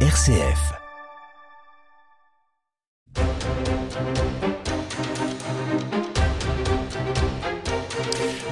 RCF. 0.00 0.85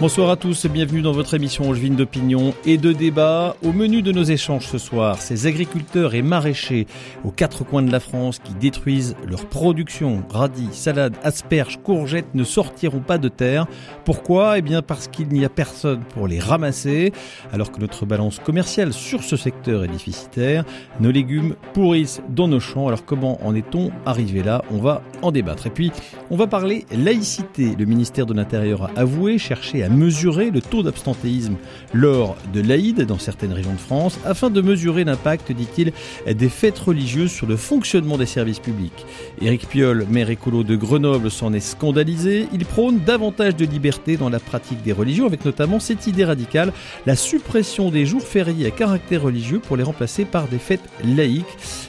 Bonsoir 0.05 0.29
à 0.29 0.37
tous 0.37 0.67
et 0.67 0.69
bienvenue 0.69 1.01
dans 1.01 1.13
votre 1.13 1.33
émission 1.33 1.71
Angevine 1.71 1.97
d'opinion 1.97 2.53
et 2.67 2.77
de 2.77 2.93
débat. 2.93 3.57
Au 3.63 3.73
menu 3.73 4.03
de 4.03 4.13
nos 4.13 4.23
échanges 4.23 4.67
ce 4.67 4.77
soir, 4.77 5.19
ces 5.19 5.47
agriculteurs 5.47 6.15
et 6.15 6.21
maraîchers 6.21 6.87
aux 7.25 7.31
quatre 7.31 7.65
coins 7.65 7.81
de 7.81 7.91
la 7.91 8.01
France 8.01 8.39
qui 8.39 8.53
détruisent 8.53 9.17
leur 9.27 9.47
production, 9.47 10.23
radis, 10.29 10.69
salades, 10.73 11.17
asperges, 11.23 11.79
courgettes 11.83 12.35
ne 12.35 12.45
sortiront 12.45 13.01
pas 13.01 13.17
de 13.17 13.31
terre. 13.31 13.67
Pourquoi? 14.05 14.59
Eh 14.59 14.61
bien 14.61 14.83
parce 14.83 15.09
qu'il 15.09 15.29
n'y 15.29 15.43
a 15.43 15.49
personne 15.49 16.01
pour 16.13 16.29
les 16.29 16.39
ramasser. 16.39 17.15
Alors 17.51 17.73
que 17.73 17.81
notre 17.81 18.05
balance 18.05 18.41
commerciale 18.41 18.93
sur 18.93 19.23
ce 19.23 19.39
secteur 19.39 19.85
est 19.85 19.89
déficitaire, 19.89 20.65
nos 21.01 21.13
légumes 21.13 21.55
pourrissent 21.73 22.21
dans 22.29 22.47
nos 22.47 22.61
champs. 22.61 22.89
Alors 22.89 23.07
comment 23.07 23.39
en 23.43 23.55
est-on 23.55 23.91
arrivé 24.05 24.43
là? 24.43 24.63
On 24.71 24.83
va 24.83 25.01
en 25.23 25.33
débattre. 25.33 25.67
Et 25.67 25.71
puis, 25.71 25.93
on 26.31 26.37
va 26.37 26.47
parler 26.47 26.85
laïcité. 26.95 27.75
Le 27.79 27.87
ministère 27.87 28.27
de 28.27 28.35
l'Intérieur 28.35 28.83
a 28.83 29.01
avoué 29.01 29.39
chercher 29.39 29.83
à 29.83 29.94
mesurer 29.95 30.51
le 30.51 30.61
taux 30.61 30.83
d'abstentéisme 30.83 31.57
lors 31.93 32.37
de 32.53 32.61
l'Aïd 32.61 33.03
dans 33.03 33.19
certaines 33.19 33.53
régions 33.53 33.73
de 33.73 33.79
France 33.79 34.19
afin 34.25 34.51
de 34.51 34.61
mesurer 34.61 35.05
l'impact, 35.05 35.53
dit-il, 35.53 35.93
des 36.27 36.49
fêtes 36.49 36.79
religieuses 36.79 37.31
sur 37.31 37.47
le 37.47 37.57
fonctionnement 37.57 38.19
des 38.19 38.27
services 38.27 38.59
publics. 38.59 39.07
Éric 39.41 39.69
Piolle, 39.69 40.07
maire 40.11 40.31
écolo 40.31 40.65
de 40.65 40.77
Grenoble, 40.77 41.31
s'en 41.31 41.53
est 41.53 41.61
scandalisé. 41.61 42.49
Il 42.53 42.65
prône 42.65 43.01
davantage 43.01 43.57
de 43.57 43.65
liberté 43.65 44.17
dans 44.17 44.29
la 44.29 44.41
pratique 44.41 44.83
des 44.83 44.93
religions 44.93 45.27
avec 45.27 45.45
notamment 45.45 45.81
cette 45.81 46.07
idée 46.07 46.25
radicale, 46.25 46.73
la 47.07 47.17
suppression 47.17 47.91
des 47.91 48.07
jours 48.07 48.23
fériés 48.23 48.67
à 48.67 48.71
caractère 48.71 49.23
religieux 49.23 49.61
pour 49.61 49.77
les 49.77 49.83
remplacer 49.83 50.25
par 50.25 50.49
des 50.49 50.59
fêtes 50.59 50.89
laïques. 51.05 51.45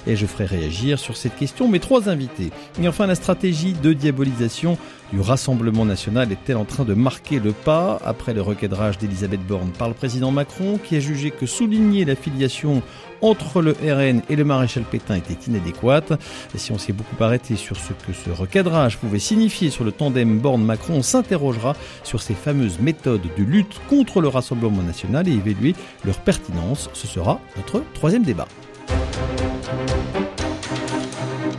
Et 0.07 0.15
je 0.15 0.25
ferai 0.25 0.45
réagir 0.45 0.99
sur 0.99 1.17
cette 1.17 1.35
question 1.35 1.67
mes 1.67 1.79
trois 1.79 2.09
invités. 2.09 2.51
Et 2.81 2.87
enfin, 2.87 3.07
la 3.07 3.15
stratégie 3.15 3.73
de 3.73 3.93
diabolisation 3.93 4.77
du 5.11 5.19
Rassemblement 5.19 5.85
national 5.85 6.31
est-elle 6.31 6.57
en 6.57 6.65
train 6.65 6.83
de 6.83 6.93
marquer 6.93 7.39
le 7.39 7.51
pas 7.51 7.99
après 8.03 8.33
le 8.33 8.41
recadrage 8.41 8.97
d'Elisabeth 8.97 9.45
Borne 9.45 9.69
par 9.77 9.87
le 9.87 9.93
président 9.93 10.31
Macron 10.31 10.79
qui 10.83 10.95
a 10.95 10.99
jugé 10.99 11.31
que 11.31 11.45
souligner 11.45 12.05
l'affiliation 12.05 12.81
entre 13.21 13.61
le 13.61 13.71
RN 13.71 14.21
et 14.29 14.35
le 14.35 14.43
maréchal 14.43 14.83
Pétain 14.83 15.15
était 15.15 15.37
inadéquate. 15.47 16.13
Si 16.55 16.71
on 16.71 16.77
s'est 16.77 16.93
beaucoup 16.93 17.21
arrêté 17.23 17.55
sur 17.55 17.77
ce 17.77 17.93
que 17.93 18.13
ce 18.13 18.29
recadrage 18.29 18.97
pouvait 18.97 19.19
signifier 19.19 19.69
sur 19.69 19.83
le 19.83 19.91
tandem 19.91 20.39
Borne-Macron, 20.39 20.95
on 20.95 21.03
s'interrogera 21.03 21.75
sur 22.03 22.21
ces 22.21 22.33
fameuses 22.33 22.79
méthodes 22.79 23.27
de 23.37 23.43
lutte 23.43 23.79
contre 23.89 24.21
le 24.21 24.27
Rassemblement 24.27 24.83
national 24.83 25.27
et 25.27 25.33
évaluer 25.33 25.75
leur 26.03 26.19
pertinence. 26.19 26.89
Ce 26.93 27.07
sera 27.07 27.39
notre 27.57 27.83
troisième 27.93 28.23
débat. 28.23 28.47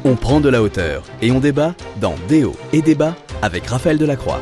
On 0.05 0.15
prend 0.15 0.41
de 0.41 0.49
la 0.49 0.63
hauteur 0.63 1.03
et 1.21 1.33
on 1.33 1.41
débat 1.41 1.75
dans 2.01 2.15
Déo 2.29 2.55
et 2.73 2.81
débat 2.81 3.17
avec 3.43 3.67
Raphaël 3.67 3.99
Delacroix. 3.99 4.41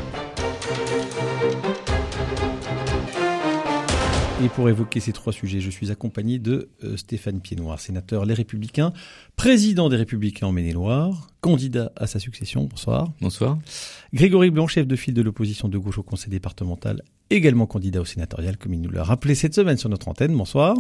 Et 4.43 4.49
pour 4.49 4.69
évoquer 4.69 5.01
ces 5.01 5.13
trois 5.13 5.33
sujets, 5.33 5.61
je 5.61 5.71
suis 5.71 5.91
accompagné 5.91 6.39
de 6.39 6.69
euh, 6.83 6.97
Stéphane 6.97 7.41
Piednoir, 7.41 7.81
sénateur 7.81 8.27
Les 8.27 8.35
Républicains, 8.35 8.93
président 9.37 9.89
des 9.89 9.97
Républicains 9.97 10.49
en 10.49 10.53
Maine-et-Loire, 10.53 11.29
candidat 11.41 11.93
à 11.97 12.07
sa 12.07 12.19
succession. 12.19 12.65
Bonsoir. 12.65 13.13
Bonsoir. 13.21 13.59
Grégory 14.13 14.51
Blanc, 14.51 14.67
chef 14.67 14.87
de 14.87 14.97
file 14.97 15.15
de 15.15 15.23
l'opposition 15.23 15.69
de 15.69 15.79
gauche 15.79 15.99
au 15.99 16.03
Conseil 16.03 16.31
départemental, 16.31 17.03
également 17.31 17.67
candidat 17.67 18.01
au 18.01 18.05
sénatorial, 18.05 18.59
comme 18.59 18.75
il 18.75 18.81
nous 18.81 18.91
l'a 18.91 19.05
rappelé 19.05 19.35
cette 19.35 19.55
semaine 19.55 19.79
sur 19.79 19.89
notre 19.89 20.09
antenne. 20.09 20.37
Bonsoir. 20.37 20.77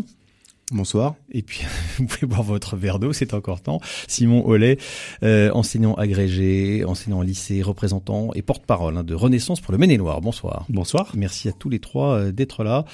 Bonsoir. 0.72 1.14
Et 1.30 1.42
puis, 1.42 1.62
vous 1.98 2.06
pouvez 2.06 2.26
boire 2.26 2.42
votre 2.42 2.76
verre 2.76 2.98
d'eau, 2.98 3.12
c'est 3.12 3.34
encore 3.34 3.60
temps. 3.60 3.80
Simon 4.08 4.46
Hollet, 4.46 4.78
euh, 5.22 5.50
enseignant 5.52 5.94
agrégé, 5.94 6.84
enseignant 6.84 7.18
en 7.18 7.22
lycée, 7.22 7.62
représentant 7.62 8.30
et 8.34 8.42
porte-parole 8.42 8.96
hein, 8.96 9.04
de 9.04 9.14
Renaissance 9.14 9.60
pour 9.60 9.72
le 9.72 9.78
Maine-et-Loire. 9.78 10.20
Bonsoir. 10.20 10.64
Bonsoir. 10.68 11.12
Merci 11.14 11.48
à 11.48 11.52
tous 11.52 11.68
les 11.68 11.80
trois 11.80 12.14
euh, 12.14 12.32
d'être 12.32 12.64
là. 12.64 12.84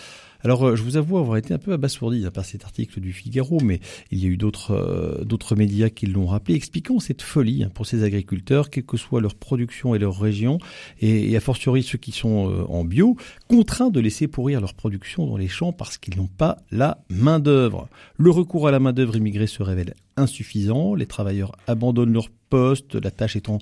Alors, 0.43 0.65
euh, 0.65 0.77
je 0.77 0.83
vous 0.83 0.97
avoue 0.97 1.19
avoir 1.19 1.37
été 1.37 1.53
un 1.53 1.59
peu 1.59 1.73
abasourdi 1.73 2.25
hein, 2.25 2.31
par 2.31 2.45
cet 2.45 2.65
article 2.65 3.01
du 3.01 3.13
Figaro, 3.13 3.59
mais 3.63 3.81
il 4.11 4.19
y 4.19 4.27
a 4.27 4.29
eu 4.29 4.37
d'autres 4.37 4.73
euh, 4.73 5.25
d'autres 5.25 5.55
médias 5.55 5.91
qui 5.91 6.07
l'ont 6.07 6.27
rappelé, 6.27 6.55
expliquant 6.55 6.99
cette 6.99 7.23
folie 7.23 7.65
hein, 7.65 7.71
pour 7.73 7.87
ces 7.87 8.05
agriculteurs, 8.05 8.71
quelle 8.71 8.85
que 8.85 8.97
soit 8.97 9.21
leur 9.21 9.35
production 9.35 9.95
et 9.95 9.99
leur 9.99 10.19
région, 10.19 10.59
et, 11.01 11.31
et 11.31 11.37
a 11.37 11.41
fortiori 11.41 11.83
ceux 11.83 11.99
qui 11.99 12.13
sont 12.13 12.51
euh, 12.51 12.65
en 12.69 12.85
bio, 12.85 13.17
contraints 13.49 13.91
de 13.91 14.01
laisser 14.01 14.29
pourrir 14.29 14.61
leur 14.61 14.75
production 14.75 15.27
dans 15.27 15.37
les 15.37 15.49
champs 15.49 15.73
parce 15.73 15.99
qu'ils 15.99 16.17
n'ont 16.17 16.27
pas 16.27 16.57
la 16.71 17.03
main 17.11 17.39
d'œuvre. 17.39 17.89
Le 18.17 18.31
recours 18.31 18.67
à 18.67 18.71
la 18.71 18.81
main 18.81 18.93
d'œuvre 18.93 19.17
immigrée 19.17 19.47
se 19.47 19.63
révèle 19.63 19.95
insuffisant, 20.21 20.95
les 20.95 21.07
travailleurs 21.07 21.53
abandonnent 21.67 22.13
leur 22.13 22.29
poste, 22.51 22.97
la 22.97 23.11
tâche 23.11 23.37
étant 23.37 23.59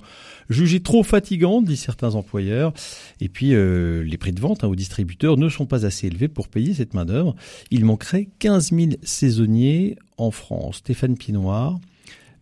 jugée 0.49 0.81
trop 0.81 1.03
fatigante, 1.03 1.65
disent 1.65 1.81
certains 1.81 2.15
employeurs. 2.15 2.73
Et 3.21 3.29
puis, 3.29 3.53
euh, 3.53 4.03
les 4.03 4.17
prix 4.17 4.33
de 4.33 4.41
vente 4.41 4.63
hein, 4.63 4.67
aux 4.67 4.75
distributeurs 4.75 5.37
ne 5.37 5.47
sont 5.47 5.65
pas 5.65 5.85
assez 5.85 6.07
élevés 6.07 6.27
pour 6.27 6.47
payer 6.47 6.73
cette 6.73 6.93
main-d'œuvre. 6.93 7.35
Il 7.71 7.85
manquerait 7.85 8.29
15 8.39 8.71
000 8.71 8.89
saisonniers 9.03 9.97
en 10.17 10.31
France. 10.31 10.77
Stéphane 10.77 11.17
Pinoir, 11.17 11.79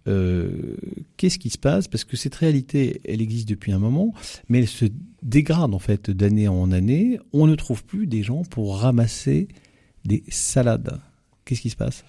euh, 0.07 0.77
qu'est-ce 1.17 1.37
qui 1.37 1.49
se 1.49 1.57
passe? 1.57 1.87
Parce 1.87 2.05
que 2.05 2.15
cette 2.15 2.35
réalité, 2.35 3.01
elle 3.05 3.21
existe 3.21 3.49
depuis 3.49 3.73
un 3.73 3.79
moment, 3.79 4.13
mais 4.47 4.59
elle 4.59 4.67
se 4.67 4.85
dégrade 5.21 5.73
en 5.73 5.79
fait 5.79 6.09
d'année 6.09 6.47
en 6.47 6.71
année. 6.71 7.19
On 7.33 7.47
ne 7.47 7.55
trouve 7.55 7.83
plus 7.83 8.07
des 8.07 8.23
gens 8.23 8.43
pour 8.43 8.77
ramasser 8.79 9.47
des 10.05 10.23
salades. 10.29 11.01
Qu'est-ce 11.43 11.61
qui 11.61 11.69
se 11.69 11.75
passe? 11.75 12.03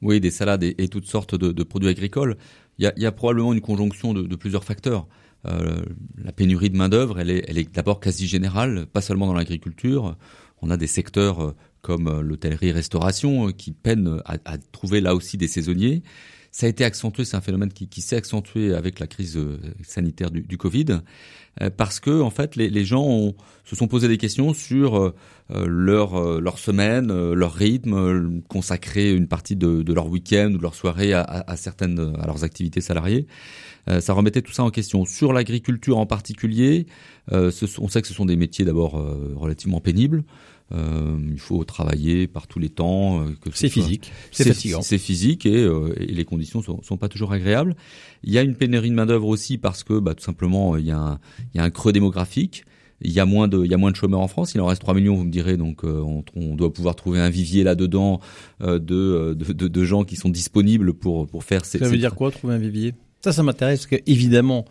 Oui, 0.00 0.20
des 0.20 0.30
salades 0.30 0.62
et, 0.62 0.88
toutes 0.88 1.06
sortes 1.06 1.34
de, 1.34 1.62
produits 1.62 1.88
agricoles 1.88 2.36
il 2.78 2.92
y 2.96 3.06
a, 3.06 3.12
probablement 3.12 3.52
une 3.52 3.60
conjonction 3.60 4.14
de, 4.14 4.36
plusieurs 4.36 4.64
facteurs. 4.64 5.06
Euh, 5.46 5.82
la 6.16 6.32
pénurie 6.32 6.70
de 6.70 6.76
main 6.76 6.88
d'œuvre, 6.88 7.18
elle 7.18 7.30
est, 7.30 7.74
d'abord 7.74 8.00
quasi 8.00 8.26
générale, 8.26 8.86
pas 8.86 9.00
seulement 9.00 9.26
dans 9.26 9.34
l'agriculture. 9.34 10.16
On 10.62 10.70
a 10.70 10.76
des 10.76 10.86
secteurs 10.86 11.40
euh, 11.40 11.54
comme 11.82 12.08
euh, 12.08 12.20
l'hôtellerie-restauration 12.20 13.52
qui 13.52 13.72
peinent 13.72 14.20
à, 14.24 14.58
trouver 14.72 15.00
là 15.00 15.14
aussi 15.14 15.36
des 15.36 15.48
saisonniers. 15.48 16.02
Ça 16.50 16.66
a 16.66 16.68
été 16.68 16.84
accentué, 16.84 17.24
c'est 17.24 17.36
un 17.36 17.40
phénomène 17.40 17.70
qui, 17.72 18.00
s'est 18.00 18.16
accentué 18.16 18.74
avec 18.74 19.00
la 19.00 19.06
crise 19.06 19.38
sanitaire 19.82 20.30
du, 20.30 20.56
Covid, 20.56 21.00
parce 21.76 22.00
que 22.00 22.20
en 22.22 22.30
fait 22.30 22.56
les, 22.56 22.84
gens 22.84 23.34
se 23.64 23.76
sont 23.76 23.86
posé 23.86 24.08
des 24.08 24.16
questions 24.16 24.54
sur 24.54 25.12
leur 25.50 26.40
leur 26.40 26.58
semaine, 26.58 27.32
leur 27.32 27.52
rythme, 27.52 28.40
consacrer 28.48 29.12
une 29.12 29.28
partie 29.28 29.56
de, 29.56 29.92
leur 29.92 30.08
week-end 30.08 30.50
ou 30.54 30.56
de 30.56 30.62
leur 30.62 30.74
soirée 30.74 31.12
à, 31.12 31.54
certaines 31.56 32.16
à 32.18 32.26
leurs 32.26 32.44
activités 32.44 32.80
salariées. 32.80 33.26
Euh, 33.88 34.00
ça 34.00 34.12
remettait 34.12 34.42
tout 34.42 34.52
ça 34.52 34.64
en 34.64 34.70
question. 34.70 35.04
Sur 35.04 35.32
l'agriculture 35.32 35.98
en 35.98 36.06
particulier, 36.06 36.86
euh, 37.32 37.50
on 37.78 37.88
sait 37.88 38.02
que 38.02 38.08
ce 38.08 38.14
sont 38.14 38.26
des 38.26 38.36
métiers 38.36 38.64
d'abord 38.64 38.98
euh, 38.98 39.32
relativement 39.36 39.80
pénibles. 39.80 40.24
Euh, 40.72 41.16
il 41.30 41.38
faut 41.40 41.64
travailler 41.64 42.26
par 42.26 42.46
tous 42.46 42.58
les 42.58 42.68
temps. 42.68 43.22
Euh, 43.22 43.30
c'est 43.54 43.68
physique, 43.68 44.12
c'est 44.30 44.44
fatigant. 44.44 44.82
C'est 44.82 44.98
physique 44.98 45.46
et, 45.46 45.56
euh, 45.56 45.94
et, 45.98 46.06
les 46.06 46.24
conditions 46.24 46.62
sont, 46.62 46.82
sont 46.82 46.96
pas 46.98 47.08
toujours 47.08 47.32
agréables. 47.32 47.74
Il 48.22 48.32
y 48.32 48.38
a 48.38 48.42
une 48.42 48.54
pénurie 48.54 48.90
de 48.90 48.94
main 48.94 49.06
d'œuvre 49.06 49.28
aussi 49.28 49.56
parce 49.56 49.82
que 49.82 49.98
bah, 49.98 50.14
tout 50.14 50.24
simplement 50.24 50.76
il 50.76 50.84
y, 50.84 50.90
a 50.90 50.98
un, 50.98 51.20
il 51.54 51.58
y 51.58 51.60
a 51.60 51.64
un 51.64 51.70
creux 51.70 51.92
démographique. 51.92 52.64
Il 53.00 53.12
y 53.12 53.20
a 53.20 53.24
moins 53.24 53.46
de, 53.46 53.64
il 53.64 53.70
y 53.70 53.74
a 53.74 53.76
moins 53.76 53.92
de 53.92 53.96
chômeurs 53.96 54.20
en 54.20 54.28
France. 54.28 54.54
Il 54.54 54.60
en 54.60 54.66
reste 54.66 54.82
3 54.82 54.94
millions, 54.94 55.14
vous 55.14 55.24
me 55.24 55.30
direz. 55.30 55.56
Donc, 55.56 55.84
euh, 55.84 56.00
on, 56.00 56.24
on, 56.34 56.56
doit 56.56 56.72
pouvoir 56.72 56.96
trouver 56.96 57.20
un 57.20 57.30
vivier 57.30 57.62
là-dedans 57.62 58.20
euh, 58.60 58.80
de, 58.80 59.34
de, 59.34 59.52
de, 59.52 59.68
de, 59.68 59.84
gens 59.84 60.02
qui 60.02 60.16
sont 60.16 60.28
disponibles 60.28 60.92
pour 60.94 61.28
pour 61.28 61.44
faire 61.44 61.64
ces. 61.64 61.78
Ça 61.78 61.88
veut 61.88 61.96
dire 61.96 62.16
quoi, 62.16 62.32
trouver 62.32 62.54
un 62.54 62.58
vivier? 62.58 62.94
Ça, 63.22 63.32
ça 63.32 63.42
m'intéresse 63.42 63.86
parce 63.86 64.00
que 64.00 64.10
évidemment, 64.10 64.64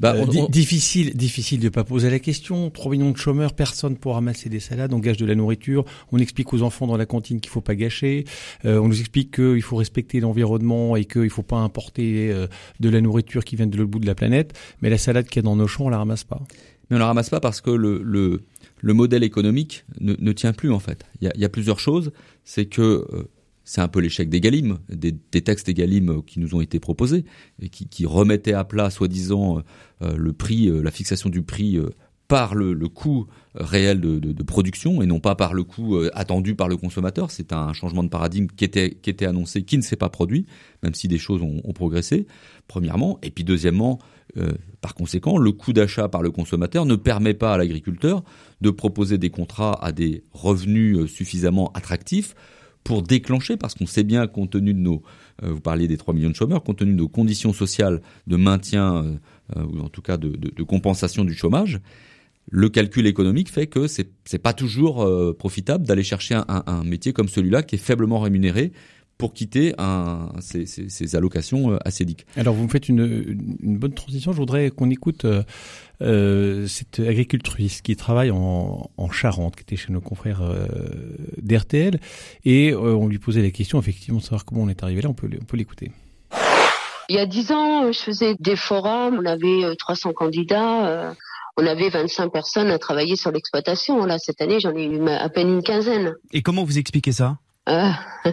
bah, 0.00 0.14
on, 0.16 0.28
euh, 0.28 0.42
on... 0.42 0.48
difficile, 0.48 1.14
difficile 1.16 1.60
de 1.60 1.68
pas 1.68 1.84
poser 1.84 2.10
la 2.10 2.18
question. 2.18 2.70
3 2.70 2.92
millions 2.92 3.10
de 3.10 3.16
chômeurs, 3.16 3.54
personne 3.54 3.96
pour 3.96 4.14
ramasser 4.14 4.48
des 4.48 4.60
salades, 4.60 4.92
on 4.92 4.98
gâche 4.98 5.16
de 5.16 5.26
la 5.26 5.34
nourriture. 5.34 5.84
On 6.12 6.18
explique 6.18 6.52
aux 6.52 6.62
enfants 6.62 6.86
dans 6.86 6.96
la 6.96 7.06
cantine 7.06 7.40
qu'il 7.40 7.50
faut 7.50 7.60
pas 7.60 7.74
gâcher. 7.74 8.24
Euh, 8.64 8.78
on 8.78 8.88
nous 8.88 9.00
explique 9.00 9.34
qu'il 9.34 9.62
faut 9.62 9.76
respecter 9.76 10.20
l'environnement 10.20 10.96
et 10.96 11.04
qu'il 11.04 11.30
faut 11.30 11.42
pas 11.42 11.58
importer 11.58 12.30
euh, 12.30 12.46
de 12.80 12.88
la 12.88 13.00
nourriture 13.00 13.44
qui 13.44 13.56
vient 13.56 13.66
de 13.66 13.76
l'autre 13.76 13.90
bout 13.90 14.00
de 14.00 14.06
la 14.06 14.14
planète. 14.14 14.52
Mais 14.82 14.90
la 14.90 14.98
salade 14.98 15.26
qu'il 15.26 15.36
y 15.36 15.40
a 15.40 15.42
dans 15.42 15.56
nos 15.56 15.66
champs, 15.66 15.86
on 15.86 15.90
la 15.90 15.98
ramasse 15.98 16.24
pas. 16.24 16.42
Mais 16.90 16.96
on 16.96 16.98
la 16.98 17.06
ramasse 17.06 17.30
pas 17.30 17.40
parce 17.40 17.60
que 17.60 17.70
le, 17.70 18.02
le, 18.02 18.42
le 18.80 18.92
modèle 18.92 19.22
économique 19.22 19.84
ne, 20.00 20.14
ne, 20.18 20.32
tient 20.32 20.52
plus 20.52 20.70
en 20.70 20.80
fait. 20.80 21.04
Il 21.20 21.24
y 21.24 21.28
a, 21.28 21.32
y 21.36 21.44
a 21.44 21.48
plusieurs 21.48 21.80
choses. 21.80 22.12
C'est 22.44 22.66
que 22.66 22.82
euh, 22.82 23.28
c'est 23.64 23.80
un 23.80 23.88
peu 23.88 24.00
l'échec 24.00 24.28
des 24.28 24.40
Galim, 24.40 24.78
des, 24.88 25.14
textes 25.42 25.66
des 25.66 25.74
Galim 25.74 26.22
qui 26.22 26.38
nous 26.38 26.54
ont 26.54 26.60
été 26.60 26.78
proposés 26.78 27.24
et 27.60 27.68
qui, 27.68 28.06
remettaient 28.06 28.52
à 28.52 28.64
plat, 28.64 28.90
soi-disant, 28.90 29.62
euh, 30.02 30.16
le 30.16 30.32
prix, 30.32 30.68
euh, 30.68 30.82
la 30.82 30.90
fixation 30.90 31.30
du 31.30 31.42
prix 31.42 31.76
euh, 31.76 31.90
par 32.28 32.54
le, 32.54 32.74
coût 32.88 33.26
réel 33.54 34.00
de, 34.00 34.42
production 34.42 35.02
et 35.02 35.06
non 35.06 35.20
pas 35.20 35.34
par 35.34 35.54
le 35.54 35.62
coût 35.62 35.98
attendu 36.14 36.54
par 36.54 36.68
le 36.68 36.76
consommateur. 36.76 37.30
C'est 37.30 37.52
un 37.52 37.72
changement 37.72 38.02
de 38.02 38.08
paradigme 38.08 38.46
qui 38.46 38.64
était, 38.64 39.26
annoncé, 39.26 39.62
qui 39.62 39.76
ne 39.76 39.82
s'est 39.82 39.96
pas 39.96 40.08
produit, 40.08 40.46
même 40.82 40.94
si 40.94 41.06
des 41.06 41.18
choses 41.18 41.42
ont, 41.42 41.72
progressé, 41.72 42.26
premièrement. 42.66 43.18
Et 43.22 43.30
puis 43.30 43.44
deuxièmement, 43.44 43.98
euh, 44.36 44.52
par 44.80 44.94
conséquent, 44.94 45.38
le 45.38 45.52
coût 45.52 45.72
d'achat 45.72 46.08
par 46.08 46.22
le 46.22 46.30
consommateur 46.30 46.86
ne 46.86 46.96
permet 46.96 47.34
pas 47.34 47.54
à 47.54 47.58
l'agriculteur 47.58 48.24
de 48.60 48.70
proposer 48.70 49.18
des 49.18 49.30
contrats 49.30 49.78
à 49.84 49.92
des 49.92 50.24
revenus 50.32 51.06
suffisamment 51.06 51.70
attractifs 51.74 52.34
pour 52.84 53.02
déclencher, 53.02 53.56
parce 53.56 53.74
qu'on 53.74 53.86
sait 53.86 54.04
bien, 54.04 54.26
compte 54.26 54.50
tenu 54.50 54.74
de 54.74 54.78
nos, 54.78 55.02
euh, 55.42 55.52
vous 55.52 55.60
parliez 55.60 55.88
des 55.88 55.96
3 55.96 56.14
millions 56.14 56.30
de 56.30 56.34
chômeurs, 56.34 56.62
compte 56.62 56.78
tenu 56.78 56.92
de 56.92 56.98
nos 56.98 57.08
conditions 57.08 57.52
sociales 57.52 58.02
de 58.26 58.36
maintien, 58.36 59.18
euh, 59.56 59.64
ou 59.64 59.80
en 59.80 59.88
tout 59.88 60.02
cas 60.02 60.16
de, 60.16 60.62
compensation 60.62 61.24
du 61.24 61.34
chômage, 61.34 61.80
le 62.50 62.68
calcul 62.68 63.06
économique 63.06 63.50
fait 63.50 63.66
que 63.66 63.86
c'est 63.86 64.10
c'est 64.26 64.38
pas 64.38 64.52
toujours 64.52 65.08
profitable 65.38 65.86
d'aller 65.86 66.02
chercher 66.02 66.38
un, 66.46 66.84
métier 66.84 67.14
comme 67.14 67.28
celui-là 67.28 67.62
qui 67.62 67.76
est 67.76 67.78
faiblement 67.78 68.20
rémunéré 68.20 68.72
pour 69.24 69.32
quitter 69.32 69.72
un, 69.78 70.28
ces, 70.40 70.66
ces, 70.66 70.90
ces, 70.90 71.16
allocations 71.16 71.72
euh, 71.72 71.78
acédiques. 71.86 72.26
Alors 72.36 72.52
vous 72.52 72.64
me 72.64 72.68
faites 72.68 72.90
une, 72.90 73.56
une 73.62 73.78
bonne 73.78 73.94
transition. 73.94 74.32
Je 74.32 74.36
voudrais 74.36 74.68
qu'on 74.68 74.90
écoute 74.90 75.24
euh, 75.24 75.42
euh, 76.02 76.66
cette 76.66 77.00
agricultrice 77.00 77.80
qui 77.80 77.96
travaille 77.96 78.30
en, 78.30 78.90
en, 78.98 79.10
Charente, 79.10 79.56
qui 79.56 79.62
était 79.62 79.76
chez 79.76 79.94
nos 79.94 80.02
confrères 80.02 80.42
euh, 80.42 80.66
d'RTL, 81.40 82.00
et 82.44 82.72
euh, 82.72 82.94
on 82.94 83.08
lui 83.08 83.18
posait 83.18 83.40
la 83.40 83.50
question 83.50 83.80
effectivement 83.80 84.18
de 84.18 84.24
savoir 84.24 84.44
comment 84.44 84.60
on 84.64 84.68
est 84.68 84.82
arrivé 84.82 85.00
là. 85.00 85.08
On 85.08 85.14
peut, 85.14 85.30
on 85.40 85.44
peut 85.46 85.56
l'écouter. 85.56 85.90
Il 87.08 87.16
y 87.16 87.18
a 87.18 87.24
dix 87.24 87.50
ans, 87.50 87.90
je 87.92 87.98
faisais 87.98 88.34
des 88.40 88.56
forums. 88.56 89.20
On 89.22 89.24
avait 89.24 89.74
300 89.78 90.12
candidats. 90.12 91.14
on 91.56 91.66
avait 91.66 91.88
25 91.88 92.30
personnes 92.30 92.70
à 92.70 92.78
travailler 92.78 93.16
sur 93.16 93.32
l'exploitation. 93.32 94.04
Là, 94.04 94.18
cette 94.18 94.42
année, 94.42 94.60
j'en 94.60 94.76
ai 94.76 94.84
eu 94.84 95.08
à 95.08 95.30
peine 95.30 95.48
une 95.48 95.62
quinzaine. 95.62 96.12
Et 96.34 96.42
comment 96.42 96.64
vous 96.64 96.76
expliquez 96.76 97.12
ça? 97.12 97.38
Euh, 97.68 97.90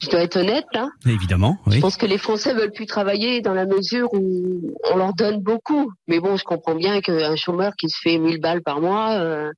je 0.00 0.10
dois 0.10 0.22
être 0.22 0.36
honnête 0.36 0.66
là. 0.72 0.88
Évidemment. 1.06 1.58
Oui. 1.66 1.76
Je 1.76 1.80
pense 1.80 1.96
que 1.96 2.06
les 2.06 2.18
Français 2.18 2.54
veulent 2.54 2.72
plus 2.72 2.86
travailler 2.86 3.40
dans 3.40 3.54
la 3.54 3.66
mesure 3.66 4.08
où 4.12 4.74
on 4.90 4.96
leur 4.96 5.14
donne 5.14 5.40
beaucoup. 5.40 5.92
Mais 6.08 6.20
bon, 6.20 6.36
je 6.36 6.44
comprends 6.44 6.74
bien 6.74 7.00
qu'un 7.00 7.36
chômeur 7.36 7.74
qui 7.76 7.88
se 7.88 7.98
fait 8.02 8.18
1000 8.18 8.40
balles 8.40 8.62
par 8.62 8.80
mois, 8.80 9.12
euh, 9.12 9.50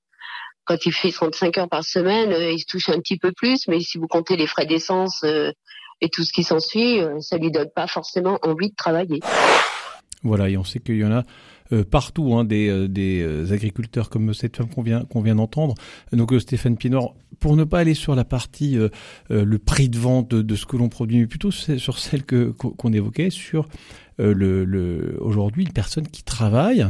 quand 0.65 0.87
il 0.87 0.93
fait 0.93 1.11
35 1.11 1.59
heures 1.59 1.69
par 1.69 1.85
semaine, 1.85 2.33
euh, 2.33 2.53
il 2.53 2.59
se 2.61 2.67
touche 2.67 2.89
un 2.89 2.99
petit 2.99 3.19
peu 3.19 3.33
plus. 3.33 3.67
Mais 3.69 3.81
si 3.81 3.99
vous 3.99 4.07
comptez 4.07 4.37
les 4.37 4.47
frais 4.47 4.67
d'essence 4.67 5.23
euh, 5.25 5.51
et 6.01 6.09
tout 6.09 6.25
ce 6.25 6.33
qui 6.33 6.45
s'ensuit, 6.45 7.01
euh, 7.01 7.19
ça 7.21 7.37
lui 7.37 7.51
donne 7.51 7.71
pas 7.75 7.87
forcément 7.87 8.39
envie 8.43 8.71
de 8.71 8.77
travailler. 8.77 9.21
Voilà, 10.23 10.49
et 10.49 10.57
on 10.57 10.65
sait 10.65 10.79
qu'il 10.79 10.99
y 10.99 11.05
en 11.05 11.13
a 11.13 11.25
euh, 11.73 11.85
partout 11.85 12.35
hein, 12.35 12.45
des, 12.45 12.69
euh, 12.69 12.89
des 12.89 13.23
euh, 13.23 13.53
agriculteurs 13.53 14.11
comme 14.11 14.35
cette 14.35 14.57
femme 14.57 14.69
qu'on 14.69 14.83
vient, 14.83 15.05
qu'on 15.05 15.23
vient 15.23 15.35
d'entendre. 15.35 15.75
Donc 16.13 16.33
Stéphane 16.41 16.77
Pinor, 16.77 17.15
pour 17.41 17.57
ne 17.57 17.65
pas 17.65 17.81
aller 17.81 17.95
sur 17.95 18.15
la 18.15 18.25
partie 18.25 18.79
le 19.31 19.59
prix 19.59 19.89
de 19.89 19.99
vente 19.99 20.31
de, 20.35 20.55
ce 20.55 20.65
que 20.65 20.77
l'on 20.77 20.89
produit, 20.89 21.19
mais 21.19 21.27
plutôt 21.27 21.51
sur 21.51 21.99
celle 21.99 22.23
qu'on 22.25 22.93
évoquait 22.93 23.31
sur 23.31 23.69
le, 24.19 24.65
le 24.65 25.17
aujourd'hui 25.21 25.65
une 25.65 25.73
personne 25.73 26.07
qui 26.07 26.23
travaille. 26.23 26.87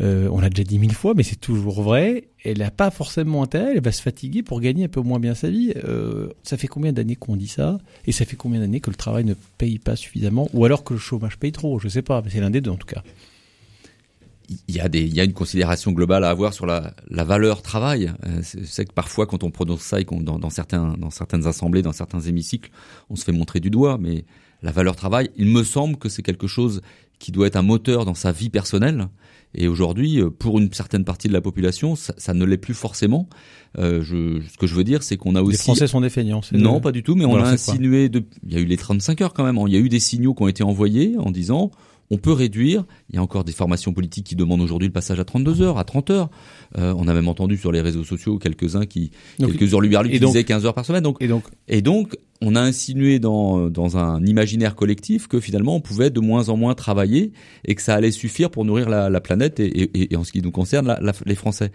Euh, 0.00 0.28
on 0.30 0.40
l'a 0.40 0.48
déjà 0.48 0.64
dit 0.64 0.78
mille 0.78 0.94
fois, 0.94 1.14
mais 1.14 1.22
c'est 1.22 1.40
toujours 1.40 1.82
vrai. 1.82 2.28
Elle 2.44 2.58
n'a 2.58 2.70
pas 2.70 2.90
forcément 2.90 3.42
intérêt, 3.42 3.72
elle 3.74 3.82
va 3.82 3.92
se 3.92 4.02
fatiguer 4.02 4.42
pour 4.42 4.60
gagner 4.60 4.84
un 4.84 4.88
peu 4.88 5.00
moins 5.00 5.18
bien 5.18 5.34
sa 5.34 5.50
vie. 5.50 5.72
Euh, 5.84 6.28
ça 6.44 6.56
fait 6.56 6.68
combien 6.68 6.92
d'années 6.92 7.16
qu'on 7.16 7.36
dit 7.36 7.48
ça? 7.48 7.78
Et 8.06 8.12
ça 8.12 8.24
fait 8.24 8.36
combien 8.36 8.60
d'années 8.60 8.80
que 8.80 8.90
le 8.90 8.96
travail 8.96 9.24
ne 9.24 9.34
paye 9.58 9.78
pas 9.78 9.96
suffisamment 9.96 10.48
Ou 10.52 10.64
alors 10.64 10.84
que 10.84 10.94
le 10.94 11.00
chômage 11.00 11.36
paye 11.38 11.52
trop? 11.52 11.78
Je 11.78 11.88
sais 11.88 12.02
pas, 12.02 12.22
mais 12.22 12.30
c'est 12.30 12.40
l'un 12.40 12.50
des 12.50 12.60
deux 12.60 12.70
en 12.70 12.76
tout 12.76 12.86
cas 12.86 13.02
il 14.48 14.74
y 14.74 14.80
a 14.80 14.88
des, 14.88 15.02
il 15.02 15.14
y 15.14 15.20
a 15.20 15.24
une 15.24 15.32
considération 15.32 15.92
globale 15.92 16.24
à 16.24 16.30
avoir 16.30 16.54
sur 16.54 16.66
la, 16.66 16.94
la 17.10 17.24
valeur 17.24 17.62
travail. 17.62 18.12
Euh, 18.26 18.40
c'est 18.42 18.86
que 18.86 18.92
parfois, 18.92 19.26
quand 19.26 19.44
on 19.44 19.50
prononce 19.50 19.82
ça 19.82 20.00
et 20.00 20.04
qu'on 20.04 20.20
dans, 20.20 20.38
dans 20.38 20.50
certains, 20.50 20.94
dans 20.98 21.10
certaines 21.10 21.46
assemblées, 21.46 21.82
dans 21.82 21.92
certains 21.92 22.20
hémicycles, 22.20 22.70
on 23.10 23.16
se 23.16 23.24
fait 23.24 23.32
montrer 23.32 23.60
du 23.60 23.70
doigt. 23.70 23.98
Mais 23.98 24.24
la 24.62 24.72
valeur 24.72 24.96
travail, 24.96 25.30
il 25.36 25.46
me 25.46 25.62
semble 25.64 25.96
que 25.96 26.08
c'est 26.08 26.22
quelque 26.22 26.46
chose 26.46 26.80
qui 27.18 27.32
doit 27.32 27.46
être 27.46 27.56
un 27.56 27.62
moteur 27.62 28.04
dans 28.04 28.14
sa 28.14 28.32
vie 28.32 28.48
personnelle. 28.48 29.08
Et 29.54 29.66
aujourd'hui, 29.66 30.20
euh, 30.20 30.30
pour 30.30 30.58
une 30.58 30.72
certaine 30.72 31.04
partie 31.04 31.28
de 31.28 31.32
la 31.32 31.40
population, 31.40 31.96
ça, 31.96 32.14
ça 32.16 32.32
ne 32.32 32.44
l'est 32.44 32.58
plus 32.58 32.74
forcément. 32.74 33.28
Euh, 33.78 34.02
je, 34.02 34.40
ce 34.46 34.56
que 34.56 34.66
je 34.66 34.74
veux 34.74 34.84
dire, 34.84 35.02
c'est 35.02 35.16
qu'on 35.16 35.34
a 35.34 35.42
aussi. 35.42 35.52
Les 35.52 35.62
Français 35.62 35.86
sont 35.86 36.00
des 36.00 36.10
feignants. 36.10 36.42
Non, 36.52 36.76
le... 36.76 36.80
pas 36.80 36.92
du 36.92 37.02
tout. 37.02 37.14
Mais 37.16 37.24
on 37.24 37.36
a 37.36 37.48
insinué. 37.48 38.08
De... 38.08 38.24
Il 38.46 38.52
y 38.52 38.56
a 38.56 38.60
eu 38.60 38.66
les 38.66 38.76
35 38.76 39.20
heures 39.20 39.34
quand 39.34 39.44
même. 39.44 39.58
Il 39.66 39.72
y 39.72 39.76
a 39.76 39.80
eu 39.80 39.88
des 39.88 40.00
signaux 40.00 40.34
qui 40.34 40.42
ont 40.42 40.48
été 40.48 40.62
envoyés 40.62 41.16
en 41.18 41.30
disant 41.30 41.70
on 42.10 42.16
peut 42.16 42.32
réduire. 42.32 42.84
Il 43.10 43.16
y 43.16 43.18
a 43.18 43.22
encore 43.22 43.44
des 43.44 43.52
formations 43.52 43.92
politiques 43.92 44.26
qui 44.26 44.36
demandent 44.36 44.60
aujourd'hui 44.60 44.88
le 44.88 44.92
passage 44.92 45.20
à 45.20 45.24
32 45.24 45.62
heures, 45.62 45.78
à 45.78 45.84
30 45.84 46.10
heures. 46.10 46.30
Euh, 46.78 46.94
on 46.96 47.08
a 47.08 47.14
même 47.14 47.28
entendu 47.28 47.56
sur 47.56 47.72
les 47.72 47.80
réseaux 47.80 48.04
sociaux 48.04 48.38
quelques-uns 48.38 48.86
qui, 48.86 49.10
donc, 49.38 49.50
quelques 49.50 49.74
qui 50.10 50.20
disaient 50.20 50.44
15 50.44 50.66
heures 50.66 50.74
par 50.74 50.84
semaine. 50.84 51.02
Donc, 51.02 51.16
et 51.20 51.28
donc, 51.28 51.44
et 51.68 51.82
donc, 51.82 52.16
on 52.40 52.54
a 52.54 52.60
insinué 52.60 53.18
dans, 53.18 53.68
dans 53.68 53.96
un 53.96 54.24
imaginaire 54.24 54.74
collectif 54.74 55.26
que 55.26 55.40
finalement 55.40 55.74
on 55.74 55.80
pouvait 55.80 56.10
de 56.10 56.20
moins 56.20 56.48
en 56.50 56.56
moins 56.56 56.74
travailler 56.74 57.32
et 57.64 57.74
que 57.74 57.82
ça 57.82 57.94
allait 57.94 58.12
suffire 58.12 58.50
pour 58.50 58.64
nourrir 58.64 58.88
la, 58.88 59.10
la 59.10 59.20
planète 59.20 59.58
et, 59.58 59.66
et, 59.66 60.12
et, 60.12 60.16
en 60.16 60.24
ce 60.24 60.32
qui 60.32 60.40
nous 60.40 60.52
concerne, 60.52 60.86
la, 60.86 61.00
la, 61.00 61.12
les 61.26 61.34
Français. 61.34 61.72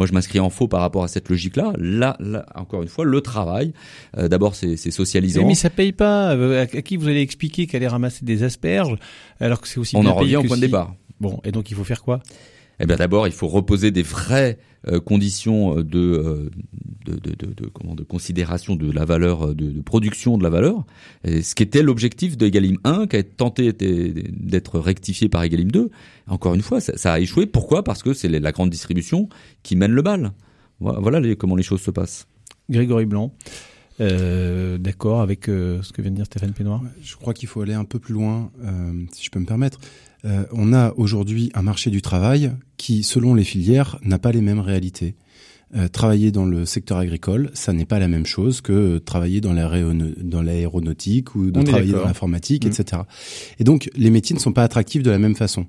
Moi, 0.00 0.06
je 0.06 0.14
m'inscris 0.14 0.40
en 0.40 0.48
faux 0.48 0.66
par 0.66 0.80
rapport 0.80 1.04
à 1.04 1.08
cette 1.08 1.28
logique-là. 1.28 1.74
Là, 1.76 2.16
là, 2.20 2.46
encore 2.54 2.80
une 2.80 2.88
fois, 2.88 3.04
le 3.04 3.20
travail. 3.20 3.74
Euh, 4.16 4.28
D'abord, 4.28 4.54
c'est 4.54 4.78
socialisant. 4.78 5.46
Mais, 5.46 5.54
ça 5.54 5.68
paye 5.68 5.92
pas. 5.92 6.34
Euh, 6.34 6.62
à, 6.62 6.66
qui 6.66 6.96
vous 6.96 7.06
allez 7.06 7.20
expliquer 7.20 7.66
qu'aller 7.66 7.86
ramasser 7.86 8.24
des 8.24 8.42
asperges 8.42 8.96
alors 9.40 9.60
que 9.60 9.68
c'est 9.68 9.78
aussi 9.78 9.96
on 9.96 10.00
bien 10.00 10.12
en 10.12 10.14
revient 10.14 10.36
au 10.36 10.42
point 10.44 10.56
si... 10.56 10.62
de 10.62 10.66
départ. 10.68 10.94
Bon, 11.20 11.38
et 11.44 11.52
donc 11.52 11.70
il 11.70 11.76
faut 11.76 11.84
faire 11.84 12.02
quoi? 12.02 12.20
Eh 12.80 12.86
bien 12.86 12.96
d'abord, 12.96 13.26
il 13.26 13.32
faut 13.32 13.48
reposer 13.48 13.90
des 13.90 14.02
vraies 14.02 14.58
euh, 14.88 15.00
conditions 15.00 15.76
de, 15.76 15.98
euh, 15.98 16.50
de, 17.04 17.12
de, 17.14 17.34
de, 17.36 17.54
de, 17.54 17.66
comment, 17.68 17.94
de 17.94 18.02
considération 18.02 18.76
de 18.76 18.90
la 18.90 19.04
valeur, 19.04 19.54
de, 19.54 19.70
de 19.70 19.80
production 19.82 20.38
de 20.38 20.42
la 20.42 20.50
valeur. 20.50 20.84
Et 21.24 21.42
ce 21.42 21.54
qui 21.54 21.62
était 21.62 21.82
l'objectif 21.82 22.36
de 22.36 22.46
Egalim 22.46 22.78
1, 22.84 23.06
qui 23.06 23.16
a 23.16 23.22
tenté 23.22 23.72
d'être 23.72 24.78
rectifié 24.78 25.28
par 25.28 25.42
Egalim 25.42 25.70
2. 25.70 25.90
Encore 26.28 26.54
une 26.54 26.62
fois, 26.62 26.80
ça, 26.80 26.96
ça 26.96 27.12
a 27.12 27.20
échoué. 27.20 27.46
Pourquoi? 27.46 27.84
Parce 27.84 28.02
que 28.02 28.14
c'est 28.14 28.28
la 28.28 28.52
grande 28.52 28.70
distribution 28.70 29.28
qui 29.62 29.76
mène 29.76 29.92
le 29.92 30.02
bal. 30.02 30.32
Voilà 30.80 31.20
les, 31.20 31.36
comment 31.36 31.56
les 31.56 31.62
choses 31.62 31.82
se 31.82 31.90
passent. 31.90 32.26
Grégory 32.70 33.04
Blanc. 33.04 33.32
Euh, 34.00 34.78
d'accord 34.78 35.20
avec 35.20 35.48
euh, 35.48 35.82
ce 35.82 35.92
que 35.92 36.00
vient 36.00 36.10
de 36.10 36.16
dire 36.16 36.24
Stéphane 36.24 36.54
Pénoir 36.54 36.82
Je 37.02 37.16
crois 37.16 37.34
qu'il 37.34 37.48
faut 37.48 37.60
aller 37.60 37.74
un 37.74 37.84
peu 37.84 37.98
plus 37.98 38.14
loin, 38.14 38.50
euh, 38.64 38.92
si 39.12 39.24
je 39.24 39.30
peux 39.30 39.40
me 39.40 39.46
permettre. 39.46 39.78
Euh, 40.24 40.44
on 40.52 40.72
a 40.72 40.92
aujourd'hui 40.96 41.50
un 41.54 41.62
marché 41.62 41.90
du 41.90 42.02
travail 42.02 42.52
qui, 42.76 43.02
selon 43.02 43.34
les 43.34 43.44
filières, 43.44 43.98
n'a 44.02 44.18
pas 44.18 44.32
les 44.32 44.40
mêmes 44.40 44.60
réalités. 44.60 45.14
Euh, 45.76 45.86
travailler 45.86 46.32
dans 46.32 46.44
le 46.44 46.66
secteur 46.66 46.98
agricole, 46.98 47.48
ça 47.54 47.72
n'est 47.72 47.84
pas 47.84 48.00
la 48.00 48.08
même 48.08 48.26
chose 48.26 48.60
que 48.60 48.98
travailler 48.98 49.40
dans 49.40 49.52
l'aéronautique 49.52 51.36
ou 51.36 51.52
de 51.52 51.62
travailler 51.62 51.92
dans 51.92 52.04
l'informatique, 52.04 52.64
mmh. 52.64 52.68
etc. 52.68 53.02
Et 53.60 53.64
donc, 53.64 53.88
les 53.94 54.10
métiers 54.10 54.34
ne 54.34 54.40
sont 54.40 54.52
pas 54.52 54.64
attractifs 54.64 55.04
de 55.04 55.12
la 55.12 55.20
même 55.20 55.36
façon. 55.36 55.66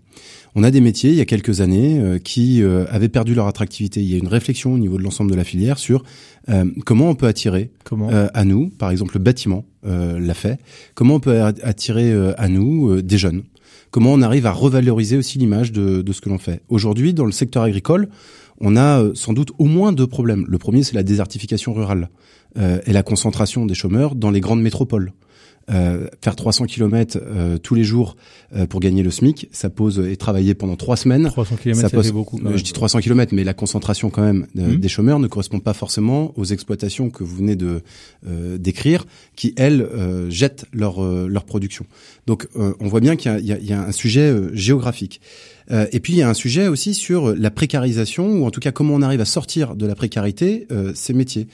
On 0.55 0.63
a 0.63 0.71
des 0.71 0.81
métiers, 0.81 1.11
il 1.11 1.17
y 1.17 1.21
a 1.21 1.25
quelques 1.25 1.61
années, 1.61 1.99
euh, 1.99 2.17
qui 2.17 2.63
euh, 2.63 2.85
avaient 2.89 3.09
perdu 3.09 3.35
leur 3.35 3.45
attractivité. 3.45 4.01
Il 4.01 4.11
y 4.11 4.15
a 4.15 4.17
une 4.17 4.27
réflexion 4.27 4.73
au 4.73 4.79
niveau 4.79 4.97
de 4.97 5.03
l'ensemble 5.03 5.29
de 5.29 5.35
la 5.35 5.43
filière 5.43 5.77
sur 5.77 6.03
euh, 6.49 6.65
comment 6.83 7.09
on 7.09 7.15
peut 7.15 7.27
attirer 7.27 7.69
comment 7.83 8.09
à 8.09 8.43
nous, 8.43 8.69
par 8.69 8.89
exemple 8.89 9.17
le 9.17 9.23
bâtiment 9.23 9.65
l'a 9.83 10.33
fait, 10.33 10.59
comment 10.95 11.15
on 11.15 11.19
peut 11.19 11.41
attirer 11.41 12.13
à 12.37 12.47
nous 12.47 13.01
des 13.01 13.17
jeunes 13.17 13.43
comment 13.91 14.13
on 14.13 14.21
arrive 14.21 14.45
à 14.45 14.51
revaloriser 14.51 15.17
aussi 15.17 15.37
l'image 15.37 15.71
de, 15.71 16.01
de, 16.01 16.13
ce 16.13 16.21
que 16.21 16.29
l'on 16.29 16.37
fait. 16.37 16.61
Aujourd'hui, 16.69 17.13
dans 17.13 17.25
le 17.25 17.31
secteur 17.31 17.63
agricole, 17.63 18.09
on 18.59 18.77
a 18.77 19.03
sans 19.13 19.33
doute 19.33 19.51
au 19.57 19.65
moins 19.65 19.91
deux 19.91 20.07
problèmes. 20.07 20.45
Le 20.47 20.57
premier, 20.57 20.83
c'est 20.83 20.95
la 20.95 21.03
désertification 21.03 21.73
rurale 21.73 22.09
euh, 22.57 22.79
et 22.85 22.93
la 22.93 23.03
concentration 23.03 23.65
des 23.65 23.73
chômeurs 23.73 24.15
dans 24.15 24.31
les 24.31 24.39
grandes 24.39 24.61
métropoles. 24.61 25.13
Euh, 25.69 26.07
faire 26.21 26.35
300 26.35 26.65
km 26.65 27.19
euh, 27.21 27.57
tous 27.57 27.75
les 27.75 27.83
jours 27.83 28.17
euh, 28.55 28.65
pour 28.65 28.79
gagner 28.79 29.03
le 29.03 29.11
SMIC, 29.11 29.47
ça 29.51 29.69
pose 29.69 29.99
et 29.99 30.17
travailler 30.17 30.55
pendant 30.55 30.75
trois 30.75 30.97
semaines. 30.97 31.27
300 31.27 31.55
km, 31.57 31.79
ça, 31.79 31.89
pose, 31.89 32.07
fait 32.07 32.11
beaucoup. 32.11 32.39
je 32.55 32.63
dis 32.63 32.73
300 32.73 32.99
km, 32.99 33.33
mais 33.33 33.43
la 33.43 33.53
concentration 33.53 34.09
quand 34.09 34.23
même 34.23 34.47
mmh. 34.55 34.75
des 34.77 34.89
chômeurs 34.89 35.19
ne 35.19 35.27
correspond 35.27 35.59
pas 35.59 35.73
forcément 35.73 36.33
aux 36.35 36.45
exploitations 36.45 37.09
que 37.09 37.23
vous 37.23 37.35
venez 37.35 37.55
de 37.55 37.81
décrire, 38.57 39.05
qui 39.35 39.53
elles 39.55 39.87
jettent 40.29 40.65
leur 40.73 41.01
leur 41.01 41.45
production. 41.45 41.85
Donc 42.27 42.47
on 42.55 42.87
voit 42.87 42.99
bien 42.99 43.15
qu'il 43.15 43.31
y, 43.39 43.53
y, 43.53 43.67
y, 43.67 43.73
a 43.73 43.81
un 43.81 43.91
sujet 43.91 44.35
géographique. 44.53 45.21
et 45.69 45.99
puis 45.99 46.13
il 46.13 46.19
y 46.19 46.21
a 46.21 46.29
un 46.29 46.33
sujet 46.33 46.67
aussi 46.67 46.93
sur 46.93 47.35
la 47.35 47.51
précarisation 47.51 48.39
ou 48.39 48.45
en 48.45 48.51
tout 48.51 48.59
cas 48.59 48.71
comment 48.71 48.95
on 48.95 49.01
arrive 49.01 49.21
à 49.21 49.25
sortir 49.25 49.75
de 49.75 49.85
la 49.85 49.95
précarité 49.95 50.67
ces 50.95 51.13
métiers. 51.13 51.47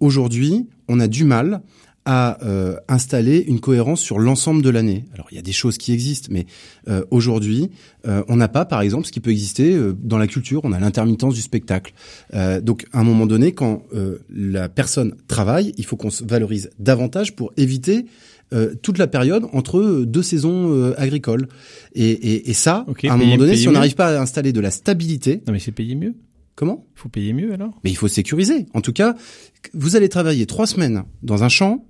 Aujourd'hui, 0.00 0.66
on 0.88 1.00
a 1.00 1.08
du 1.08 1.24
mal 1.24 1.62
à 2.04 2.42
euh, 2.44 2.76
installer 2.88 3.44
une 3.46 3.60
cohérence 3.60 4.00
sur 4.00 4.18
l'ensemble 4.18 4.62
de 4.62 4.70
l'année. 4.70 5.04
Alors 5.12 5.26
il 5.30 5.36
y 5.36 5.38
a 5.38 5.42
des 5.42 5.52
choses 5.52 5.76
qui 5.76 5.92
existent, 5.92 6.28
mais 6.30 6.46
euh, 6.88 7.04
aujourd'hui, 7.10 7.70
euh, 8.06 8.22
on 8.28 8.36
n'a 8.36 8.48
pas, 8.48 8.64
par 8.64 8.80
exemple, 8.80 9.06
ce 9.06 9.12
qui 9.12 9.20
peut 9.20 9.30
exister 9.30 9.74
euh, 9.74 9.94
dans 10.02 10.16
la 10.16 10.26
culture. 10.26 10.62
On 10.64 10.72
a 10.72 10.80
l'intermittence 10.80 11.34
du 11.34 11.42
spectacle. 11.42 11.92
Euh, 12.32 12.60
donc 12.60 12.86
à 12.92 13.00
un 13.00 13.04
moment 13.04 13.26
donné, 13.26 13.52
quand 13.52 13.84
euh, 13.92 14.18
la 14.34 14.68
personne 14.68 15.14
travaille, 15.28 15.74
il 15.76 15.84
faut 15.84 15.96
qu'on 15.96 16.10
se 16.10 16.24
valorise 16.24 16.70
davantage 16.78 17.36
pour 17.36 17.52
éviter 17.56 18.06
toute 18.82 18.98
la 18.98 19.06
période 19.06 19.46
entre 19.52 20.02
deux 20.04 20.24
saisons 20.24 20.92
agricoles. 20.96 21.46
Et, 21.94 22.10
et, 22.10 22.50
et 22.50 22.52
ça, 22.52 22.84
okay, 22.88 23.08
à 23.08 23.12
un 23.12 23.16
moment 23.16 23.36
donné, 23.36 23.54
si 23.54 23.68
on 23.68 23.72
n'arrive 23.72 23.94
pas 23.94 24.18
à 24.18 24.20
installer 24.20 24.52
de 24.52 24.58
la 24.58 24.72
stabilité, 24.72 25.40
non 25.46 25.52
mais 25.52 25.60
c'est 25.60 25.70
payé 25.70 25.94
mieux. 25.94 26.16
Comment 26.54 26.86
Il 26.96 27.00
faut 27.00 27.08
payer 27.08 27.32
mieux 27.32 27.52
alors 27.52 27.78
Mais 27.84 27.90
il 27.90 27.96
faut 27.96 28.08
sécuriser. 28.08 28.66
En 28.74 28.80
tout 28.80 28.92
cas, 28.92 29.14
vous 29.72 29.96
allez 29.96 30.08
travailler 30.08 30.46
trois 30.46 30.66
semaines 30.66 31.04
dans 31.22 31.42
un 31.42 31.48
champ 31.48 31.84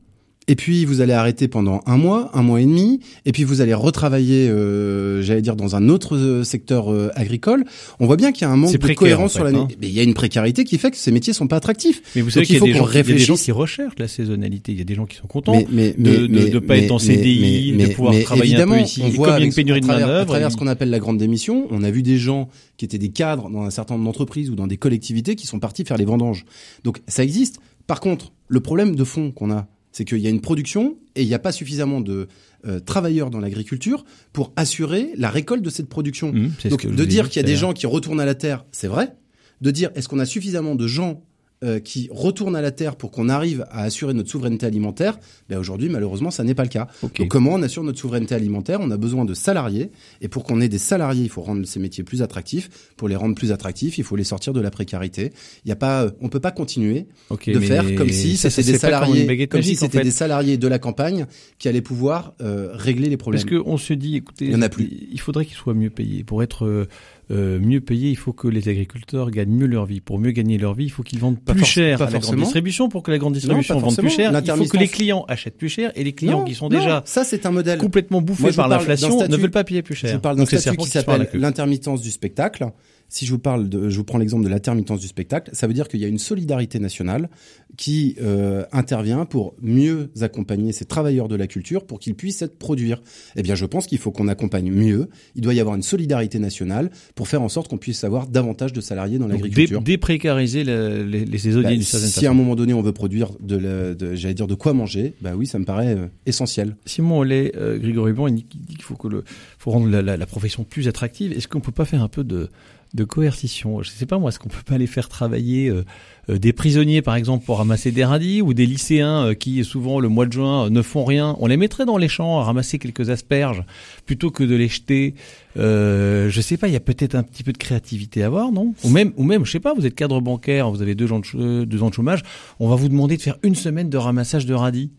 et 0.48 0.56
puis 0.56 0.84
vous 0.84 1.00
allez 1.00 1.12
arrêter 1.12 1.46
pendant 1.48 1.80
un 1.86 1.96
mois, 1.96 2.30
un 2.34 2.42
mois 2.42 2.60
et 2.60 2.64
demi, 2.64 2.98
et 3.24 3.30
puis 3.32 3.44
vous 3.44 3.60
allez 3.60 3.74
retravailler, 3.74 4.48
euh, 4.48 5.22
j'allais 5.22 5.42
dire, 5.42 5.54
dans 5.54 5.76
un 5.76 5.88
autre 5.88 6.16
euh, 6.16 6.42
secteur 6.44 6.90
euh, 6.92 7.10
agricole. 7.14 7.64
On 8.00 8.06
voit 8.06 8.16
bien 8.16 8.32
qu'il 8.32 8.42
y 8.42 8.44
a 8.46 8.50
un 8.50 8.56
manque 8.56 8.76
de 8.76 8.94
cohérence 8.94 9.32
en 9.32 9.34
sur 9.36 9.44
l'année. 9.44 9.58
hein. 9.58 9.68
Mais 9.80 9.86
il 9.88 9.92
y 9.92 10.00
a 10.00 10.02
une 10.02 10.14
précarité 10.14 10.64
qui 10.64 10.76
fait 10.78 10.90
que 10.90 10.96
ces 10.96 11.12
métiers 11.12 11.32
sont 11.32 11.46
pas 11.46 11.56
attractifs. 11.56 12.02
Mais 12.16 12.22
vous 12.22 12.30
savez 12.30 12.46
qu'il 12.46 12.56
y, 12.56 12.58
qu'on 12.58 12.66
gens- 12.66 12.72
il 12.72 12.76
y 12.76 12.78
a 12.78 13.02
des 13.02 13.08
gens 13.08 13.12
réfléchisse. 13.12 13.42
qui 13.44 13.52
recherchent 13.52 13.98
la 13.98 14.08
saisonnalité. 14.08 14.72
Il 14.72 14.78
y 14.78 14.80
a 14.80 14.84
des 14.84 14.94
gens 14.94 15.06
qui 15.06 15.16
sont 15.16 15.26
contents 15.28 15.52
Mais, 15.70 15.94
mais, 15.98 16.16
de 16.16 16.26
de 16.48 16.58
pas 16.58 16.78
être 16.78 16.90
en 16.90 16.98
CDI, 16.98 17.74
mais- 17.76 17.88
de 17.88 17.92
pouvoir 17.94 18.14
travailler 18.22 18.54
un 18.54 18.56
peu 18.56 18.62
évidemment, 18.64 18.76
ici. 18.84 19.02
on 19.04 19.08
Et 19.08 19.10
voit 19.10 19.28
comme 19.28 19.36
il 19.36 19.40
y 19.40 19.42
a 19.42 19.46
une 19.46 19.54
pénurie 19.54 19.80
de 19.80 19.86
travers- 19.86 20.06
main-d'œuvre, 20.06 20.22
À 20.22 20.26
travers 20.26 20.50
ce 20.50 20.56
qu'on 20.56 20.66
appelle 20.66 20.90
la 20.90 20.98
grande 20.98 21.18
démission, 21.18 21.66
on 21.70 21.84
a 21.84 21.90
vu 21.90 22.02
des 22.02 22.16
gens 22.18 22.48
qui 22.76 22.84
étaient 22.86 22.98
des 22.98 23.10
cadres 23.10 23.50
dans 23.50 23.62
un 23.62 23.70
certain 23.70 23.94
nombre 23.94 24.06
d'entreprises 24.06 24.50
ou 24.50 24.54
dans 24.56 24.66
des 24.66 24.78
collectivités 24.78 25.36
qui 25.36 25.46
sont 25.46 25.60
partis 25.60 25.84
faire 25.84 25.96
les 25.98 26.04
vendanges. 26.06 26.44
Donc 26.82 27.00
ça 27.06 27.22
existe. 27.22 27.60
Par 27.86 28.00
contre, 28.00 28.32
le 28.48 28.60
problème 28.60 28.96
de 28.96 29.04
fond 29.04 29.30
qu'on 29.32 29.50
a, 29.50 29.68
c'est 29.92 30.04
qu'il 30.04 30.18
y 30.18 30.26
a 30.26 30.30
une 30.30 30.40
production 30.40 30.96
et 31.14 31.22
il 31.22 31.28
n'y 31.28 31.34
a 31.34 31.38
pas 31.38 31.52
suffisamment 31.52 32.00
de 32.00 32.28
euh, 32.66 32.80
travailleurs 32.80 33.30
dans 33.30 33.40
l'agriculture 33.40 34.04
pour 34.32 34.52
assurer 34.56 35.10
la 35.16 35.30
récolte 35.30 35.62
de 35.62 35.70
cette 35.70 35.88
production. 35.88 36.32
Ce 36.58 36.68
Donc 36.68 36.86
de 36.86 37.04
dire 37.04 37.28
qu'il 37.28 37.40
y 37.40 37.44
a 37.44 37.46
des 37.46 37.56
gens 37.56 37.72
qui 37.72 37.86
retournent 37.86 38.20
à 38.20 38.26
la 38.26 38.34
terre, 38.34 38.64
c'est 38.72 38.88
vrai. 38.88 39.16
De 39.60 39.70
dire 39.70 39.90
est-ce 39.94 40.08
qu'on 40.08 40.18
a 40.18 40.26
suffisamment 40.26 40.74
de 40.74 40.86
gens 40.86 41.22
euh, 41.62 41.78
qui 41.78 42.08
retournent 42.10 42.56
à 42.56 42.62
la 42.62 42.70
terre 42.70 42.96
pour 42.96 43.10
qu'on 43.10 43.28
arrive 43.28 43.66
à 43.70 43.82
assurer 43.82 44.14
notre 44.14 44.30
souveraineté 44.30 44.64
alimentaire 44.64 45.18
ben 45.50 45.58
Aujourd'hui, 45.58 45.90
malheureusement, 45.90 46.30
ça 46.30 46.42
n'est 46.42 46.54
pas 46.54 46.62
le 46.62 46.70
cas. 46.70 46.88
Donc 47.02 47.28
comment 47.28 47.52
on 47.52 47.62
assure 47.62 47.82
notre 47.82 47.98
souveraineté 47.98 48.34
alimentaire? 48.34 48.78
On 48.80 48.90
a 48.90 48.96
besoin 48.96 49.26
de 49.26 49.34
salariés. 49.34 49.90
Et 50.22 50.28
pour 50.28 50.44
qu'on 50.44 50.62
ait 50.62 50.70
des 50.70 50.78
salariés, 50.78 51.22
il 51.22 51.28
faut 51.28 51.42
rendre 51.42 51.66
ces 51.66 51.78
métiers 51.78 52.02
plus 52.02 52.22
attractifs. 52.22 52.70
Pour 52.96 53.08
les 53.08 53.16
rendre 53.16 53.34
plus 53.34 53.52
attractifs, 53.52 53.98
il 53.98 54.04
faut 54.04 54.16
les 54.16 54.24
sortir 54.24 54.54
de 54.54 54.60
la 54.62 54.70
précarité. 54.70 55.32
Il 55.66 55.68
y 55.68 55.72
a 55.72 55.76
pas, 55.76 56.04
euh, 56.04 56.10
on 56.22 56.30
peut 56.30 56.40
pas 56.40 56.50
continuer 56.50 57.08
de 57.46 57.60
faire 57.60 57.94
comme 57.94 58.08
si 58.08 58.38
c'était 58.38 58.62
des 58.62 58.72
comme 58.72 58.80
salariés, 58.80 59.46
comme 59.46 59.62
si 59.62 59.72
en 59.72 59.80
c'était 59.80 59.98
fait. 59.98 60.04
des 60.04 60.10
salariés 60.10 60.56
de 60.56 60.66
la 60.66 60.78
campagne 60.78 61.26
qui 61.58 61.68
allaient 61.68 61.82
pouvoir 61.82 62.32
euh, 62.40 62.70
régler 62.72 63.10
les 63.10 63.18
problèmes. 63.18 63.44
Parce 63.44 63.62
qu'on 63.62 63.76
se 63.76 63.92
dit, 63.92 64.16
écoutez, 64.16 64.46
Il 64.46 64.52
y 64.52 64.56
en 64.56 64.62
a 64.62 64.70
plus. 64.70 64.88
il 65.12 65.20
faudrait 65.20 65.44
qu'ils 65.44 65.56
soient 65.56 65.74
mieux 65.74 65.90
payés. 65.90 66.24
Pour 66.24 66.42
être 66.42 66.86
euh, 67.30 67.60
mieux 67.60 67.80
payés, 67.80 68.10
il 68.10 68.16
faut 68.16 68.32
que 68.32 68.48
les 68.48 68.68
agriculteurs 68.68 69.30
gagnent 69.30 69.52
mieux 69.52 69.66
leur 69.66 69.86
vie. 69.86 70.00
Pour 70.00 70.18
mieux 70.18 70.32
gagner 70.32 70.58
leur 70.58 70.74
vie, 70.74 70.84
il 70.84 70.90
faut 70.90 71.02
qu'ils 71.02 71.20
vendent 71.20 71.38
Pas 71.38 71.54
plus 71.54 71.64
cher 71.64 71.98
pas 71.98 72.06
à 72.06 72.10
la 72.10 72.18
grande 72.18 72.36
distribution. 72.36 72.88
Pour 72.88 73.02
que 73.02 73.10
la 73.10 73.18
grande 73.18 73.34
distribution 73.34 73.78
vende 73.78 73.96
plus 73.96 74.10
cher, 74.10 74.32
il 74.32 74.52
faut 74.52 74.64
que 74.64 74.76
les 74.76 74.88
clients 74.88 75.24
achètent 75.28 75.56
plus 75.56 75.68
cher 75.68 75.92
et 75.94 76.04
les 76.04 76.12
clients 76.12 76.40
Non, 76.40 76.44
qui 76.44 76.54
sont 76.54 76.68
non, 76.68 76.78
déjà 76.78 77.02
ça 77.06 77.24
c'est 77.24 77.46
un 77.46 77.50
modèle. 77.50 77.78
complètement 77.78 78.20
bouffés 78.20 78.42
Moi, 78.44 78.52
par 78.52 78.68
l'inflation 78.68 79.26
ne 79.26 79.36
veulent 79.36 79.50
pas 79.50 79.64
payer 79.64 79.82
plus 79.82 79.94
cher. 79.94 80.12
Je 80.12 80.16
parle 80.18 80.36
d'un 80.36 80.46
statut 80.46 80.76
qui 80.76 80.88
s'appelle 80.88 81.28
l'intermittence 81.34 82.02
du 82.02 82.10
spectacle. 82.10 82.70
Si 83.12 83.26
je 83.26 83.32
vous 83.32 83.38
parle 83.40 83.68
de, 83.68 83.88
je 83.90 83.96
vous 83.98 84.04
prends 84.04 84.18
l'exemple 84.18 84.44
de 84.44 84.48
l'intermittence 84.48 85.00
du 85.00 85.08
spectacle, 85.08 85.50
ça 85.52 85.66
veut 85.66 85.74
dire 85.74 85.88
qu'il 85.88 85.98
y 86.00 86.04
a 86.04 86.08
une 86.08 86.18
solidarité 86.18 86.78
nationale 86.78 87.28
qui 87.76 88.14
euh, 88.22 88.64
intervient 88.72 89.24
pour 89.24 89.54
mieux 89.60 90.10
accompagner 90.20 90.70
ces 90.72 90.84
travailleurs 90.84 91.26
de 91.28 91.34
la 91.36 91.46
culture 91.48 91.84
pour 91.86 91.98
qu'ils 91.98 92.14
puissent 92.14 92.40
être 92.42 92.56
produire. 92.56 93.02
Eh 93.36 93.42
bien, 93.42 93.56
je 93.56 93.66
pense 93.66 93.86
qu'il 93.88 93.98
faut 93.98 94.12
qu'on 94.12 94.28
accompagne 94.28 94.70
mieux. 94.70 95.08
Il 95.34 95.42
doit 95.42 95.54
y 95.54 95.60
avoir 95.60 95.74
une 95.74 95.82
solidarité 95.82 96.38
nationale 96.38 96.90
pour 97.16 97.26
faire 97.26 97.42
en 97.42 97.48
sorte 97.48 97.68
qu'on 97.68 97.78
puisse 97.78 98.04
avoir 98.04 98.28
davantage 98.28 98.72
de 98.72 98.80
salariés 98.80 99.18
dans 99.18 99.26
l'agriculture. 99.26 99.80
dé- 99.82 99.92
déprécariser 99.92 100.62
le- 100.62 101.02
les, 101.04 101.24
les 101.24 101.38
saisonniers 101.38 101.78
Bah, 101.78 101.82
si 101.82 102.26
à 102.26 102.30
un 102.30 102.34
moment 102.34 102.54
donné 102.54 102.74
on 102.74 102.82
veut 102.82 102.92
produire 102.92 103.30
de, 103.40 103.56
la- 103.56 103.94
de 103.94 104.14
j'allais 104.14 104.34
dire 104.34 104.46
de 104.46 104.54
quoi 104.54 104.72
manger, 104.72 105.14
bah 105.20 105.32
oui, 105.36 105.46
ça 105.48 105.58
me 105.58 105.64
paraît 105.64 105.96
euh, 105.96 106.06
essentiel. 106.26 106.76
Simon 106.86 107.18
Ollet, 107.18 107.52
euh, 107.56 107.76
Grégory 107.78 108.12
Bon, 108.12 108.28
il 108.28 108.34
dit 108.34 108.46
il 108.54 108.60
dit 108.60 108.74
qu'il 108.76 108.84
faut 108.84 108.94
que 108.96 109.08
le, 109.08 109.24
faut 109.58 109.70
rendre 109.72 109.88
la, 109.88 110.00
la- 110.00 110.16
la 110.16 110.26
profession 110.26 110.62
plus 110.64 110.86
attractive. 110.86 111.32
Est-ce 111.32 111.48
qu'on 111.48 111.60
peut 111.60 111.72
pas 111.72 111.84
faire 111.84 112.02
un 112.02 112.08
peu 112.08 112.22
de, 112.24 112.48
de 112.94 113.04
coercition 113.04 113.82
Je 113.82 113.90
sais 113.90 114.06
pas 114.06 114.18
moi, 114.18 114.30
est-ce 114.30 114.38
qu'on 114.38 114.48
peut 114.48 114.62
pas 114.64 114.74
aller 114.74 114.86
faire 114.86 115.08
travailler 115.08 115.68
euh, 115.68 115.84
euh, 116.28 116.38
des 116.38 116.52
prisonniers 116.52 117.02
par 117.02 117.14
exemple 117.14 117.44
pour 117.44 117.58
ramasser 117.58 117.92
des 117.92 118.04
radis 118.04 118.42
ou 118.42 118.54
des 118.54 118.66
lycéens 118.66 119.26
euh, 119.26 119.34
qui 119.34 119.62
souvent 119.64 120.00
le 120.00 120.08
mois 120.08 120.26
de 120.26 120.32
juin 120.32 120.70
ne 120.70 120.82
font 120.82 121.04
rien? 121.04 121.36
On 121.38 121.46
les 121.46 121.56
mettrait 121.56 121.86
dans 121.86 121.98
les 121.98 122.08
champs 122.08 122.40
à 122.40 122.44
ramasser 122.44 122.78
quelques 122.78 123.10
asperges 123.10 123.64
plutôt 124.06 124.30
que 124.30 124.42
de 124.42 124.54
les 124.54 124.68
jeter. 124.68 125.14
Euh, 125.56 126.28
je 126.30 126.40
sais 126.40 126.56
pas, 126.56 126.68
il 126.68 126.72
y 126.72 126.76
a 126.76 126.80
peut-être 126.80 127.14
un 127.14 127.22
petit 127.22 127.42
peu 127.42 127.52
de 127.52 127.58
créativité 127.58 128.22
à 128.22 128.26
avoir, 128.26 128.52
non? 128.52 128.74
Ou 128.84 128.90
même, 128.90 129.12
ou 129.16 129.24
même, 129.24 129.44
je 129.44 129.52
sais 129.52 129.60
pas, 129.60 129.74
vous 129.74 129.86
êtes 129.86 129.94
cadre 129.94 130.20
bancaire, 130.20 130.70
vous 130.70 130.82
avez 130.82 130.94
deux 130.94 131.12
ans 131.12 131.20
de 131.20 131.94
chômage, 131.94 132.22
on 132.58 132.68
va 132.68 132.76
vous 132.76 132.88
demander 132.88 133.16
de 133.16 133.22
faire 133.22 133.38
une 133.42 133.54
semaine 133.54 133.88
de 133.90 133.96
ramassage 133.96 134.46
de 134.46 134.54
radis. 134.54 134.90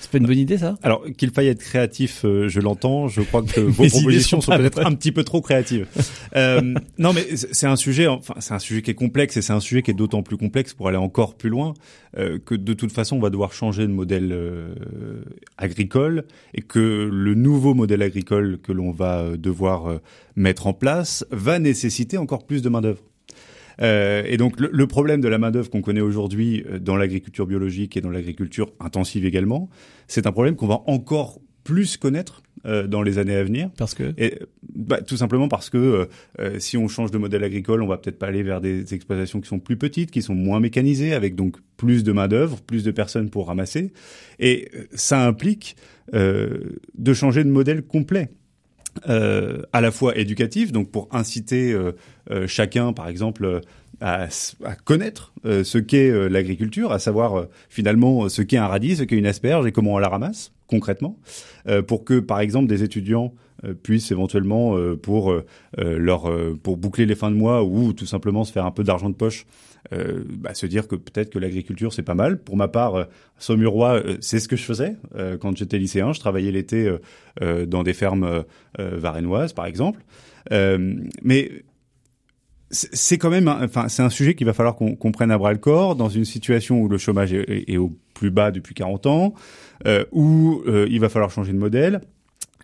C'est 0.00 0.10
pas 0.10 0.18
une 0.18 0.26
bonne 0.26 0.38
idée 0.38 0.58
ça? 0.58 0.76
Alors 0.82 1.04
qu'il 1.16 1.30
faille 1.30 1.48
être 1.48 1.60
créatif, 1.60 2.24
euh, 2.24 2.48
je 2.48 2.60
l'entends. 2.60 3.08
Je 3.08 3.20
crois 3.22 3.42
que 3.42 3.60
vos 3.60 3.86
propositions 3.86 4.40
sont 4.40 4.56
peut-être 4.56 4.84
un 4.84 4.94
petit 4.94 5.12
peu 5.12 5.24
trop 5.24 5.40
créatives. 5.40 5.86
euh, 6.36 6.74
non, 6.98 7.12
mais 7.12 7.26
c'est 7.36 7.66
un 7.66 7.76
sujet. 7.76 8.06
Enfin, 8.06 8.34
c'est 8.38 8.54
un 8.54 8.58
sujet 8.58 8.82
qui 8.82 8.90
est 8.90 8.94
complexe 8.94 9.36
et 9.36 9.42
c'est 9.42 9.52
un 9.52 9.60
sujet 9.60 9.82
qui 9.82 9.90
est 9.90 9.94
d'autant 9.94 10.22
plus 10.22 10.36
complexe 10.36 10.74
pour 10.74 10.88
aller 10.88 10.96
encore 10.96 11.34
plus 11.34 11.50
loin 11.50 11.74
euh, 12.18 12.38
que 12.44 12.54
de 12.54 12.72
toute 12.72 12.92
façon, 12.92 13.16
on 13.16 13.20
va 13.20 13.30
devoir 13.30 13.52
changer 13.52 13.86
de 13.86 13.92
modèle 13.92 14.30
euh, 14.32 14.74
agricole 15.58 16.24
et 16.54 16.62
que 16.62 17.08
le 17.10 17.34
nouveau 17.34 17.74
modèle 17.74 18.02
agricole 18.02 18.58
que 18.62 18.72
l'on 18.72 18.90
va 18.90 19.20
euh, 19.20 19.36
devoir 19.36 20.00
mettre 20.34 20.66
en 20.66 20.72
place 20.72 21.24
va 21.30 21.58
nécessiter 21.58 22.18
encore 22.18 22.46
plus 22.46 22.62
de 22.62 22.68
main 22.68 22.80
d'œuvre. 22.80 23.02
Euh, 23.80 24.22
et 24.26 24.36
donc 24.36 24.60
le, 24.60 24.70
le 24.72 24.86
problème 24.86 25.20
de 25.20 25.28
la 25.28 25.38
main 25.38 25.50
d'œuvre 25.50 25.70
qu'on 25.70 25.82
connaît 25.82 26.00
aujourd'hui 26.00 26.64
euh, 26.68 26.78
dans 26.78 26.96
l'agriculture 26.96 27.46
biologique 27.46 27.96
et 27.96 28.00
dans 28.00 28.10
l'agriculture 28.10 28.72
intensive 28.80 29.24
également, 29.24 29.70
c'est 30.06 30.26
un 30.26 30.32
problème 30.32 30.56
qu'on 30.56 30.66
va 30.66 30.82
encore 30.86 31.40
plus 31.64 31.96
connaître 31.96 32.42
euh, 32.66 32.86
dans 32.86 33.02
les 33.02 33.18
années 33.18 33.36
à 33.36 33.44
venir. 33.44 33.70
Parce 33.76 33.94
que? 33.94 34.12
Et 34.18 34.38
bah, 34.74 35.00
tout 35.02 35.16
simplement 35.16 35.48
parce 35.48 35.70
que 35.70 35.78
euh, 35.78 36.06
euh, 36.40 36.58
si 36.58 36.76
on 36.76 36.88
change 36.88 37.10
de 37.10 37.18
modèle 37.18 37.44
agricole, 37.44 37.82
on 37.82 37.86
va 37.86 37.96
peut-être 37.98 38.18
pas 38.18 38.26
aller 38.26 38.42
vers 38.42 38.60
des 38.60 38.94
exploitations 38.94 39.40
qui 39.40 39.48
sont 39.48 39.60
plus 39.60 39.76
petites, 39.76 40.10
qui 40.10 40.22
sont 40.22 40.34
moins 40.34 40.60
mécanisées, 40.60 41.12
avec 41.12 41.34
donc 41.34 41.56
plus 41.76 42.02
de 42.04 42.12
main 42.12 42.28
d'œuvre, 42.28 42.60
plus 42.60 42.84
de 42.84 42.90
personnes 42.90 43.30
pour 43.30 43.46
ramasser. 43.46 43.92
Et 44.38 44.68
euh, 44.74 44.84
ça 44.92 45.26
implique 45.26 45.76
euh, 46.14 46.76
de 46.98 47.14
changer 47.14 47.44
de 47.44 47.50
modèle 47.50 47.82
complet. 47.82 48.30
Euh, 49.08 49.62
à 49.72 49.80
la 49.80 49.90
fois 49.90 50.16
éducatif, 50.16 50.72
donc 50.72 50.90
pour 50.90 51.08
inciter 51.12 51.72
euh, 51.72 51.92
euh, 52.30 52.46
chacun, 52.46 52.92
par 52.92 53.08
exemple, 53.08 53.44
euh, 53.44 53.60
à, 54.00 54.26
à 54.64 54.74
connaître 54.74 55.32
euh, 55.44 55.64
ce 55.64 55.78
qu'est 55.78 56.10
l'agriculture, 56.28 56.92
à 56.92 56.98
savoir 56.98 57.46
finalement 57.68 58.28
ce 58.28 58.42
qu'est 58.42 58.56
un 58.56 58.66
radis, 58.66 58.96
ce 58.96 59.04
qu'est 59.04 59.16
une 59.16 59.26
asperge 59.26 59.66
et 59.66 59.72
comment 59.72 59.94
on 59.94 59.98
la 59.98 60.08
ramasse 60.08 60.52
concrètement, 60.70 61.18
euh, 61.66 61.82
pour 61.82 62.04
que, 62.04 62.20
par 62.20 62.40
exemple, 62.40 62.68
des 62.68 62.82
étudiants 62.82 63.34
euh, 63.64 63.74
puissent 63.74 64.10
éventuellement, 64.10 64.76
euh, 64.76 64.96
pour 64.96 65.34
leur 65.76 66.30
pour 66.62 66.76
boucler 66.78 67.04
les 67.06 67.14
fins 67.14 67.30
de 67.30 67.36
mois 67.36 67.62
ou 67.64 67.92
tout 67.92 68.06
simplement 68.06 68.44
se 68.44 68.52
faire 68.52 68.64
un 68.64 68.70
peu 68.70 68.84
d'argent 68.84 69.10
de 69.10 69.14
poche, 69.14 69.44
bah, 69.92 70.54
se 70.54 70.66
dire 70.66 70.86
que 70.88 70.94
peut-être 70.96 71.30
que 71.30 71.38
l'agriculture 71.38 71.92
c'est 71.92 72.02
pas 72.02 72.14
mal. 72.14 72.38
Pour 72.42 72.56
ma 72.56 72.68
part, 72.68 73.06
Saumurois, 73.38 74.02
c'est 74.20 74.38
ce 74.40 74.46
que 74.48 74.56
je 74.56 74.62
faisais 74.64 74.96
quand 75.40 75.56
j'étais 75.56 75.78
lycéen. 75.78 76.12
Je 76.12 76.20
travaillais 76.20 76.52
l'été 76.52 76.90
dans 77.66 77.82
des 77.82 77.94
fermes 77.94 78.44
varennoises, 78.78 79.52
par 79.52 79.66
exemple. 79.66 80.00
Mais 80.50 81.50
c'est 82.70 83.18
quand 83.18 83.30
même, 83.30 83.48
un- 83.48 83.64
enfin, 83.64 83.88
c'est 83.88 84.02
un 84.02 84.10
sujet 84.10 84.34
qu'il 84.34 84.46
va 84.46 84.52
falloir 84.52 84.76
qu'on 84.76 85.12
prenne 85.12 85.30
à 85.32 85.38
bras 85.38 85.52
le 85.52 85.58
corps 85.58 85.96
dans 85.96 86.08
une 86.08 86.24
situation 86.24 86.80
où 86.80 86.88
le 86.88 86.98
chômage 86.98 87.32
est- 87.32 87.64
est 87.70 87.76
au 87.78 87.92
plus 88.20 88.30
bas 88.30 88.50
depuis 88.50 88.74
40 88.74 89.06
ans, 89.06 89.34
euh, 89.86 90.04
où 90.12 90.62
euh, 90.66 90.86
il 90.90 91.00
va 91.00 91.08
falloir 91.08 91.30
changer 91.30 91.54
de 91.54 91.58
modèle 91.58 92.02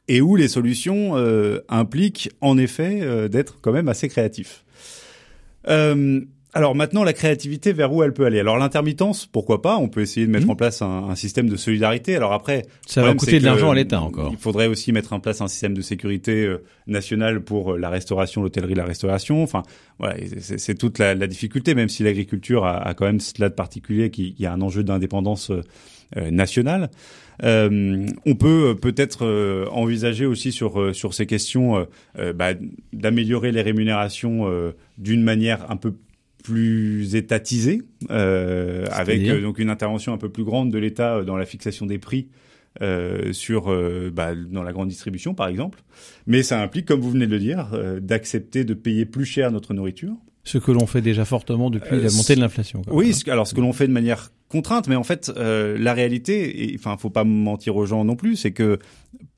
et 0.06 0.20
où 0.20 0.36
les 0.36 0.48
solutions 0.48 1.16
euh, 1.16 1.60
impliquent 1.70 2.30
en 2.42 2.58
effet 2.58 3.28
d'être 3.30 3.58
quand 3.62 3.72
même 3.72 3.88
assez 3.88 4.08
créatif. 4.08 4.64
Alors 6.54 6.74
maintenant, 6.74 7.04
la 7.04 7.12
créativité, 7.12 7.72
vers 7.74 7.92
où 7.92 8.02
elle 8.02 8.14
peut 8.14 8.24
aller? 8.24 8.40
Alors 8.40 8.56
l'intermittence, 8.56 9.26
pourquoi 9.26 9.60
pas? 9.60 9.76
On 9.76 9.88
peut 9.88 10.00
essayer 10.00 10.26
de 10.26 10.30
mettre 10.32 10.46
Mhm. 10.46 10.52
en 10.52 10.56
place 10.56 10.80
un, 10.80 11.08
un 11.10 11.14
système 11.14 11.48
de 11.50 11.56
solidarité. 11.56 12.16
Alors 12.16 12.32
après, 12.32 12.62
ça 12.86 13.02
va 13.02 13.14
coûter 13.14 13.38
de 13.40 13.44
l'argent 13.44 13.70
à 13.70 13.74
l'État 13.74 14.00
encore. 14.00 14.30
Il 14.32 14.38
faudrait 14.38 14.66
aussi 14.66 14.90
mettre 14.92 15.12
en 15.12 15.20
place 15.20 15.40
un 15.42 15.48
système 15.48 15.74
de 15.74 15.82
sécurité 15.82 16.44
euh, 16.46 16.62
national 16.86 17.42
pour 17.42 17.74
euh, 17.74 17.78
la 17.78 17.90
restauration, 17.90 18.42
l'hôtellerie, 18.42 18.74
la 18.74 18.86
restauration. 18.86 19.42
Enfin, 19.42 19.64
voilà, 19.98 20.16
c'est 20.40 20.78
toute 20.78 20.98
la, 20.98 21.14
la 21.14 21.26
difficulté, 21.26 21.74
même 21.74 21.88
si 21.90 22.02
l'agriculture 22.02 22.64
a, 22.64 22.78
a 22.78 22.94
quand 22.94 23.06
même 23.06 23.20
cela 23.20 23.48
de 23.50 23.54
particulier, 23.54 24.10
qu'il 24.10 24.34
y 24.38 24.46
a 24.46 24.52
un 24.52 24.62
enjeu 24.62 24.82
d'indépendance 24.82 25.50
euh, 25.50 26.30
nationale. 26.30 26.90
Euh, 27.42 28.06
on 28.24 28.34
peut 28.34 28.76
peut-être 28.80 29.26
euh, 29.26 29.66
envisager 29.72 30.24
aussi 30.24 30.52
sur 30.52 30.94
sur 30.94 31.12
ces 31.12 31.26
questions 31.26 31.86
bah, 32.34 32.54
d'améliorer 32.94 33.52
les 33.52 33.60
rémunérations 33.60 34.46
d'une 34.96 35.22
manière 35.22 35.70
un 35.70 35.76
peu 35.76 35.92
plus 36.46 37.14
étatisée, 37.16 37.82
euh, 38.10 38.86
avec 38.92 39.20
euh, 39.28 39.42
donc 39.42 39.58
une 39.58 39.70
intervention 39.70 40.12
un 40.12 40.18
peu 40.18 40.28
plus 40.28 40.44
grande 40.44 40.70
de 40.70 40.78
l'État 40.78 41.16
euh, 41.16 41.24
dans 41.24 41.36
la 41.36 41.44
fixation 41.46 41.86
des 41.86 41.98
prix 41.98 42.28
euh, 42.82 43.32
sur 43.32 43.70
euh, 43.72 44.10
bah, 44.14 44.34
dans 44.34 44.62
la 44.62 44.72
grande 44.72 44.88
distribution 44.88 45.34
par 45.34 45.48
exemple. 45.48 45.82
Mais 46.26 46.42
ça 46.42 46.60
implique, 46.62 46.86
comme 46.86 47.00
vous 47.00 47.10
venez 47.10 47.26
de 47.26 47.32
le 47.32 47.38
dire, 47.40 47.70
euh, 47.72 47.98
d'accepter 48.00 48.64
de 48.64 48.74
payer 48.74 49.06
plus 49.06 49.24
cher 49.24 49.50
notre 49.50 49.74
nourriture. 49.74 50.14
Ce 50.44 50.58
que 50.58 50.70
l'on 50.70 50.86
fait 50.86 51.00
déjà 51.02 51.24
fortement 51.24 51.70
depuis 51.70 51.96
la 52.00 52.10
montée 52.12 52.36
de 52.36 52.40
l'inflation. 52.40 52.82
Oui, 52.88 53.12
ce- 53.12 53.28
alors 53.30 53.48
ce 53.48 53.54
que 53.54 53.60
l'on 53.60 53.72
fait 53.72 53.88
de 53.88 53.92
manière 53.92 54.30
contrainte, 54.48 54.86
mais 54.86 54.94
en 54.94 55.02
fait, 55.02 55.32
la 55.36 55.92
réalité, 55.92 56.72
enfin, 56.78 56.96
faut 56.96 57.10
pas 57.10 57.24
mentir 57.24 57.74
aux 57.74 57.84
gens 57.86 58.04
non 58.04 58.14
plus, 58.14 58.36
c'est 58.36 58.52
que 58.52 58.78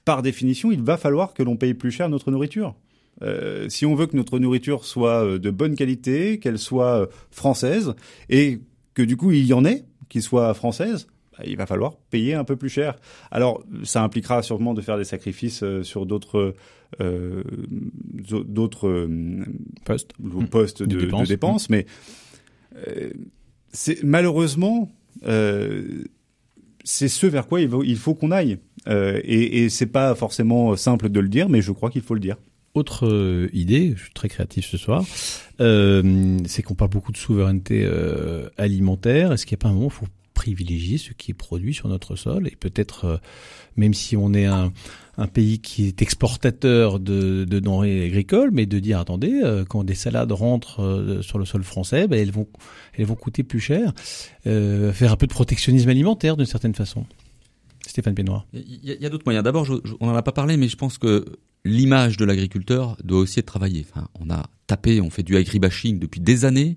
par 0.04 0.20
définition, 0.22 0.70
il 0.70 0.82
va 0.82 0.98
falloir 0.98 1.32
que 1.32 1.42
l'on 1.42 1.56
paye 1.56 1.72
plus 1.72 1.90
cher 1.90 2.10
notre 2.10 2.30
nourriture. 2.30 2.74
Euh, 3.22 3.68
si 3.68 3.86
on 3.86 3.94
veut 3.94 4.06
que 4.06 4.16
notre 4.16 4.38
nourriture 4.38 4.84
soit 4.84 5.24
euh, 5.24 5.38
de 5.38 5.50
bonne 5.50 5.74
qualité, 5.74 6.38
qu'elle 6.38 6.58
soit 6.58 7.02
euh, 7.02 7.06
française, 7.30 7.94
et 8.28 8.60
que 8.94 9.02
du 9.02 9.16
coup 9.16 9.32
il 9.32 9.44
y 9.46 9.52
en 9.52 9.64
ait 9.64 9.84
qui 10.08 10.22
soient 10.22 10.54
françaises, 10.54 11.06
il 11.44 11.56
va 11.56 11.66
falloir 11.66 11.96
payer 12.10 12.34
un 12.34 12.42
peu 12.42 12.56
plus 12.56 12.68
cher. 12.68 12.96
Alors, 13.30 13.62
ça 13.84 14.02
impliquera 14.02 14.42
sûrement 14.42 14.74
de 14.74 14.80
faire 14.80 14.96
des 14.96 15.04
sacrifices 15.04 15.62
sur 15.82 16.04
d'autres 16.04 16.54
euh, 17.00 17.44
d'autres 18.18 19.08
postes, 19.84 20.14
postes 20.50 20.82
de, 20.82 21.06
de 21.06 21.26
dépenses, 21.26 21.70
mais 21.70 21.86
c'est 23.72 24.02
malheureusement 24.02 24.90
c'est 26.82 27.08
ce 27.08 27.26
vers 27.28 27.46
quoi 27.46 27.60
il 27.60 27.96
faut, 27.96 28.14
qu'on 28.14 28.32
aille. 28.32 28.58
Et, 28.88 29.62
et 29.62 29.68
c'est 29.68 29.86
pas 29.86 30.16
forcément 30.16 30.74
simple 30.74 31.08
de 31.08 31.20
le 31.20 31.28
dire, 31.28 31.48
mais 31.48 31.62
je 31.62 31.70
crois 31.70 31.90
qu'il 31.90 32.02
faut 32.02 32.14
le 32.14 32.20
dire. 32.20 32.36
Autre 32.74 33.06
euh, 33.06 33.48
idée, 33.52 33.94
je 33.96 34.04
suis 34.04 34.12
très 34.12 34.28
créatif 34.28 34.66
ce 34.66 34.76
soir, 34.76 35.04
euh, 35.60 36.38
c'est 36.46 36.62
qu'on 36.62 36.74
parle 36.74 36.90
beaucoup 36.90 37.12
de 37.12 37.16
souveraineté 37.16 37.82
euh, 37.84 38.48
alimentaire. 38.56 39.32
Est-ce 39.32 39.46
qu'il 39.46 39.56
n'y 39.56 39.60
a 39.60 39.64
pas 39.64 39.68
un 39.68 39.72
moment 39.72 39.86
où 39.86 39.90
il 39.90 40.06
faut 40.06 40.12
privilégier 40.34 40.98
ce 40.98 41.12
qui 41.12 41.32
est 41.32 41.34
produit 41.34 41.74
sur 41.74 41.88
notre 41.88 42.14
sol 42.14 42.46
et 42.46 42.54
peut-être, 42.54 43.20
même 43.76 43.92
si 43.92 44.16
on 44.16 44.32
est 44.34 44.44
un, 44.44 44.72
un 45.18 45.26
pays 45.26 45.58
qui 45.58 45.86
est 45.86 46.00
exportateur 46.00 47.00
de, 47.00 47.44
de, 47.44 47.58
denrées 47.58 48.06
agricoles, 48.06 48.50
mais 48.52 48.66
de 48.66 48.78
dire 48.78 49.00
attendez, 49.00 49.40
euh, 49.42 49.64
quand 49.64 49.82
des 49.82 49.96
salades 49.96 50.30
rentrent 50.30 50.80
euh, 50.80 51.22
sur 51.22 51.38
le 51.38 51.44
sol 51.44 51.64
français, 51.64 52.06
ben, 52.06 52.20
elles 52.20 52.30
vont 52.30 52.46
elles 52.96 53.04
vont 53.04 53.16
coûter 53.16 53.42
plus 53.42 53.60
cher. 53.60 53.92
Euh, 54.46 54.92
faire 54.92 55.12
un 55.12 55.16
peu 55.16 55.26
de 55.26 55.32
protectionnisme 55.32 55.88
alimentaire 55.88 56.36
d'une 56.36 56.46
certaine 56.46 56.74
façon. 56.74 57.04
Stéphane 57.86 58.14
Pénoir. 58.14 58.46
Il 58.52 58.80
y 58.82 59.06
a, 59.06 59.08
d'autres 59.08 59.24
moyens. 59.26 59.44
D'abord, 59.44 59.66
on 60.00 60.06
n'en 60.06 60.14
a 60.14 60.22
pas 60.22 60.32
parlé, 60.32 60.56
mais 60.56 60.68
je 60.68 60.76
pense 60.76 60.98
que 60.98 61.24
l'image 61.64 62.16
de 62.16 62.24
l'agriculteur 62.24 62.96
doit 63.04 63.20
aussi 63.20 63.40
être 63.40 63.46
travaillée. 63.46 63.86
On 64.20 64.30
a 64.30 64.50
tapé, 64.66 65.00
on 65.00 65.10
fait 65.10 65.22
du 65.22 65.36
agribashing 65.36 65.98
depuis 65.98 66.20
des 66.20 66.44
années 66.44 66.76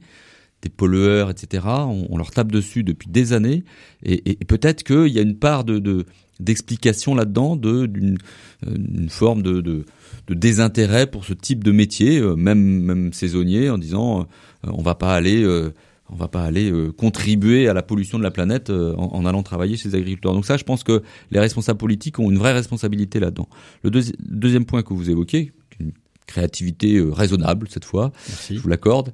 des 0.62 0.70
pollueurs, 0.70 1.29
etc. 1.29 1.65
On, 2.10 2.17
leur 2.17 2.31
tape 2.31 2.51
dessus 2.51 2.84
depuis 2.84 3.10
des 3.10 3.34
années, 3.34 3.63
et, 4.03 4.36
peut-être 4.46 4.84
qu'il 4.84 5.08
y 5.08 5.20
a 5.20 5.22
une 5.22 5.38
part 5.38 5.63
de, 5.63 5.79
de, 5.79 6.05
d'explication 6.39 7.15
là-dedans, 7.15 7.55
de 7.55 7.86
d'une 7.86 8.17
une 8.65 9.10
forme 9.10 9.41
de, 9.41 9.86
désintérêt 10.29 11.08
pour 11.08 11.25
ce 11.25 11.34
type 11.34 11.63
de 11.63 11.72
métier, 11.72 12.20
euh, 12.20 12.36
même 12.36 13.12
saisonnier, 13.12 13.70
en 13.70 13.77
disant 13.77 14.22
euh, 14.22 14.24
on 14.72 14.81
va 14.81 14.96
pas 14.96 15.15
aller 15.15 15.43
euh, 15.43 15.74
on 16.12 16.15
va 16.15 16.27
pas 16.27 16.44
aller 16.44 16.72
contribuer 16.98 17.68
à 17.68 17.74
la 17.74 17.82
pollution 17.82 18.18
de 18.18 18.24
la 18.24 18.32
planète 18.32 18.70
en, 18.70 19.25
allant 19.25 19.44
travailler 19.44 19.77
chez 19.77 19.89
les 19.89 19.96
agriculteurs. 19.96 20.34
Donc 20.34 20.46
ça, 20.46 20.58
je 20.58 20.63
pense 20.63 20.84
que 20.84 21.03
les 21.32 21.39
responsables 21.39 21.80
politiques 21.80 22.20
ont 22.20 22.30
une 22.30 22.38
vraie 22.38 22.53
responsabilité 22.53 23.20
là-dedans. 23.20 23.48
Le 23.84 23.89
deuxième 23.89 24.65
point 24.65 24.84
que 24.84 24.94
vous 24.94 25.10
évoquez, 25.10 25.51
une 25.80 25.94
créativité 26.27 27.01
raisonnable 27.01 27.68
cette 27.70 27.86
fois, 27.86 28.12
je 28.50 28.60
vous 28.60 28.68
l'accorde. 28.68 29.13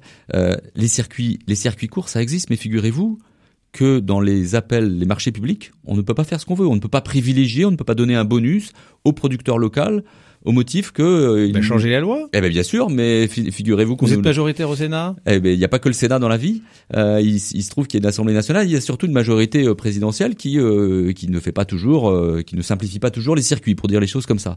les 0.74 0.88
circuits, 0.88 1.38
les 1.46 1.54
circuits 1.54 1.88
courts, 1.88 2.08
ça 2.08 2.20
existe, 2.20 2.50
mais 2.50 2.56
figurez-vous 2.56 3.18
que 3.72 4.00
dans 4.00 4.20
les 4.20 4.54
appels, 4.54 4.98
les 4.98 5.06
marchés 5.06 5.32
publics, 5.32 5.72
on 5.84 5.96
ne 5.96 6.02
peut 6.02 6.14
pas 6.14 6.24
faire 6.24 6.40
ce 6.40 6.46
qu'on 6.46 6.54
veut. 6.54 6.66
On 6.66 6.74
ne 6.74 6.80
peut 6.80 6.88
pas 6.88 7.00
privilégier, 7.00 7.64
on 7.64 7.70
ne 7.70 7.76
peut 7.76 7.84
pas 7.84 7.94
donner 7.94 8.14
un 8.14 8.24
bonus 8.24 8.72
au 9.04 9.12
producteur 9.12 9.58
local 9.58 10.04
au 10.48 10.52
motif 10.52 10.92
que 10.92 11.02
euh, 11.02 11.46
il... 11.46 11.62
changer 11.62 11.90
la 11.90 12.00
loi. 12.00 12.30
Eh 12.32 12.40
ben 12.40 12.50
bien 12.50 12.62
sûr, 12.62 12.88
mais 12.88 13.28
figurez-vous 13.28 13.96
qu'on 13.96 14.06
vous 14.06 14.14
êtes 14.14 14.24
majoritaire 14.24 14.70
au 14.70 14.76
Sénat? 14.76 15.14
Eh 15.26 15.40
ben 15.40 15.52
il 15.52 15.58
n'y 15.58 15.64
a 15.64 15.68
pas 15.68 15.78
que 15.78 15.90
le 15.90 15.92
Sénat 15.92 16.18
dans 16.18 16.28
la 16.28 16.38
vie. 16.38 16.62
Euh, 16.96 17.20
il, 17.20 17.38
se 17.38 17.68
trouve 17.68 17.86
qu'il 17.86 18.00
y 18.00 18.02
a 18.02 18.02
une 18.04 18.08
Assemblée 18.08 18.32
nationale. 18.32 18.66
Il 18.66 18.72
y 18.72 18.76
a 18.76 18.80
surtout 18.80 19.04
une 19.04 19.12
majorité 19.12 19.66
euh, 19.66 19.74
présidentielle 19.74 20.36
qui 20.36 20.58
euh, 20.58 21.12
qui 21.12 21.28
ne 21.28 21.38
fait 21.38 21.52
pas 21.52 21.66
toujours, 21.66 22.16
qui 22.46 22.56
ne 22.56 22.62
simplifie 22.62 22.98
pas 22.98 23.10
toujours 23.10 23.36
les 23.36 23.42
circuits 23.42 23.74
pour 23.74 23.88
dire 23.88 24.00
les 24.00 24.06
choses 24.06 24.24
comme 24.24 24.38
ça. 24.38 24.56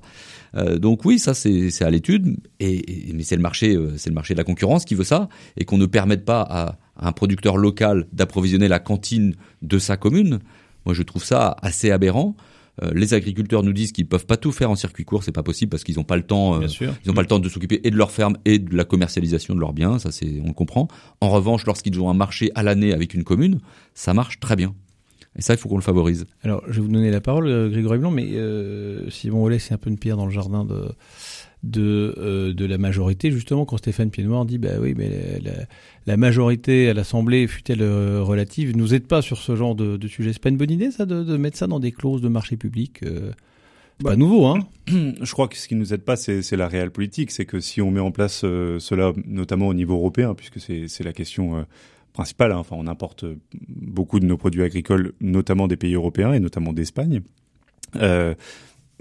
donc 0.78 1.04
oui, 1.04 1.20
ça 1.20 1.34
c'est 1.34 1.82
à 1.82 1.90
l'étude. 1.90 2.38
Et, 2.62 3.10
et, 3.10 3.14
mais 3.14 3.24
c'est 3.24 3.36
le 3.36 3.42
marché, 3.42 3.78
c'est 3.98 4.10
le 4.10 4.16
marché 4.16 4.34
de 4.34 4.38
la 4.38 4.46
concurrence 4.46 4.86
qui 4.86 4.96
veut 4.96 5.04
ça 5.04 5.28
et 5.58 5.66
qu'on 5.66 5.78
ne 5.78 5.88
permette 5.88 6.24
pas 6.24 6.42
à 6.42 6.78
un 6.96 7.12
producteur 7.12 7.58
local 7.58 8.08
d'approvisionner 8.14 8.70
la 8.70 8.80
cantine 8.80 9.36
de 9.62 9.78
sa 9.78 9.98
commune, 9.98 10.40
moi 10.86 10.96
je 10.96 11.04
trouve 11.04 11.26
ça 11.26 11.58
assez 11.62 11.92
aberrant. 11.92 12.38
Euh, 12.84 12.92
les 12.94 13.14
agriculteurs 13.14 13.64
nous 13.64 13.74
disent 13.74 13.92
qu'ils 13.92 14.08
peuvent 14.08 14.26
pas 14.26 14.38
tout 14.38 14.52
faire 14.52 14.72
en 14.72 14.76
circuit 14.76 15.06
court, 15.06 15.24
c'est 15.24 15.32
pas 15.32 15.44
possible 15.44 15.70
parce 15.70 15.84
qu'ils 15.84 15.96
n'ont 15.98 16.04
pas 16.04 16.18
le 16.18 16.24
temps. 16.24 16.62
Euh, 16.62 16.68
ils 16.82 17.08
n'ont 17.08 17.14
pas 17.14 17.22
le 17.22 17.28
temps 17.28 17.40
de 17.40 17.50
s'occuper 17.50 17.82
et 17.84 17.92
de 17.92 17.98
leur 17.98 18.12
ferme 18.12 18.38
et 18.46 18.60
de 18.60 18.76
la 18.76 18.84
commercialisation 18.84 19.56
de 19.56 19.60
leurs 19.60 19.74
biens, 19.74 20.00
ça 20.00 20.12
c'est 20.12 20.42
on 20.44 20.48
le 20.48 20.54
comprend. 20.54 20.88
En 21.20 21.30
revanche, 21.30 21.66
lorsqu'ils 21.66 22.00
ont 22.00 22.10
un 22.10 22.14
marché 22.14 22.52
à 22.56 22.64
l'année 22.64 22.94
avec 22.94 23.14
une 23.14 23.24
commune, 23.24 23.60
ça 23.94 24.14
marche 24.14 24.40
très 24.40 24.56
bien. 24.56 24.74
Et 25.38 25.42
ça, 25.42 25.54
il 25.54 25.58
faut 25.58 25.70
qu'on 25.70 25.78
le 25.78 25.82
favorise. 25.82 26.26
Alors, 26.44 26.62
je 26.68 26.74
vais 26.74 26.82
vous 26.82 26.92
donner 26.92 27.10
la 27.10 27.22
parole, 27.22 27.48
euh, 27.48 27.70
Grégory 27.70 28.00
Blanc, 28.00 28.12
mais 28.12 28.28
euh, 28.34 29.10
Simon 29.10 29.46
Ollet, 29.46 29.60
c'est 29.60 29.74
un 29.74 29.78
peu 29.78 29.90
une 29.90 29.98
pierre 29.98 30.18
dans 30.18 30.26
le 30.26 30.32
jardin 30.32 30.66
de 30.66 30.92
de, 31.64 32.16
euh, 32.18 32.54
de 32.54 32.66
la 32.66 32.78
majorité, 32.78 33.32
justement, 33.32 33.66
quand 33.66 33.78
Stéphane 33.78 34.10
Piednoir 34.10 34.46
dit, 34.46 34.58
bah 34.58 34.72
oui, 34.80 34.94
mais 34.98 35.10
la, 35.44 35.52
la, 36.08 36.18
majorité 36.18 36.90
à 36.90 36.94
l'Assemblée, 36.94 37.48
fut-elle 37.48 37.82
euh, 37.82 38.22
relative, 38.24 38.76
nous 38.76 38.94
aide 38.94 39.08
pas 39.08 39.22
sur 39.22 39.38
ce 39.38 39.56
genre 39.56 39.76
de, 39.76 39.98
de 39.98 40.08
sujet. 40.08 40.34
C'est 40.34 40.42
pas 40.42 40.50
une 40.50 40.58
bonne 40.58 40.72
idée, 40.72 40.92
ça, 40.92 41.06
de, 41.06 41.24
de, 41.24 41.38
mettre 41.38 41.58
ça 41.58 41.68
dans 41.68 41.80
des 41.80 41.92
clauses 41.92 42.22
de 42.22 42.30
marché 42.30 42.58
public 42.58 43.04
euh, 43.04 43.32
pas 44.04 44.12
bah, 44.12 44.16
nouveau, 44.16 44.48
hein 44.48 44.60
Je 44.88 45.32
crois 45.32 45.48
que 45.48 45.56
ce 45.56 45.68
qui 45.68 45.76
nous 45.76 45.94
aide 45.94 46.02
pas, 46.02 46.16
c'est 46.16 46.56
la 46.56 46.68
réelle 46.68 46.90
politique. 46.90 47.30
C'est 47.30 47.46
que 47.46 47.60
si 47.60 47.82
on 47.82 47.92
met 47.92 48.00
en 48.00 48.10
place 48.10 48.40
cela, 48.40 49.14
notamment 49.28 49.68
au 49.68 49.76
niveau 49.76 49.94
européen, 49.94 50.34
puisque 50.34 50.60
c'est 50.60 51.04
la 51.04 51.14
question 51.14 51.68
principale, 52.12 52.52
hein, 52.52 52.58
enfin, 52.58 52.76
on 52.80 52.88
importe 52.88 53.26
beaucoup 53.68 54.20
de 54.20 54.26
nos 54.26 54.38
produits 54.38 54.64
agricoles, 54.64 55.14
notamment 55.22 55.68
des 55.68 55.78
pays 55.78 55.94
européens 55.94 56.34
et 56.34 56.40
notamment 56.40 56.74
d'Espagne. 56.74 57.22
Euh, 57.98 58.34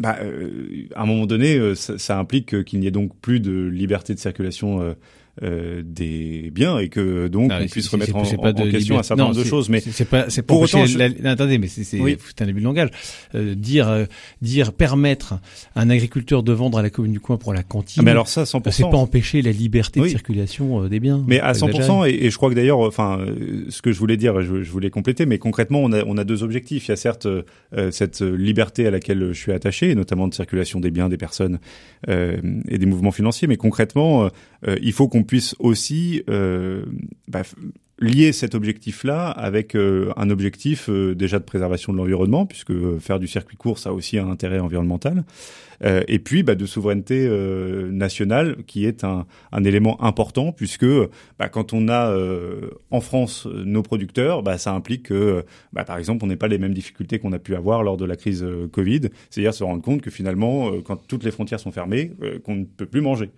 bah, 0.00 0.16
euh, 0.22 0.86
à 0.94 1.02
un 1.02 1.06
moment 1.06 1.26
donné, 1.26 1.58
euh, 1.58 1.74
ça, 1.74 1.98
ça 1.98 2.18
implique 2.18 2.64
qu'il 2.64 2.80
n'y 2.80 2.86
ait 2.86 2.90
donc 2.90 3.14
plus 3.20 3.38
de 3.38 3.66
liberté 3.66 4.14
de 4.14 4.18
circulation 4.18 4.96
euh, 5.42 5.80
des 5.82 6.50
biens 6.52 6.78
et 6.78 6.88
que 6.88 7.28
donc 7.28 7.50
on 7.50 7.66
puisse 7.66 7.88
remettre 7.88 8.14
en, 8.14 8.24
question 8.24 8.98
un 8.98 9.02
certain 9.02 9.24
nombre 9.24 9.36
de 9.36 9.44
choses. 9.44 9.70
Mais 9.70 9.80
c'est 9.80 10.04
pas, 10.04 10.28
c'est 10.28 10.42
pour 10.42 10.60
autant. 10.60 10.84
attendez, 11.24 11.56
mais 11.56 11.68
c'est, 11.68 11.98
un 11.98 12.46
début 12.46 12.60
de 12.60 12.64
langage. 12.64 12.90
Euh, 13.34 13.54
dire, 13.54 13.88
euh, 13.88 14.04
dire 14.42 14.72
permettre 14.72 15.34
à 15.74 15.82
un 15.82 15.88
agriculteur 15.88 16.42
de 16.42 16.52
vendre 16.52 16.78
à 16.78 16.82
la 16.82 16.90
commune 16.90 17.12
du 17.12 17.20
coin 17.20 17.38
pour 17.38 17.54
la 17.54 17.62
cantine. 17.62 18.00
Ah, 18.00 18.04
mais 18.04 18.10
alors 18.10 18.28
ça, 18.28 18.42
100%. 18.42 18.70
C'est 18.70 18.82
pas 18.82 18.98
empêcher 18.98 19.40
la 19.40 19.52
liberté 19.52 20.00
de 20.00 20.08
circulation 20.08 20.86
des 20.88 21.00
biens. 21.00 21.24
Mais 21.26 21.40
à 21.40 21.52
100%. 21.52 22.10
Et, 22.10 22.26
et, 22.26 22.30
je 22.30 22.36
crois 22.36 22.50
que 22.50 22.54
d'ailleurs, 22.54 22.80
enfin, 22.80 23.24
ce 23.68 23.80
que 23.80 23.92
je 23.92 23.98
voulais 23.98 24.18
dire, 24.18 24.42
je, 24.42 24.62
je, 24.62 24.70
voulais 24.70 24.90
compléter, 24.90 25.24
mais 25.26 25.38
concrètement, 25.38 25.80
on 25.80 25.92
a, 25.92 26.04
on 26.04 26.18
a 26.18 26.24
deux 26.24 26.42
objectifs. 26.42 26.88
Il 26.88 26.90
y 26.90 26.92
a 26.92 26.96
certes 26.96 27.28
cette 27.92 28.20
liberté 28.20 28.86
à 28.86 28.90
laquelle 28.90 29.28
je 29.32 29.40
suis 29.40 29.52
attaché, 29.52 29.94
notamment 29.94 30.28
de 30.28 30.34
circulation 30.34 30.80
des 30.80 30.90
biens, 30.90 31.08
des 31.08 31.16
personnes 31.16 31.60
et 32.08 32.78
des 32.78 32.86
mouvements 32.86 33.12
financiers, 33.12 33.48
mais 33.48 33.56
concrètement, 33.56 34.28
il 34.66 34.92
faut 34.92 35.08
qu'on 35.08 35.19
puisse 35.22 35.54
aussi 35.58 36.22
euh, 36.28 36.84
bah, 37.28 37.42
lier 38.00 38.32
cet 38.32 38.54
objectif-là 38.54 39.28
avec 39.28 39.74
euh, 39.74 40.12
un 40.16 40.30
objectif 40.30 40.88
euh, 40.88 41.14
déjà 41.14 41.38
de 41.38 41.44
préservation 41.44 41.92
de 41.92 41.98
l'environnement, 41.98 42.46
puisque 42.46 42.72
faire 42.98 43.18
du 43.18 43.28
circuit 43.28 43.56
court, 43.56 43.78
ça 43.78 43.90
a 43.90 43.92
aussi 43.92 44.18
un 44.18 44.30
intérêt 44.30 44.58
environnemental, 44.58 45.24
et 45.82 46.18
puis 46.18 46.42
bah, 46.42 46.56
de 46.56 46.66
souveraineté 46.66 47.26
nationale, 47.90 48.56
qui 48.66 48.84
est 48.84 49.02
un, 49.02 49.24
un, 49.50 49.64
élément 49.64 50.02
important, 50.04 50.52
puisque 50.52 50.84
bah, 51.38 51.48
quand 51.48 51.72
on 51.72 51.88
a 51.88 52.14
en 52.90 53.00
France 53.00 53.46
nos 53.46 53.82
producteurs, 53.82 54.42
bah, 54.42 54.58
ça 54.58 54.74
implique 54.74 55.04
que, 55.04 55.42
bah, 55.72 55.84
par 55.84 55.96
exemple, 55.96 56.22
on 56.22 56.26
n'ait 56.26 56.36
pas 56.36 56.48
les 56.48 56.58
mêmes 56.58 56.74
difficultés 56.74 57.18
qu'on 57.18 57.32
a 57.32 57.38
pu 57.38 57.54
avoir 57.54 57.82
lors 57.82 57.96
de 57.96 58.04
la 58.04 58.16
crise 58.16 58.44
Covid, 58.72 59.08
c'est-à-dire 59.30 59.54
se 59.54 59.64
rendre 59.64 59.80
compte 59.80 60.02
que 60.02 60.10
finalement, 60.10 60.70
quand 60.82 60.98
toutes 61.08 61.24
les 61.24 61.30
frontières 61.30 61.60
sont 61.60 61.72
fermées, 61.72 62.12
qu'on 62.44 62.56
ne 62.56 62.64
peut 62.64 62.84
plus 62.84 63.00
manger. 63.00 63.30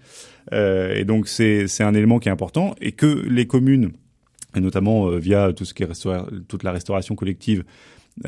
Euh, 0.53 0.95
et 0.95 1.05
donc 1.05 1.29
c'est 1.29 1.67
un 1.81 1.95
élément 1.95 2.19
qui 2.19 2.29
est 2.29 2.33
important 2.33 2.75
et 2.81 2.93
que 2.93 3.07
les 3.07 3.47
communes, 3.47 3.93
et 4.55 4.61
notamment 4.61 5.09
euh, 5.09 5.19
via 5.19 5.53
tout 5.53 5.65
ce 5.65 5.75
qui 5.75 5.83
est 5.83 5.89
toute 6.49 6.63
la 6.63 6.73
restauration 6.73 7.15
collective, 7.15 7.65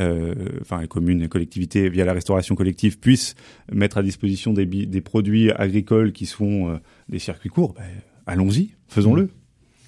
euh, 0.00 0.34
enfin 0.60 0.80
les 0.80 0.88
communes 0.88 1.22
et 1.22 1.28
collectivités 1.28 1.88
via 1.88 2.04
la 2.04 2.14
restauration 2.14 2.54
collective 2.54 2.98
puissent 2.98 3.34
mettre 3.70 3.98
à 3.98 4.02
disposition 4.02 4.52
des, 4.52 4.66
des 4.66 5.00
produits 5.00 5.50
agricoles 5.52 6.12
qui 6.12 6.26
sont 6.26 6.70
euh, 6.70 6.76
des 7.08 7.18
circuits 7.18 7.50
courts, 7.50 7.74
ben, 7.74 7.84
allons-y, 8.26 8.70
faisons-le. 8.88 9.24
Mmh. 9.24 9.30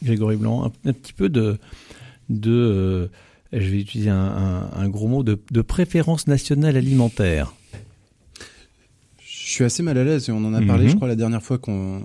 Grégory 0.04 0.36
Blanc, 0.36 0.70
un, 0.84 0.92
petit 0.92 1.14
peu 1.14 1.30
de, 1.30 1.56
de 2.28 3.08
je 3.52 3.58
vais 3.70 3.80
utiliser 3.80 4.10
un, 4.10 4.16
un, 4.16 4.70
un 4.72 4.88
gros 4.90 5.08
mot, 5.08 5.22
de, 5.22 5.40
de 5.50 5.62
préférence 5.62 6.26
nationale 6.26 6.76
alimentaire. 6.76 7.54
Je 9.18 9.52
suis 9.52 9.64
assez 9.64 9.82
mal 9.82 9.96
à 9.96 10.04
l'aise 10.04 10.28
et 10.28 10.32
on 10.32 10.44
en 10.44 10.52
a 10.52 10.60
parlé, 10.60 10.86
je 10.86 10.92
mhm. 10.92 10.96
crois, 10.96 11.08
la 11.08 11.16
dernière 11.16 11.42
fois 11.42 11.56
qu'on 11.56 12.02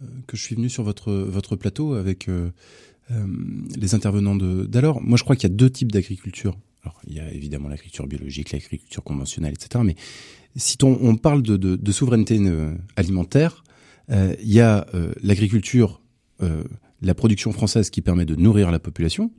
euh, 0.00 0.06
que 0.26 0.38
je 0.38 0.42
suis 0.42 0.54
venu 0.54 0.70
sur 0.70 0.84
votre 0.84 1.12
votre 1.12 1.56
plateau 1.56 1.92
avec 1.92 2.28
les 3.76 3.94
intervenants 3.94 4.36
d'alors. 4.36 5.02
Moi, 5.02 5.18
je 5.18 5.24
crois 5.24 5.36
qu'il 5.36 5.48
y 5.48 5.52
a 5.52 5.54
deux 5.54 5.70
types 5.70 5.92
d'agriculture. 5.92 6.58
Alors, 6.82 7.00
il 7.06 7.14
y 7.14 7.20
a 7.20 7.30
évidemment 7.32 7.68
l'agriculture 7.68 8.06
biologique, 8.06 8.52
l'agriculture 8.52 9.02
conventionnelle, 9.02 9.54
etc. 9.54 9.82
Mais 9.84 9.96
si 10.56 10.76
on, 10.82 10.98
on 11.02 11.16
parle 11.16 11.42
de, 11.42 11.56
de, 11.56 11.76
de, 11.76 11.92
souveraineté 11.92 12.40
alimentaire, 12.96 13.64
il 14.08 14.52
y 14.52 14.60
a 14.60 14.86
l'agriculture, 15.22 16.00
la 17.02 17.14
production 17.14 17.52
française 17.52 17.90
qui 17.90 18.00
permet 18.00 18.24
de 18.24 18.36
nourrir 18.36 18.70
la 18.70 18.78
population, 18.78 19.30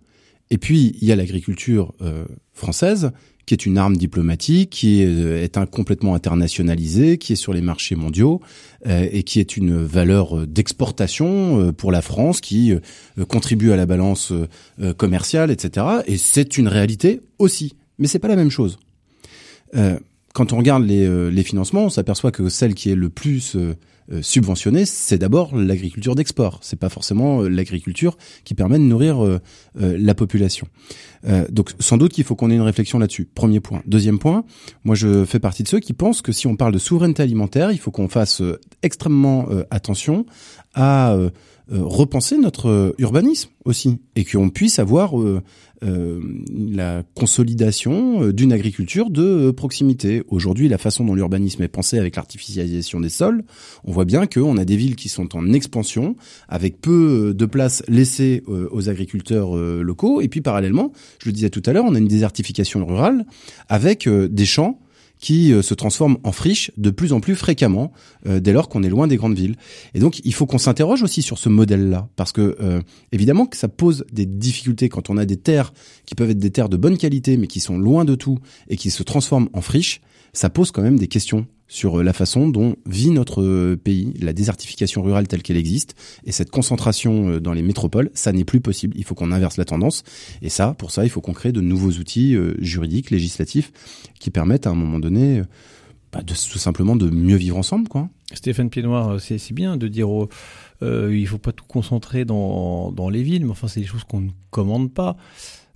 Et 0.51 0.57
puis, 0.57 0.97
il 1.01 1.07
y 1.07 1.13
a 1.13 1.15
l'agriculture 1.15 1.93
euh, 2.01 2.25
française, 2.53 3.11
qui 3.45 3.53
est 3.53 3.65
une 3.65 3.77
arme 3.77 3.95
diplomatique, 3.95 4.69
qui 4.69 5.01
est, 5.01 5.07
euh, 5.07 5.41
est 5.41 5.65
complètement 5.71 6.13
internationalisée, 6.13 7.17
qui 7.17 7.33
est 7.33 7.37
sur 7.37 7.53
les 7.53 7.61
marchés 7.61 7.95
mondiaux 7.95 8.41
euh, 8.85 9.07
et 9.11 9.23
qui 9.23 9.39
est 9.39 9.55
une 9.55 9.81
valeur 9.81 10.45
d'exportation 10.45 11.71
pour 11.71 11.91
la 11.93 12.01
France, 12.01 12.41
qui 12.41 12.73
contribue 13.29 13.71
à 13.71 13.77
la 13.77 13.85
balance 13.85 14.33
commerciale, 14.97 15.51
etc. 15.51 15.85
Et 16.05 16.17
c'est 16.17 16.57
une 16.57 16.67
réalité 16.67 17.21
aussi, 17.39 17.75
mais 17.97 18.07
c'est 18.07 18.19
pas 18.19 18.27
la 18.27 18.35
même 18.35 18.51
chose. 18.51 18.77
quand 20.33 20.53
on 20.53 20.57
regarde 20.57 20.83
les, 20.83 21.43
financements, 21.43 21.85
on 21.85 21.89
s'aperçoit 21.89 22.31
que 22.31 22.49
celle 22.49 22.73
qui 22.73 22.91
est 22.91 22.95
le 22.95 23.09
plus 23.09 23.55
subventionner, 24.21 24.85
c'est 24.85 25.17
d'abord 25.17 25.55
l'agriculture 25.55 26.15
d'export. 26.15 26.59
C'est 26.61 26.79
pas 26.79 26.89
forcément 26.89 27.43
euh, 27.43 27.47
l'agriculture 27.47 28.17
qui 28.43 28.53
permet 28.53 28.77
de 28.77 28.83
nourrir 28.83 29.23
euh, 29.23 29.39
la 29.75 30.13
population. 30.15 30.67
donc 31.49 31.71
sans 31.79 31.97
doute 31.97 32.13
qu'il 32.13 32.23
faut 32.23 32.35
qu'on 32.35 32.49
ait 32.51 32.55
une 32.55 32.61
réflexion 32.61 32.99
là-dessus. 32.99 33.25
Premier 33.25 33.59
point. 33.59 33.81
Deuxième 33.85 34.19
point, 34.19 34.43
moi 34.83 34.95
je 34.95 35.23
fais 35.25 35.39
partie 35.39 35.63
de 35.63 35.67
ceux 35.67 35.79
qui 35.79 35.93
pensent 35.93 36.21
que 36.21 36.31
si 36.31 36.47
on 36.47 36.55
parle 36.55 36.73
de 36.73 36.79
souveraineté 36.79 37.23
alimentaire, 37.23 37.71
il 37.71 37.79
faut 37.79 37.91
qu'on 37.91 38.07
fasse 38.07 38.41
extrêmement 38.81 39.47
attention 39.69 40.25
à 40.73 41.15
repenser 41.69 42.37
notre 42.37 42.95
urbanisme 42.97 43.49
aussi 43.65 43.99
et 44.15 44.25
qu'on 44.25 44.49
puisse 44.49 44.79
avoir 44.79 45.13
euh, 45.83 46.21
la 46.55 47.01
consolidation 47.15 48.21
euh, 48.21 48.33
d'une 48.33 48.53
agriculture 48.53 49.09
de 49.09 49.23
euh, 49.23 49.51
proximité. 49.51 50.21
Aujourd'hui, 50.27 50.69
la 50.69 50.77
façon 50.77 51.03
dont 51.03 51.15
l'urbanisme 51.15 51.63
est 51.63 51.67
pensé 51.67 51.97
avec 51.97 52.17
l'artificialisation 52.17 52.99
des 52.99 53.09
sols, 53.09 53.43
on 53.83 53.91
voit 53.91 54.05
bien 54.05 54.27
qu'on 54.27 54.57
a 54.57 54.65
des 54.65 54.75
villes 54.75 54.95
qui 54.95 55.09
sont 55.09 55.35
en 55.35 55.53
expansion, 55.53 56.15
avec 56.49 56.79
peu 56.81 57.33
de 57.35 57.45
place 57.47 57.81
laissée 57.87 58.43
aux 58.47 58.89
agriculteurs 58.89 59.55
locaux, 59.55 60.21
et 60.21 60.27
puis 60.27 60.41
parallèlement, 60.41 60.91
je 61.19 61.29
le 61.29 61.33
disais 61.33 61.49
tout 61.49 61.63
à 61.65 61.73
l'heure, 61.73 61.85
on 61.87 61.95
a 61.95 61.97
une 61.97 62.07
désertification 62.07 62.85
rurale 62.85 63.25
avec 63.67 64.07
des 64.07 64.45
champs 64.45 64.79
qui 65.21 65.53
euh, 65.53 65.61
se 65.61 65.73
transforment 65.73 66.17
en 66.23 66.31
friches 66.31 66.71
de 66.75 66.89
plus 66.89 67.13
en 67.13 67.21
plus 67.21 67.35
fréquemment 67.35 67.93
euh, 68.27 68.39
dès 68.39 68.51
lors 68.51 68.67
qu'on 68.67 68.83
est 68.83 68.89
loin 68.89 69.07
des 69.07 69.15
grandes 69.15 69.35
villes. 69.35 69.55
Et 69.93 69.99
donc 69.99 70.19
il 70.25 70.33
faut 70.33 70.45
qu'on 70.45 70.57
s'interroge 70.57 71.03
aussi 71.03 71.21
sur 71.21 71.37
ce 71.37 71.47
modèle-là, 71.47 72.09
parce 72.17 72.33
que 72.33 72.57
euh, 72.59 72.81
évidemment 73.11 73.45
que 73.45 73.55
ça 73.55 73.69
pose 73.69 74.03
des 74.11 74.25
difficultés 74.25 74.89
quand 74.89 75.09
on 75.09 75.17
a 75.17 75.25
des 75.25 75.37
terres 75.37 75.73
qui 76.05 76.15
peuvent 76.15 76.31
être 76.31 76.39
des 76.39 76.51
terres 76.51 76.69
de 76.69 76.77
bonne 76.77 76.97
qualité, 76.97 77.37
mais 77.37 77.47
qui 77.47 77.59
sont 77.59 77.77
loin 77.77 78.03
de 78.03 78.15
tout 78.15 78.39
et 78.67 78.75
qui 78.75 78.89
se 78.89 79.03
transforment 79.03 79.49
en 79.53 79.61
friches, 79.61 80.01
ça 80.33 80.49
pose 80.49 80.71
quand 80.71 80.81
même 80.81 80.97
des 80.97 81.07
questions 81.07 81.45
sur 81.71 81.99
euh, 81.99 82.03
la 82.03 82.11
façon 82.11 82.49
dont 82.49 82.75
vit 82.85 83.11
notre 83.11 83.41
euh, 83.41 83.79
pays, 83.81 84.13
la 84.19 84.33
désertification 84.33 85.01
rurale 85.01 85.29
telle 85.29 85.41
qu'elle 85.41 85.55
existe, 85.55 85.95
et 86.25 86.33
cette 86.33 86.51
concentration 86.51 87.29
euh, 87.29 87.39
dans 87.39 87.53
les 87.53 87.61
métropoles, 87.61 88.11
ça 88.13 88.33
n'est 88.33 88.43
plus 88.43 88.59
possible. 88.59 88.93
Il 88.97 89.05
faut 89.05 89.15
qu'on 89.15 89.31
inverse 89.31 89.55
la 89.55 89.63
tendance, 89.63 90.03
et 90.41 90.49
ça, 90.49 90.75
pour 90.77 90.91
ça, 90.91 91.05
il 91.05 91.09
faut 91.09 91.21
qu'on 91.21 91.31
crée 91.31 91.53
de 91.53 91.61
nouveaux 91.61 91.91
outils 91.91 92.35
juridiques, 92.59 93.09
législatifs, 93.09 93.71
qui 94.19 94.31
permettent 94.31 94.67
à 94.67 94.71
un 94.71 94.75
moment 94.75 94.99
donné, 94.99 95.43
bah, 96.11 96.21
de, 96.21 96.33
tout 96.33 96.59
simplement 96.59 96.97
de 96.97 97.09
mieux 97.09 97.37
vivre 97.37 97.57
ensemble, 97.57 97.87
quoi. 97.87 98.09
Stéphane 98.33 98.69
Piednoir, 98.69 99.19
c'est 99.21 99.53
bien 99.53 99.77
de 99.77 99.87
dire 99.87 100.07
il 100.09 100.87
euh, 100.87 101.17
il 101.17 101.27
faut 101.27 101.37
pas 101.37 101.51
tout 101.53 101.65
concentrer 101.67 102.25
dans, 102.25 102.91
dans 102.91 103.09
les 103.09 103.23
villes, 103.23 103.45
mais 103.45 103.51
enfin 103.51 103.67
c'est 103.67 103.81
des 103.81 103.85
choses 103.85 104.03
qu'on 104.03 104.21
ne 104.21 104.31
commande 104.49 104.93
pas. 104.93 105.15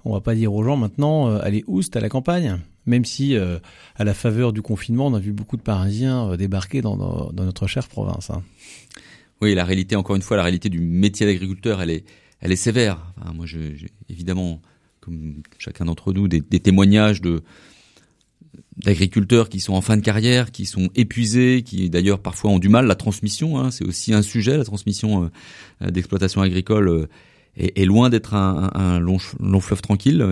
On 0.04 0.14
va 0.14 0.22
pas 0.22 0.36
dire 0.36 0.54
aux 0.54 0.64
gens 0.64 0.78
maintenant 0.78 1.36
allez 1.38 1.64
oust 1.68 1.96
à 1.98 2.00
la 2.00 2.10
campagne 2.10 2.60
même 2.86 3.06
si 3.06 3.36
euh, 3.36 3.60
à 3.96 4.04
la 4.04 4.14
faveur 4.14 4.54
du 4.54 4.62
confinement, 4.62 5.08
on 5.08 5.14
a 5.14 5.20
vu 5.20 5.32
beaucoup 5.32 5.58
de 5.58 5.62
Parisiens 5.62 6.32
euh, 6.32 6.38
débarquer 6.38 6.82
dans, 6.82 7.32
notre 7.34 7.68
chère 7.68 7.88
province. 7.88 8.30
Hein. 8.30 8.44
Oui, 9.42 9.56
la 9.56 9.66
réalité, 9.66 9.96
encore 9.96 10.16
une 10.16 10.22
fois, 10.22 10.38
la 10.38 10.44
réalité 10.44 10.70
du 10.70 10.80
métier 10.80 11.26
d'agriculteur, 11.26 11.82
elle 11.82 11.90
est, 11.90 12.06
elle 12.40 12.52
est 12.52 12.58
sévère. 12.58 13.14
moi, 13.34 13.46
j'ai 13.46 13.76
évidemment, 14.10 14.62
comme 15.02 15.42
chacun 15.58 15.86
d'entre 15.86 16.14
nous, 16.14 16.28
des, 16.28 16.42
témoignages 16.42 17.22
de 17.22 17.44
d'agriculteurs 18.78 19.48
qui 19.48 19.62
sont 19.62 19.74
en 19.74 19.80
fin 19.80 19.96
de 19.96 20.02
carrière, 20.02 20.52
qui 20.52 20.66
sont 20.66 20.90
épuisés, 20.96 21.64
qui 21.64 21.90
d'ailleurs 21.90 22.20
parfois 22.20 22.52
ont 22.52 22.60
du 22.60 22.68
mal. 22.68 22.86
La 22.88 22.96
transmission, 22.96 23.58
hein, 23.58 23.72
c'est 23.72 23.86
aussi 23.86 24.14
un 24.14 24.22
sujet, 24.22 24.58
la 24.58 24.66
transmission 24.66 25.32
euh, 25.82 25.92
d'exploitation 25.92 26.42
agricole 26.42 27.08
est, 27.58 27.86
loin 27.86 28.10
d'être 28.10 28.34
un, 28.34 28.70
un, 28.74 29.00
long, 29.00 29.18
long, 29.40 29.60
fleuve 29.60 29.82
tranquille. 29.82 30.26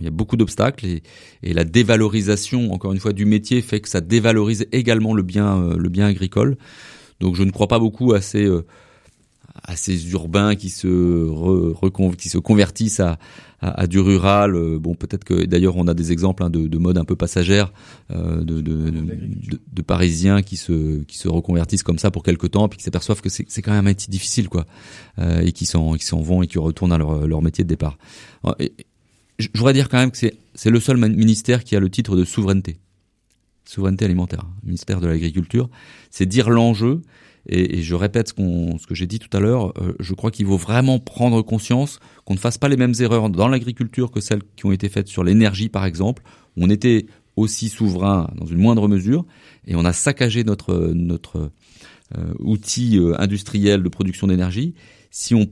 Il 0.00 0.04
y 0.04 0.06
a 0.06 0.10
beaucoup 0.10 0.36
d'obstacles 0.36 0.86
et, 0.86 1.02
et, 1.42 1.52
la 1.52 1.64
dévalorisation, 1.64 2.72
encore 2.72 2.92
une 2.92 3.00
fois, 3.00 3.12
du 3.12 3.26
métier 3.26 3.60
fait 3.62 3.80
que 3.80 3.88
ça 3.88 4.00
dévalorise 4.00 4.66
également 4.72 5.14
le 5.14 5.22
bien, 5.22 5.60
euh, 5.60 5.76
le 5.76 5.88
bien 5.88 6.06
agricole. 6.06 6.56
Donc 7.20 7.34
je 7.34 7.42
ne 7.42 7.50
crois 7.50 7.68
pas 7.68 7.78
beaucoup 7.78 8.12
à 8.12 8.20
ces 8.20 8.44
euh, 8.44 8.64
à 9.64 9.76
ces 9.76 10.10
urbains 10.12 10.54
qui 10.54 10.70
se 10.70 10.88
re, 11.28 12.16
qui 12.16 12.28
se 12.28 12.38
convertissent 12.38 13.00
à, 13.00 13.18
à, 13.60 13.86
du 13.86 13.98
rural. 13.98 14.54
Euh, 14.54 14.78
bon, 14.78 14.94
peut-être 14.94 15.24
que 15.24 15.44
d'ailleurs 15.44 15.76
on 15.76 15.86
a 15.88 15.94
des 15.94 16.12
exemples 16.12 16.42
hein, 16.42 16.50
de, 16.50 16.66
de 16.66 16.78
mode 16.78 16.98
un 16.98 17.04
peu 17.04 17.16
passagère 17.16 17.72
euh, 18.10 18.42
de, 18.42 18.60
de, 18.60 18.92
de, 19.72 19.82
Parisiens 19.82 20.42
qui 20.42 20.56
se 20.56 21.02
qui 21.04 21.16
se 21.16 21.28
reconvertissent 21.28 21.82
comme 21.82 21.98
ça 21.98 22.10
pour 22.10 22.22
quelques 22.22 22.50
temps, 22.50 22.68
puis 22.68 22.78
qui 22.78 22.84
s'aperçoivent 22.84 23.20
que 23.20 23.28
c'est 23.28 23.62
quand 23.62 23.72
même 23.72 23.80
un 23.80 23.90
métier 23.90 24.10
difficile, 24.10 24.48
quoi, 24.48 24.66
euh, 25.18 25.40
et 25.40 25.52
qui 25.52 25.66
s'en 25.66 25.94
qui 25.94 26.04
s'en 26.04 26.20
vont 26.20 26.42
et 26.42 26.46
qui 26.46 26.58
retournent 26.58 26.92
à 26.92 26.98
leur, 26.98 27.26
leur 27.26 27.42
métier 27.42 27.64
de 27.64 27.68
départ. 27.68 27.98
je 29.38 29.48
voudrais 29.54 29.72
dire 29.72 29.88
quand 29.88 29.98
même 29.98 30.10
que 30.10 30.18
c'est 30.18 30.34
c'est 30.54 30.70
le 30.70 30.80
seul 30.80 30.96
ministère 30.96 31.64
qui 31.64 31.76
a 31.76 31.80
le 31.80 31.90
titre 31.90 32.16
de 32.16 32.24
souveraineté 32.24 32.78
souveraineté 33.64 34.06
alimentaire, 34.06 34.46
ministère 34.64 34.98
de 34.98 35.06
l'agriculture, 35.06 35.68
c'est 36.10 36.24
dire 36.24 36.48
l'enjeu 36.48 37.02
et, 37.48 37.82
je 37.82 37.94
répète 37.94 38.28
ce, 38.28 38.86
que 38.86 38.94
j'ai 38.94 39.06
dit 39.06 39.18
tout 39.18 39.34
à 39.36 39.40
l'heure, 39.40 39.72
euh, 39.80 39.94
je 40.00 40.14
crois 40.14 40.30
qu'il 40.30 40.46
faut 40.46 40.56
vraiment 40.56 40.98
prendre 40.98 41.42
conscience 41.42 41.98
qu'on 42.24 42.34
ne 42.34 42.38
fasse 42.38 42.58
pas 42.58 42.68
les 42.68 42.76
mêmes 42.76 42.94
erreurs 43.00 43.30
dans 43.30 43.48
l'agriculture 43.48 44.10
que 44.10 44.20
celles 44.20 44.42
qui 44.56 44.66
ont 44.66 44.72
été 44.72 44.88
faites 44.88 45.08
sur 45.08 45.24
l'énergie, 45.24 45.68
par 45.68 45.84
exemple. 45.84 46.22
On 46.56 46.68
était 46.70 47.06
aussi 47.36 47.68
souverain 47.68 48.30
dans 48.36 48.46
une 48.46 48.58
moindre 48.58 48.88
mesure 48.88 49.24
et 49.66 49.76
on 49.76 49.84
a 49.84 49.92
saccagé 49.92 50.44
notre 50.44 50.90
notre 50.92 51.50
euh, 52.16 52.34
outil 52.40 52.98
euh, 52.98 53.14
industriel 53.20 53.82
de 53.82 53.88
production 53.88 54.26
d'énergie. 54.26 54.74
Si 55.10 55.34
on 55.34 55.48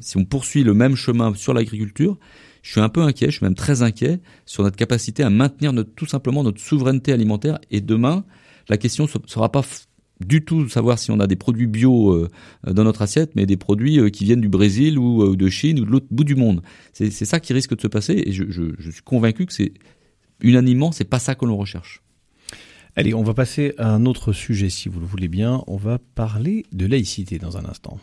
si 0.00 0.16
on 0.16 0.24
poursuit 0.24 0.62
le 0.62 0.74
même 0.74 0.94
chemin 0.96 1.34
sur 1.34 1.54
l'agriculture, 1.54 2.18
je 2.62 2.72
suis 2.72 2.80
un 2.80 2.88
peu 2.88 3.02
inquiet, 3.02 3.26
je 3.26 3.38
suis 3.38 3.44
même 3.44 3.54
très 3.54 3.82
inquiet 3.82 4.20
sur 4.46 4.62
notre 4.62 4.76
capacité 4.76 5.22
à 5.22 5.30
maintenir 5.30 5.72
tout 5.96 6.06
simplement 6.06 6.42
notre 6.42 6.60
souveraineté 6.60 7.12
alimentaire. 7.12 7.58
Et 7.70 7.80
demain, 7.80 8.24
la 8.68 8.76
question 8.76 9.04
ne 9.04 9.28
sera 9.28 9.50
pas 9.50 9.62
du 10.20 10.44
tout 10.44 10.68
savoir 10.68 10.98
si 10.98 11.10
on 11.10 11.18
a 11.20 11.26
des 11.26 11.36
produits 11.36 11.66
bio 11.66 12.12
euh, 12.12 12.28
dans 12.66 12.84
notre 12.84 13.02
assiette, 13.02 13.32
mais 13.34 13.46
des 13.46 13.56
produits 13.56 13.98
euh, 13.98 14.10
qui 14.10 14.24
viennent 14.24 14.40
du 14.40 14.48
Brésil 14.48 14.98
ou 14.98 15.22
euh, 15.22 15.36
de 15.36 15.48
Chine 15.48 15.80
ou 15.80 15.84
de 15.84 15.90
l'autre 15.90 16.06
bout 16.10 16.24
du 16.24 16.34
monde. 16.34 16.62
C'est 16.92 17.10
ça 17.10 17.40
qui 17.40 17.52
risque 17.52 17.74
de 17.74 17.80
se 17.80 17.88
passer 17.88 18.22
et 18.26 18.32
je, 18.32 18.44
je, 18.48 18.62
je 18.78 18.90
suis 18.90 19.02
convaincu 19.02 19.46
que 19.46 19.52
c'est 19.52 19.72
unanimement, 20.42 20.92
c'est 20.92 21.04
pas 21.04 21.18
ça 21.18 21.34
que 21.34 21.44
l'on 21.44 21.56
recherche. 21.56 22.02
Allez, 22.96 23.14
on 23.14 23.22
va 23.22 23.34
passer 23.34 23.72
à 23.78 23.88
un 23.88 24.04
autre 24.04 24.32
sujet 24.32 24.68
si 24.68 24.88
vous 24.88 25.00
le 25.00 25.06
voulez 25.06 25.28
bien. 25.28 25.62
On 25.68 25.76
va 25.76 25.98
parler 26.14 26.64
de 26.72 26.86
laïcité 26.86 27.38
dans 27.38 27.56
un 27.56 27.64
instant. 27.64 27.98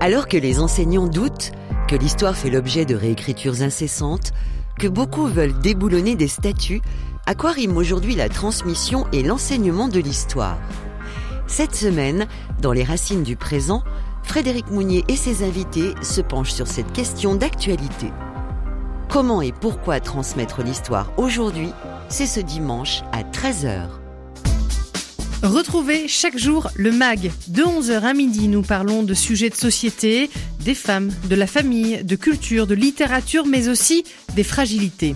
Alors 0.00 0.26
que 0.26 0.36
les 0.36 0.60
enseignants 0.60 1.06
doutent, 1.06 1.52
que 1.88 1.96
l'histoire 1.96 2.36
fait 2.36 2.50
l'objet 2.50 2.84
de 2.84 2.94
réécritures 2.94 3.62
incessantes, 3.62 4.32
que 4.78 4.88
beaucoup 4.88 5.26
veulent 5.26 5.58
déboulonner 5.60 6.16
des 6.16 6.28
statuts, 6.28 6.80
à 7.26 7.34
quoi 7.34 7.52
rime 7.52 7.76
aujourd'hui 7.76 8.14
la 8.14 8.28
transmission 8.28 9.06
et 9.12 9.22
l'enseignement 9.22 9.88
de 9.88 10.00
l'histoire 10.00 10.58
Cette 11.46 11.74
semaine, 11.74 12.26
dans 12.60 12.72
Les 12.72 12.84
Racines 12.84 13.22
du 13.22 13.36
présent, 13.36 13.82
Frédéric 14.22 14.70
Mounier 14.70 15.04
et 15.08 15.16
ses 15.16 15.44
invités 15.44 15.94
se 16.02 16.20
penchent 16.20 16.52
sur 16.52 16.66
cette 16.66 16.92
question 16.92 17.34
d'actualité. 17.34 18.10
Comment 19.08 19.42
et 19.42 19.52
pourquoi 19.52 20.00
transmettre 20.00 20.62
l'histoire 20.62 21.12
aujourd'hui? 21.16 21.70
C'est 22.08 22.26
ce 22.26 22.40
dimanche 22.40 23.02
à 23.12 23.22
13h. 23.22 23.88
Retrouvez 25.42 26.08
chaque 26.08 26.38
jour 26.38 26.70
le 26.74 26.90
MAG. 26.90 27.30
De 27.48 27.62
11h 27.62 28.00
à 28.00 28.14
midi, 28.14 28.48
nous 28.48 28.62
parlons 28.62 29.02
de 29.02 29.12
sujets 29.12 29.50
de 29.50 29.54
société, 29.54 30.30
des 30.60 30.74
femmes, 30.74 31.10
de 31.28 31.34
la 31.34 31.46
famille, 31.46 32.02
de 32.02 32.16
culture, 32.16 32.66
de 32.66 32.74
littérature, 32.74 33.46
mais 33.46 33.68
aussi 33.68 34.04
des 34.36 34.42
fragilités. 34.42 35.14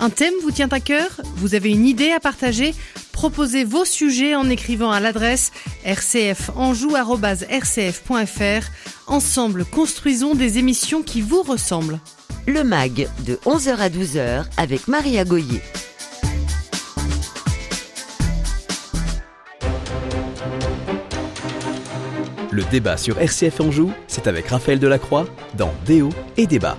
Un 0.00 0.10
thème 0.10 0.34
vous 0.42 0.52
tient 0.52 0.68
à 0.70 0.80
cœur 0.80 1.08
Vous 1.36 1.54
avez 1.54 1.70
une 1.70 1.86
idée 1.86 2.10
à 2.10 2.20
partager 2.20 2.74
Proposez 3.12 3.64
vos 3.64 3.84
sujets 3.84 4.36
en 4.36 4.48
écrivant 4.48 4.92
à 4.92 5.00
l'adresse 5.00 5.50
rcfanjou.rcf.fr. 5.84 8.70
Ensemble, 9.08 9.64
construisons 9.64 10.36
des 10.36 10.58
émissions 10.58 11.02
qui 11.02 11.20
vous 11.20 11.42
ressemblent. 11.42 11.98
Le 12.46 12.62
MAG 12.62 13.08
de 13.26 13.34
11h 13.44 13.76
à 13.78 13.88
12h 13.88 14.44
avec 14.56 14.86
Maria 14.86 15.24
Goyer. 15.24 15.60
Le 22.52 22.62
débat 22.70 22.96
sur 22.96 23.20
RCF 23.20 23.60
Anjou, 23.60 23.90
c'est 24.06 24.28
avec 24.28 24.46
Raphaël 24.46 24.78
Delacroix 24.78 25.26
dans 25.56 25.74
Déo 25.84 26.10
et 26.36 26.46
Débat. 26.46 26.78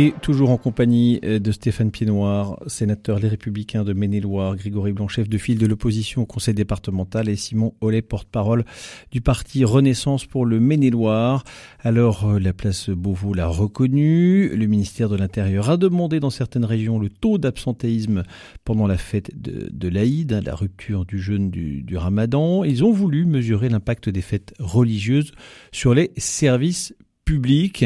Et 0.00 0.14
toujours 0.22 0.50
en 0.50 0.58
compagnie 0.58 1.18
euh, 1.24 1.40
de 1.40 1.50
Stéphane 1.50 1.90
Piednoir, 1.90 2.62
sénateur 2.68 3.18
Les 3.18 3.26
Républicains 3.26 3.82
de 3.82 3.92
Maine-et-Loire, 3.92 4.54
Grégory 4.54 4.92
Blanc, 4.92 5.08
chef 5.08 5.28
de 5.28 5.36
file 5.38 5.58
de 5.58 5.66
l'opposition 5.66 6.22
au 6.22 6.24
conseil 6.24 6.54
départemental 6.54 7.28
et 7.28 7.34
Simon 7.34 7.74
Ollet, 7.80 8.00
porte-parole 8.00 8.64
du 9.10 9.20
parti 9.20 9.64
Renaissance 9.64 10.24
pour 10.24 10.46
le 10.46 10.60
Maine-et-Loire. 10.60 11.42
Alors, 11.80 12.28
euh, 12.30 12.38
la 12.38 12.52
place 12.52 12.90
Beauvau 12.90 13.34
l'a 13.34 13.48
reconnu. 13.48 14.50
Le 14.50 14.66
ministère 14.66 15.08
de 15.08 15.16
l'Intérieur 15.16 15.68
a 15.68 15.76
demandé 15.76 16.20
dans 16.20 16.30
certaines 16.30 16.64
régions 16.64 17.00
le 17.00 17.08
taux 17.08 17.38
d'absentéisme 17.38 18.22
pendant 18.64 18.86
la 18.86 18.98
fête 18.98 19.32
de, 19.34 19.88
l'Aïd, 19.88 20.30
la 20.44 20.54
rupture 20.54 21.06
du 21.06 21.18
jeûne 21.18 21.50
du, 21.50 21.82
du 21.82 21.96
ramadan. 21.96 22.62
Ils 22.62 22.84
ont 22.84 22.92
voulu 22.92 23.26
mesurer 23.26 23.68
l'impact 23.68 24.10
des 24.10 24.22
fêtes 24.22 24.54
religieuses 24.60 25.32
sur 25.72 25.92
les 25.92 26.12
services 26.16 26.94
public. 27.28 27.84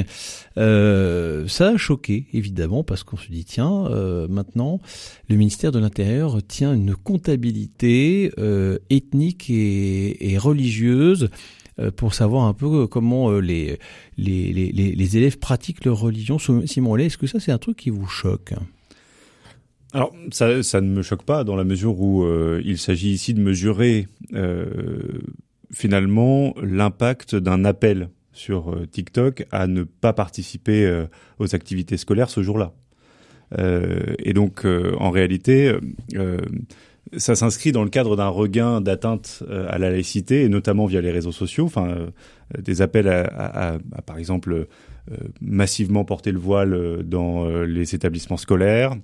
Euh, 0.56 1.48
ça 1.48 1.70
a 1.70 1.76
choqué, 1.76 2.26
évidemment, 2.32 2.84
parce 2.84 3.02
qu'on 3.02 3.16
se 3.16 3.28
dit, 3.28 3.44
tiens, 3.44 3.86
euh, 3.86 4.28
maintenant, 4.28 4.80
le 5.28 5.34
ministère 5.34 5.72
de 5.72 5.80
l'Intérieur 5.80 6.38
tient 6.46 6.72
une 6.72 6.94
comptabilité 6.94 8.30
euh, 8.38 8.78
ethnique 8.88 9.50
et, 9.50 10.38
religieuse 10.38 11.28
pour 11.96 12.14
savoir 12.14 12.44
un 12.44 12.52
peu 12.52 12.86
comment 12.86 13.30
les, 13.40 13.78
élèves 14.16 15.38
pratiquent 15.38 15.84
leur 15.84 15.98
religion. 15.98 16.38
Simon 16.38 16.96
est-ce 16.96 17.18
que 17.18 17.26
ça, 17.26 17.40
c'est 17.40 17.50
un 17.50 17.58
truc 17.58 17.78
qui 17.78 17.90
vous 17.90 18.06
choque? 18.06 18.54
Alors, 19.92 20.14
ça, 20.30 20.80
ne 20.80 20.88
me 20.88 21.02
choque 21.02 21.24
pas 21.24 21.42
dans 21.44 21.56
la 21.56 21.64
mesure 21.64 21.98
où 21.98 22.24
il 22.64 22.78
s'agit 22.78 23.10
ici 23.10 23.34
de 23.34 23.40
mesurer 23.40 24.06
finalement 25.72 26.54
l'impact 26.62 27.34
d'un 27.34 27.64
appel 27.64 28.08
sur 28.32 28.70
euh, 28.72 28.86
TikTok 28.86 29.46
à 29.50 29.66
ne 29.66 29.82
pas 29.82 30.12
participer 30.12 30.84
euh, 30.86 31.06
aux 31.38 31.54
activités 31.54 31.96
scolaires 31.96 32.30
ce 32.30 32.42
jour-là. 32.42 32.72
Euh, 33.58 34.14
et 34.18 34.32
donc, 34.32 34.64
en 34.64 35.10
réalité, 35.10 35.74
ça 37.18 37.34
s'inscrit 37.34 37.70
dans 37.70 37.84
le 37.84 37.90
cadre 37.90 38.16
d'un 38.16 38.28
regain 38.28 38.80
d'atteinte 38.80 39.42
à 39.50 39.76
la 39.76 39.90
laïcité, 39.90 40.42
et 40.44 40.48
notamment 40.48 40.86
via 40.86 41.02
les 41.02 41.10
réseaux 41.10 41.32
sociaux, 41.32 41.66
enfin, 41.66 42.06
des 42.58 42.80
appels 42.80 43.08
à, 43.08 43.76
par 44.06 44.16
exemple, 44.16 44.68
massivement 45.42 46.06
porter 46.06 46.32
le 46.32 46.38
voile 46.38 47.02
dans 47.04 47.46
les 47.64 47.94
établissements 47.94 48.38
scolaires. 48.38 48.94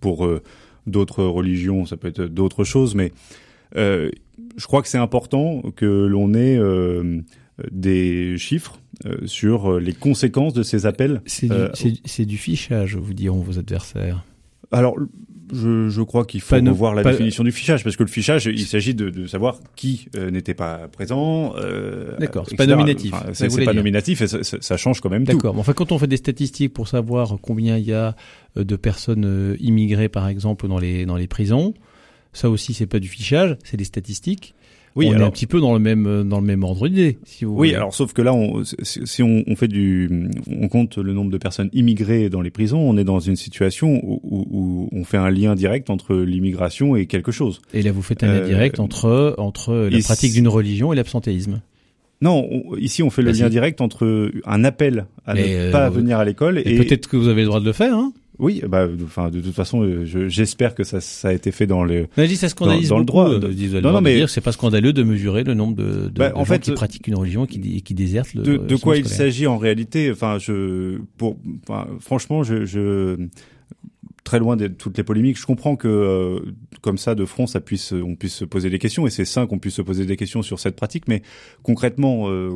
pour 0.00 0.28
d'autres 0.86 1.24
religions, 1.24 1.86
ça 1.86 1.96
peut 1.96 2.08
être 2.08 2.22
d'autres 2.22 2.62
choses, 2.62 2.94
mais 2.94 3.10
je 3.74 4.66
crois 4.66 4.80
que 4.80 4.88
c'est 4.88 4.98
important 4.98 5.62
que 5.74 6.06
l'on 6.06 6.34
ait 6.34 6.56
des 7.70 8.36
chiffres 8.38 8.78
euh, 9.06 9.26
sur 9.26 9.72
euh, 9.72 9.80
les 9.80 9.92
conséquences 9.92 10.54
de 10.54 10.62
ces 10.62 10.86
appels. 10.86 11.22
C'est 11.26 11.46
du, 11.46 11.52
euh, 11.52 12.24
du, 12.24 12.36
fichage, 12.36 12.96
vous 12.96 13.14
diront 13.14 13.40
vos 13.40 13.58
adversaires. 13.58 14.24
Alors, 14.72 14.96
je, 15.52 15.88
je 15.88 16.02
crois 16.02 16.24
qu'il 16.24 16.40
faut 16.40 16.60
pas 16.60 16.70
voir 16.72 16.94
la 16.94 17.04
définition 17.04 17.44
du 17.44 17.52
fichage, 17.52 17.84
parce 17.84 17.96
que 17.96 18.02
le 18.02 18.08
fichage, 18.08 18.46
il 18.46 18.66
s'agit 18.66 18.94
de, 18.94 19.08
de, 19.08 19.26
savoir 19.26 19.60
qui 19.76 20.08
n'était 20.14 20.54
pas 20.54 20.88
présent. 20.88 21.54
D'accord, 22.18 22.46
c'est 22.48 22.56
pas 22.56 22.66
nominatif. 22.66 23.14
Enfin, 23.14 23.30
c'est 23.32 23.64
pas 23.64 23.72
nominatif 23.72 24.20
et 24.20 24.26
ça, 24.26 24.42
ça, 24.42 24.76
change 24.76 25.00
quand 25.00 25.10
même 25.10 25.24
tout. 25.24 25.32
D'accord, 25.32 25.58
enfin 25.58 25.72
quand 25.72 25.90
on 25.92 25.98
fait 25.98 26.06
des 26.06 26.18
statistiques 26.18 26.74
pour 26.74 26.88
savoir 26.88 27.38
combien 27.40 27.78
il 27.78 27.84
y 27.84 27.94
a 27.94 28.14
de 28.56 28.76
personnes 28.76 29.56
immigrées, 29.58 30.10
par 30.10 30.28
exemple, 30.28 30.68
dans 30.68 30.78
les, 30.78 31.06
dans 31.06 31.16
les 31.16 31.28
prisons, 31.28 31.72
ça 32.34 32.50
aussi 32.50 32.74
c'est 32.74 32.86
pas 32.86 33.00
du 33.00 33.08
fichage, 33.08 33.56
c'est 33.64 33.78
des 33.78 33.84
statistiques. 33.84 34.54
Oui, 34.96 35.08
on 35.10 35.18
est 35.18 35.22
un 35.22 35.30
petit 35.30 35.46
peu 35.46 35.60
dans 35.60 35.72
le 35.72 35.78
même 35.78 36.28
dans 36.28 36.40
le 36.40 36.46
même 36.46 36.64
ordre 36.64 36.88
d'idée. 36.88 37.18
Si 37.24 37.44
vous 37.44 37.54
oui, 37.54 37.74
alors 37.74 37.94
sauf 37.94 38.12
que 38.12 38.22
là, 38.22 38.34
on, 38.34 38.62
si 38.64 39.22
on, 39.22 39.44
on, 39.46 39.56
fait 39.56 39.68
du, 39.68 40.30
on 40.50 40.68
compte 40.68 40.98
le 40.98 41.12
nombre 41.12 41.30
de 41.30 41.38
personnes 41.38 41.70
immigrées 41.72 42.28
dans 42.28 42.40
les 42.40 42.50
prisons, 42.50 42.80
on 42.80 42.96
est 42.96 43.04
dans 43.04 43.20
une 43.20 43.36
situation 43.36 44.00
où, 44.02 44.20
où, 44.22 44.88
on 44.92 45.04
fait 45.04 45.16
un 45.16 45.30
lien 45.30 45.54
direct 45.54 45.90
entre 45.90 46.16
l'immigration 46.16 46.96
et 46.96 47.06
quelque 47.06 47.32
chose. 47.32 47.60
Et 47.74 47.82
là, 47.82 47.92
vous 47.92 48.02
faites 48.02 48.22
un 48.22 48.28
lien 48.28 48.40
euh, 48.40 48.46
direct 48.46 48.80
entre 48.80 49.34
entre 49.38 49.88
la 49.90 49.98
pratique 50.00 50.32
d'une 50.32 50.48
religion 50.48 50.92
et 50.92 50.96
l'absentéisme. 50.96 51.60
Non, 52.20 52.48
ici 52.78 53.02
on 53.02 53.10
fait 53.10 53.22
le 53.22 53.30
lien 53.30 53.48
direct 53.48 53.80
entre 53.80 54.30
un 54.44 54.64
appel 54.64 55.06
à 55.24 55.34
ne 55.34 55.40
euh, 55.42 55.70
pas 55.70 55.88
venir 55.88 56.18
à 56.18 56.24
l'école 56.24 56.58
et, 56.58 56.62
et 56.64 56.78
peut-être 56.78 57.06
que 57.06 57.16
vous 57.16 57.28
avez 57.28 57.42
le 57.42 57.46
droit 57.46 57.60
de 57.60 57.64
le 57.64 57.72
faire. 57.72 57.94
Hein 57.94 58.12
oui, 58.38 58.62
bah, 58.68 58.86
enfin, 59.04 59.30
de 59.30 59.40
toute 59.40 59.54
façon, 59.54 59.82
euh, 59.82 60.04
j'espère 60.28 60.76
que 60.76 60.84
ça, 60.84 61.00
ça 61.00 61.28
a 61.28 61.32
été 61.32 61.50
fait 61.50 61.66
dans 61.66 61.82
le. 61.82 62.06
Mais 62.16 62.28
ça 62.28 62.48
scandalise 62.48 62.90
dans, 62.90 63.00
le 63.00 63.04
droit. 63.04 63.28
Euh, 63.30 63.40
de, 63.40 63.80
non, 63.80 63.92
non, 63.92 64.00
mais 64.00 64.26
c'est 64.28 64.40
pas 64.40 64.52
scandaleux 64.52 64.92
de 64.92 65.02
mesurer 65.02 65.42
le 65.42 65.54
nombre 65.54 65.74
de, 65.74 66.08
de, 66.08 66.12
bah, 66.14 66.30
en 66.36 66.40
gens 66.40 66.44
fait, 66.44 66.60
qui 66.60 66.70
pratiquent 66.70 67.08
une 67.08 67.16
religion 67.16 67.46
et 67.46 67.48
qui, 67.48 67.82
qui 67.82 67.94
désertent 67.94 68.34
le. 68.34 68.42
De, 68.42 68.56
de 68.58 68.76
quoi 68.76 68.96
il 68.96 69.08
s'agit 69.08 69.48
en 69.48 69.58
réalité 69.58 70.10
Enfin, 70.12 70.38
je, 70.38 70.98
pour, 71.16 71.36
enfin, 71.68 71.88
franchement, 71.98 72.44
je, 72.44 72.64
je, 72.64 73.16
très 74.28 74.38
loin 74.38 74.56
de 74.56 74.66
toutes 74.68 74.98
les 74.98 75.04
polémiques. 75.04 75.38
Je 75.38 75.46
comprends 75.46 75.74
que 75.74 75.88
euh, 75.88 76.52
comme 76.82 76.98
ça 76.98 77.14
de 77.14 77.24
front, 77.24 77.46
ça 77.46 77.60
puisse, 77.60 77.92
on 77.92 78.14
puisse 78.14 78.34
se 78.34 78.44
poser 78.44 78.68
des 78.68 78.78
questions 78.78 79.06
et 79.06 79.10
c'est 79.10 79.24
sain 79.24 79.46
qu'on 79.46 79.58
puisse 79.58 79.76
se 79.76 79.82
poser 79.82 80.04
des 80.04 80.16
questions 80.16 80.42
sur 80.42 80.60
cette 80.60 80.76
pratique. 80.76 81.08
Mais 81.08 81.22
concrètement, 81.62 82.28
euh, 82.28 82.50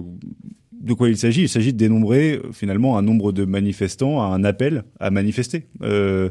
de 0.82 0.92
quoi 0.92 1.08
il 1.08 1.16
s'agit? 1.16 1.42
Il 1.42 1.48
s'agit 1.48 1.72
de 1.72 1.78
dénombrer 1.78 2.34
euh, 2.34 2.52
finalement 2.52 2.98
un 2.98 3.02
nombre 3.02 3.32
de 3.32 3.46
manifestants 3.46 4.20
à 4.20 4.26
un 4.26 4.44
appel 4.44 4.84
à 5.00 5.10
manifester. 5.10 5.66
Euh, 5.82 6.28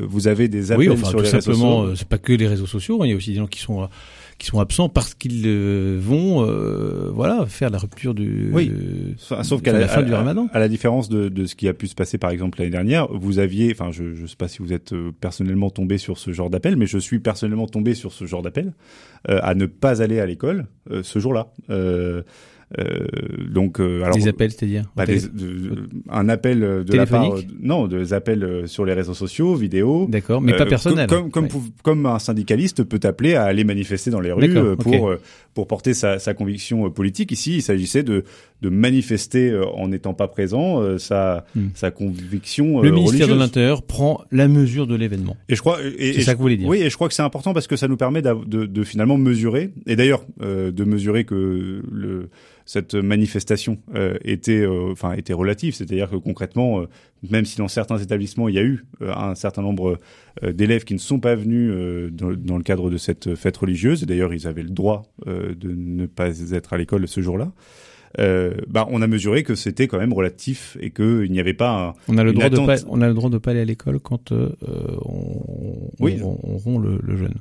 vous 0.00 0.26
avez 0.26 0.48
des 0.48 0.72
appels 0.72 0.88
oui, 0.88 0.94
enfin, 0.94 1.08
sur 1.08 1.18
tout 1.18 1.24
les 1.24 1.30
simplement, 1.30 1.80
réseaux 1.80 1.90
sociaux. 1.90 1.92
Euh, 1.92 1.94
c'est 1.96 2.08
pas 2.08 2.18
que 2.18 2.32
les 2.32 2.46
réseaux 2.46 2.66
sociaux. 2.66 3.02
Hein, 3.02 3.06
il 3.06 3.10
y 3.10 3.12
a 3.12 3.16
aussi 3.16 3.30
des 3.30 3.36
gens 3.36 3.46
qui 3.46 3.60
sont 3.60 3.88
qui 4.42 4.48
sont 4.48 4.60
absents 4.60 4.88
parce 4.88 5.14
qu'ils 5.14 5.48
vont 5.98 6.44
voilà 7.12 7.46
faire 7.46 7.70
la 7.70 7.78
rupture 7.78 8.14
du 8.14 8.50
oui. 8.52 8.72
sauf 9.16 9.62
qu'à 9.62 9.72
la, 9.72 9.88
fin 9.88 10.02
du 10.02 10.12
Ramadan. 10.12 10.48
à, 10.52 10.58
la 10.58 10.68
différence 10.68 11.08
de, 11.08 11.28
de, 11.28 11.46
ce 11.46 11.54
qui 11.54 11.68
a 11.68 11.74
pu 11.74 11.86
se 11.86 11.94
passer 11.94 12.18
par 12.18 12.30
exemple 12.30 12.58
l'année 12.58 12.70
dernière 12.70 13.06
vous 13.12 13.38
aviez 13.38 13.70
enfin 13.72 13.90
je 13.92 14.14
je 14.14 14.26
sais 14.26 14.36
pas 14.36 14.48
si 14.48 14.58
vous 14.58 14.72
êtes 14.72 14.94
personnellement 15.20 15.70
tombé 15.70 15.96
sur 15.96 16.18
ce 16.18 16.32
genre 16.32 16.50
d'appel 16.50 16.76
mais 16.76 16.86
je 16.86 16.98
suis 16.98 17.20
personnellement 17.20 17.66
tombé 17.66 17.94
sur 17.94 18.12
ce 18.12 18.26
genre 18.26 18.42
d'appel 18.42 18.72
à 19.28 19.54
ne 19.54 19.66
pas 19.66 20.02
aller 20.02 20.18
à 20.20 20.26
l'école 20.26 20.66
ce 21.02 21.18
jour-là. 21.18 21.52
Euh, 21.70 22.22
donc, 23.50 23.80
euh, 23.80 24.02
alors, 24.02 24.16
des 24.16 24.28
appels, 24.28 24.50
c'est-à-dire 24.50 24.84
bah, 24.96 25.04
un 26.08 26.28
appel 26.28 26.60
de 26.60 26.96
la 26.96 27.06
part, 27.06 27.34
non, 27.60 27.86
des 27.86 28.14
appels 28.14 28.62
sur 28.66 28.84
les 28.84 28.94
réseaux 28.94 29.14
sociaux, 29.14 29.54
vidéo. 29.54 30.06
D'accord, 30.08 30.40
mais 30.40 30.54
pas 30.56 30.66
personnel. 30.66 31.06
Comme 31.06 31.30
comme, 31.30 31.48
comme, 31.82 32.06
un 32.06 32.18
syndicaliste 32.18 32.82
peut 32.84 33.00
appeler 33.06 33.34
à 33.34 33.44
aller 33.44 33.64
manifester 33.64 34.10
dans 34.10 34.20
les 34.20 34.32
rues 34.32 34.76
pour 34.76 35.12
pour 35.54 35.66
porter 35.66 35.92
sa, 35.92 36.18
sa 36.18 36.32
conviction 36.32 36.90
politique. 36.90 37.30
Ici, 37.30 37.56
il 37.56 37.62
s'agissait 37.62 38.02
de 38.02 38.24
de 38.62 38.68
manifester 38.68 39.60
en 39.74 39.88
n'étant 39.88 40.14
pas 40.14 40.28
présent 40.28 40.98
sa 40.98 41.44
hmm. 41.54 41.68
sa 41.74 41.90
conviction. 41.90 42.80
Le 42.80 42.90
ministère 42.90 43.28
de 43.28 43.34
l'Intérieur 43.34 43.82
prend 43.82 44.22
la 44.30 44.48
mesure 44.48 44.86
de 44.86 44.94
l'événement. 44.94 45.36
Et 45.48 45.56
je 45.56 45.60
crois, 45.60 45.78
et, 45.98 46.14
c'est 46.14 46.22
ça 46.22 46.32
que 46.32 46.38
vous 46.38 46.44
voulez 46.44 46.56
dire. 46.56 46.68
Oui, 46.68 46.78
et 46.78 46.88
je 46.88 46.94
crois 46.94 47.08
que 47.08 47.14
c'est 47.14 47.22
important 47.22 47.52
parce 47.52 47.66
que 47.66 47.76
ça 47.76 47.88
nous 47.88 47.96
permet 47.96 48.22
de, 48.22 48.32
de, 48.46 48.64
de 48.64 48.84
finalement 48.84 49.18
mesurer, 49.18 49.72
et 49.86 49.96
d'ailleurs 49.96 50.24
de 50.40 50.84
mesurer 50.84 51.24
que 51.24 51.82
le 51.90 52.30
cette 52.64 52.94
manifestation 52.94 53.78
euh, 53.94 54.16
était, 54.24 54.62
euh, 54.62 54.92
enfin, 54.92 55.12
était 55.12 55.32
relative, 55.32 55.74
c'est-à-dire 55.74 56.10
que 56.10 56.16
concrètement, 56.16 56.80
euh, 56.80 56.88
même 57.30 57.44
si 57.44 57.58
dans 57.58 57.68
certains 57.68 57.98
établissements 57.98 58.48
il 58.48 58.54
y 58.54 58.58
a 58.58 58.62
eu 58.62 58.84
un 59.00 59.34
certain 59.34 59.62
nombre 59.62 59.98
d'élèves 60.42 60.84
qui 60.84 60.94
ne 60.94 60.98
sont 60.98 61.20
pas 61.20 61.34
venus 61.34 61.72
dans, 62.12 62.32
dans, 62.32 62.56
le 62.56 62.62
cadre 62.64 62.90
de 62.90 62.96
cette 62.96 63.36
fête 63.36 63.56
religieuse, 63.56 64.02
et 64.02 64.06
d'ailleurs 64.06 64.34
ils 64.34 64.46
avaient 64.46 64.62
le 64.62 64.70
droit 64.70 65.04
de 65.26 65.72
ne 65.72 66.06
pas 66.06 66.40
être 66.52 66.72
à 66.72 66.78
l'école 66.78 67.06
ce 67.06 67.20
jour-là. 67.20 67.52
Euh, 68.18 68.54
bah, 68.68 68.86
on 68.90 69.00
a 69.00 69.06
mesuré 69.06 69.42
que 69.42 69.54
c'était 69.54 69.88
quand 69.88 69.98
même 69.98 70.12
relatif 70.12 70.76
et 70.80 70.90
qu'il 70.90 71.30
n'y 71.30 71.40
avait 71.40 71.54
pas 71.54 71.88
un, 71.88 71.94
on 72.08 72.18
a 72.18 72.24
le 72.24 72.32
droit 72.32 72.50
de 72.50 72.56
pas, 72.58 72.76
on 72.88 73.00
a 73.00 73.08
le 73.08 73.14
droit 73.14 73.30
de 73.30 73.38
pas 73.38 73.52
aller 73.52 73.60
à 73.60 73.64
l'école 73.64 74.00
quand 74.00 74.32
euh, 74.32 74.50
on, 75.02 75.90
oui. 75.98 76.20
on, 76.22 76.38
on, 76.42 76.58
rompt 76.58 76.82
le, 76.82 76.98
le 77.02 77.16
jeûne. 77.16 77.34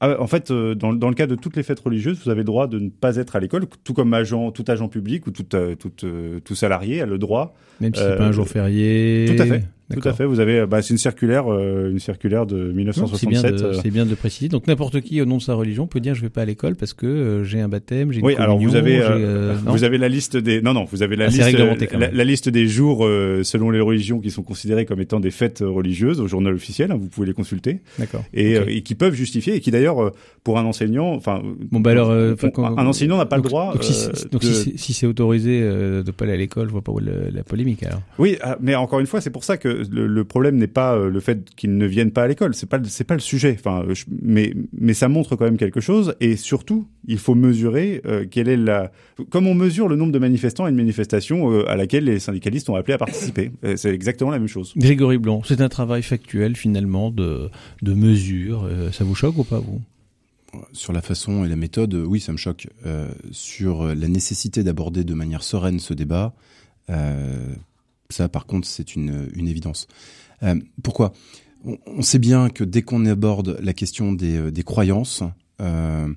Ah, 0.00 0.20
en 0.20 0.28
fait, 0.28 0.50
euh, 0.50 0.76
dans, 0.76 0.92
dans, 0.92 1.08
le 1.08 1.14
cas 1.14 1.26
de 1.26 1.34
toutes 1.34 1.56
les 1.56 1.64
fêtes 1.64 1.80
religieuses, 1.80 2.20
vous 2.24 2.30
avez 2.30 2.40
le 2.40 2.44
droit 2.44 2.68
de 2.68 2.78
ne 2.78 2.88
pas 2.88 3.16
être 3.16 3.34
à 3.34 3.40
l'école, 3.40 3.66
tout 3.82 3.94
comme 3.94 4.14
agent, 4.14 4.52
tout 4.52 4.64
agent 4.68 4.88
public 4.88 5.26
ou 5.26 5.32
tout, 5.32 5.46
euh, 5.54 5.74
tout, 5.74 5.92
euh, 6.04 6.38
tout 6.40 6.54
salarié 6.54 7.02
a 7.02 7.06
le 7.06 7.18
droit. 7.18 7.56
Même 7.80 7.94
si 7.94 8.00
c'est 8.00 8.16
pas 8.16 8.26
un 8.26 8.32
jour 8.32 8.46
férié. 8.46 9.24
Tout 9.26 9.42
à 9.42 9.46
fait. 9.46 9.64
Tout 9.94 10.06
à 10.06 10.12
fait. 10.12 10.26
Vous 10.26 10.40
avez, 10.40 10.66
bah, 10.66 10.82
c'est 10.82 10.92
une 10.92 10.98
circulaire, 10.98 11.50
euh, 11.50 11.90
une 11.90 11.98
circulaire 11.98 12.44
de 12.44 12.72
1967. 12.72 13.58
C'est 13.58 13.62
bien, 13.62 13.70
euh. 13.70 13.90
bien, 13.90 14.06
de 14.06 14.14
préciser. 14.14 14.48
Donc 14.48 14.66
n'importe 14.66 15.00
qui 15.00 15.20
au 15.22 15.24
nom 15.24 15.38
de 15.38 15.42
sa 15.42 15.54
religion 15.54 15.86
peut 15.86 16.00
dire 16.00 16.14
je 16.14 16.20
vais 16.20 16.28
pas 16.28 16.42
à 16.42 16.44
l'école 16.44 16.76
parce 16.76 16.92
que 16.92 17.06
euh, 17.06 17.44
j'ai 17.44 17.60
un 17.60 17.68
baptême, 17.68 18.12
j'ai 18.12 18.20
une 18.20 18.26
Oui, 18.26 18.34
alors 18.36 18.58
vous 18.58 18.76
avez, 18.76 19.00
vous 19.66 19.84
avez 19.84 19.98
la 19.98 20.08
liste 20.08 20.36
des, 20.36 20.60
non 20.60 20.74
non, 20.74 20.84
vous 20.84 21.02
avez 21.02 21.16
la 21.16 21.26
ah, 21.26 21.28
liste, 21.28 21.92
la, 21.92 22.10
la, 22.10 22.24
liste 22.24 22.48
des 22.50 22.66
jours 22.66 22.98
selon 23.42 23.70
les 23.70 23.80
religions 23.80 24.20
qui 24.20 24.30
sont 24.30 24.42
considérés 24.42 24.84
comme 24.84 25.00
étant 25.00 25.20
des 25.20 25.30
fêtes 25.30 25.64
religieuses 25.66 26.20
au 26.20 26.28
journal 26.28 26.54
officiel. 26.54 26.92
Hein, 26.92 26.98
vous 27.00 27.08
pouvez 27.08 27.26
les 27.26 27.32
consulter. 27.32 27.80
D'accord. 27.98 28.24
Et, 28.34 28.58
okay. 28.58 28.76
et, 28.76 28.82
qui 28.82 28.94
peuvent 28.94 29.14
justifier 29.14 29.54
et 29.54 29.60
qui 29.60 29.70
d'ailleurs 29.70 30.12
pour 30.44 30.58
un 30.58 30.64
enseignant, 30.64 31.14
enfin. 31.14 31.42
Bon 31.70 31.80
bah 31.80 31.92
alors, 31.92 32.10
un 32.10 32.86
enseignant 32.86 33.16
n'a 33.16 33.26
pas 33.26 33.36
donc, 33.36 33.46
le 33.46 33.48
droit. 33.48 33.72
Donc, 33.72 33.84
si, 33.84 34.28
donc 34.30 34.42
si, 34.42 34.76
si 34.76 34.92
c'est 34.92 35.06
autorisé 35.06 35.60
de 35.60 36.10
pas 36.10 36.24
aller 36.26 36.34
à 36.34 36.36
l'école, 36.36 36.66
je 36.66 36.72
vois 36.72 36.82
pas 36.82 36.92
où 36.92 36.98
la, 36.98 37.30
la 37.32 37.42
polémique 37.42 37.82
alors. 37.84 38.02
Oui, 38.18 38.36
ah, 38.42 38.58
mais 38.60 38.74
encore 38.74 39.00
une 39.00 39.06
fois, 39.06 39.20
c'est 39.20 39.30
pour 39.30 39.44
ça 39.44 39.56
que 39.56 39.77
que 39.86 39.94
le, 39.94 40.06
le 40.06 40.24
problème 40.24 40.56
n'est 40.56 40.66
pas 40.66 40.94
euh, 40.96 41.10
le 41.10 41.20
fait 41.20 41.50
qu'ils 41.54 41.76
ne 41.76 41.86
viennent 41.86 42.10
pas 42.10 42.22
à 42.24 42.28
l'école, 42.28 42.54
c'est 42.54 42.66
pas 42.68 42.78
c'est 42.84 43.04
pas 43.04 43.14
le 43.14 43.20
sujet. 43.20 43.56
Enfin, 43.58 43.84
je- 43.90 44.04
mais 44.22 44.54
mais 44.72 44.94
ça 44.94 45.08
montre 45.08 45.36
quand 45.36 45.44
même 45.44 45.56
quelque 45.58 45.80
chose 45.80 46.14
et 46.20 46.36
surtout 46.36 46.86
il 47.06 47.18
faut 47.18 47.34
mesurer 47.34 48.00
euh, 48.06 48.24
quelle 48.30 48.48
est 48.48 48.56
la 48.56 48.90
comme 49.30 49.46
on 49.46 49.54
mesure 49.54 49.88
le 49.88 49.96
nombre 49.96 50.12
de 50.12 50.18
manifestants 50.18 50.64
à 50.64 50.70
une 50.70 50.76
manifestation 50.76 51.52
euh, 51.52 51.68
à 51.70 51.76
laquelle 51.76 52.04
les 52.04 52.18
syndicalistes 52.18 52.68
ont 52.70 52.74
appelé 52.76 52.94
à 52.94 52.98
participer. 52.98 53.50
Euh, 53.64 53.76
C'est 53.76 53.90
exactement 53.94 54.30
la 54.30 54.38
même 54.38 54.48
chose. 54.48 54.72
Grégory 54.76 55.18
Blanc, 55.18 55.42
c'est 55.44 55.60
un 55.60 55.68
travail 55.68 56.02
factuel 56.02 56.56
finalement 56.56 57.10
de, 57.10 57.50
de 57.82 57.92
mesure. 57.94 58.64
Euh, 58.64 58.90
ça 58.92 59.04
vous 59.04 59.14
choque 59.14 59.38
ou 59.38 59.44
pas 59.44 59.58
vous? 59.60 59.80
Sur 60.72 60.94
la 60.94 61.02
façon 61.02 61.44
et 61.44 61.48
la 61.48 61.56
méthode, 61.56 61.92
euh, 61.94 62.04
oui, 62.06 62.20
ça 62.20 62.32
me 62.32 62.38
choque. 62.38 62.68
Euh, 62.86 63.08
sur 63.32 63.82
euh, 63.82 63.94
la 63.94 64.08
nécessité 64.08 64.62
d'aborder 64.62 65.04
de 65.04 65.12
manière 65.12 65.42
sereine 65.42 65.78
ce 65.78 65.92
débat, 65.92 66.32
euh, 66.88 67.54
ça, 68.10 68.28
par 68.28 68.46
contre, 68.46 68.66
c'est 68.66 68.94
une, 68.96 69.28
une 69.34 69.48
évidence. 69.48 69.86
Euh, 70.42 70.54
pourquoi? 70.82 71.12
On, 71.64 71.76
on 71.86 72.02
sait 72.02 72.18
bien 72.18 72.48
que 72.48 72.64
dès 72.64 72.82
qu'on 72.82 73.04
aborde 73.06 73.58
la 73.60 73.72
question 73.72 74.12
des, 74.12 74.36
euh, 74.36 74.50
des 74.50 74.62
croyances, 74.62 75.22
euh, 75.60 76.08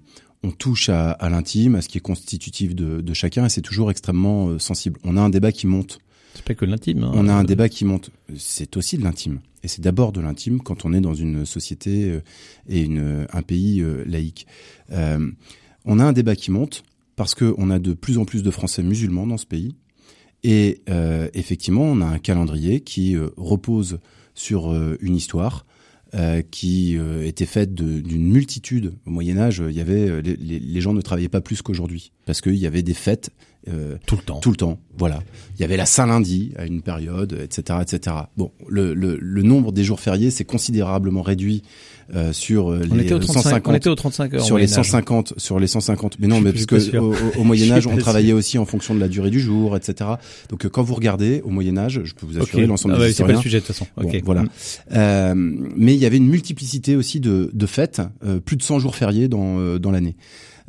on 0.43 0.51
touche 0.51 0.89
à, 0.89 1.12
à 1.12 1.30
l'intime, 1.30 1.75
à 1.75 1.82
ce 1.82 1.89
qui 1.89 1.97
est 1.97 2.01
constitutif 2.01 2.75
de, 2.75 3.01
de 3.01 3.13
chacun, 3.13 3.45
et 3.45 3.49
c'est 3.49 3.62
toujours 3.62 3.91
extrêmement 3.91 4.47
euh, 4.49 4.60
sensible. 4.60 4.99
On 5.04 5.17
a 5.17 5.21
un 5.21 5.30
débat 5.30 5.51
qui 5.51 5.67
monte. 5.67 5.99
C'est 6.34 6.45
pas 6.45 6.56
que 6.56 6.63
de 6.63 6.71
l'intime. 6.71 7.04
hein. 7.04 7.12
On 7.13 7.27
a 7.27 7.34
un 7.34 7.43
débat 7.43 7.67
qui 7.67 7.84
monte. 7.84 8.10
C'est 8.38 8.77
aussi 8.77 8.97
de 8.97 9.04
l'intime. 9.04 9.41
Et 9.63 9.67
c'est 9.67 9.82
d'abord 9.82 10.13
de 10.13 10.21
l'intime 10.21 10.62
quand 10.62 10.86
on 10.86 10.93
est 10.93 11.01
dans 11.01 11.13
une 11.13 11.45
société 11.45 12.19
et 12.69 12.82
une, 12.82 13.27
un 13.32 13.41
pays 13.43 13.84
laïque. 14.08 14.47
On 14.89 15.99
a 15.99 16.04
un 16.04 16.13
débat 16.13 16.36
qui 16.36 16.49
monte 16.49 16.84
parce 17.15 17.36
qu'on 17.36 17.69
a 17.69 17.77
de 17.77 17.93
plus 17.93 18.17
en 18.17 18.25
plus 18.25 18.41
de 18.41 18.49
Français 18.49 18.82
musulmans 18.82 19.27
dans 19.27 19.38
ce 19.38 19.45
pays. 19.45 19.75
Et 20.43 20.82
euh, 20.89 21.30
effectivement, 21.34 21.84
on 21.84 22.01
a 22.01 22.06
un 22.06 22.19
calendrier 22.19 22.82
qui 22.82 23.15
euh, 23.15 23.30
repose 23.38 23.99
sur 24.34 24.71
euh, 24.73 24.97
une 25.01 25.15
histoire 25.15 25.65
euh, 26.15 26.41
qui 26.41 26.97
euh, 26.97 27.25
était 27.25 27.45
faite 27.45 27.73
d'une 27.75 28.23
multitude. 28.25 28.93
Au 29.06 29.12
Moyen 29.12 29.38
Âge, 29.38 29.63
il 29.69 29.75
y 29.75 29.82
avait 29.82 30.10
euh, 30.10 30.21
les, 30.21 30.36
les- 30.60 30.82
gens 30.82 30.93
ne 30.93 31.01
travaillaient 31.01 31.30
pas 31.30 31.41
plus 31.41 31.62
qu'aujourd'hui 31.62 32.12
parce 32.25 32.41
qu'il 32.41 32.56
y 32.56 32.65
avait 32.65 32.82
des 32.84 32.93
fêtes 32.95 33.30
euh, 33.69 33.97
tout 34.08 34.15
le 34.15 34.23
temps. 34.23 34.39
tout 34.39 34.49
le 34.49 34.56
temps. 34.58 34.80
Voilà. 34.97 35.21
Il 35.56 35.62
y 35.62 35.63
avait 35.63 35.77
la 35.77 35.86
Saint-Lundi 35.86 36.51
à 36.58 36.65
une 36.65 36.82
période, 36.82 37.34
etc., 37.43 37.80
etc. 37.84 38.15
Bon, 38.36 38.51
le, 38.67 38.93
le, 38.95 39.17
le 39.21 39.43
nombre 39.43 39.71
des 39.71 39.84
jours 39.84 39.99
fériés 39.99 40.32
s'est 40.32 40.43
considérablement 40.45 41.21
réduit 41.21 41.62
euh, 42.13 42.34
sur 42.34 42.71
euh, 42.71 42.82
On 42.91 42.95
les 42.95 43.04
était, 43.06 43.13
au 43.13 43.19
35, 43.19 43.41
150 43.41 43.74
on 43.74 43.76
était 43.76 43.89
aux 43.89 43.95
35 43.95 44.34
heures. 44.34 44.41
sur 44.43 44.58
les 44.58 44.63
Moyen 44.65 44.80
Âge. 44.80 44.86
150 44.86 45.34
sur 45.38 45.60
les 45.60 45.67
150 45.67 46.17
mais 46.19 46.28
non 46.28 46.41
mais 46.41 46.52
parce 46.52 46.65
que 46.65 46.97
au, 46.97 47.13
au- 47.38 47.43
Moyen 47.43 47.71
Âge 47.71 47.88
on 47.88 47.91
sûr. 47.91 48.00
travaillait 48.00 48.34
aussi 48.34 48.58
en 48.58 48.65
fonction 48.65 48.93
de 48.93 49.00
la 49.00 49.08
durée 49.08 49.30
du 49.30 49.39
jour 49.39 49.76
etc 49.78 50.12
donc 50.50 50.65
euh, 50.65 50.69
quand 50.69 50.84
vous 50.84 50.95
regardez 50.95 51.41
au 51.45 51.50
Moyen 51.50 51.78
Âge 51.78 52.02
je 52.04 52.13
peux 52.13 52.26
vous 52.26 52.38
assurer 52.39 52.65
l'ensemble 52.67 52.95
Ah 52.95 52.97
des 53.00 53.04
ouais, 53.06 53.13
c'est 53.13 53.24
pas 53.24 53.32
le 53.32 53.38
sujet 53.39 53.60
de 53.60 53.65
toute 53.65 53.76
façon. 53.76 53.88
Bon, 53.97 54.12
voilà. 54.24 54.43
Mm. 54.43 54.50
Euh, 54.93 55.34
mais 55.76 55.93
il 55.93 56.00
y 56.00 56.06
avait 56.06 56.17
une 56.17 56.28
multiplicité 56.28 56.95
aussi 56.95 57.19
de, 57.19 57.50
de 57.54 57.65
fêtes, 57.65 58.02
euh, 58.26 58.39
plus 58.39 58.58
de 58.58 58.63
100 58.63 58.80
jours 58.80 58.95
fériés 58.95 59.28
dans, 59.28 59.60
euh, 59.60 59.80
dans 59.80 59.91
l'année. 59.91 60.15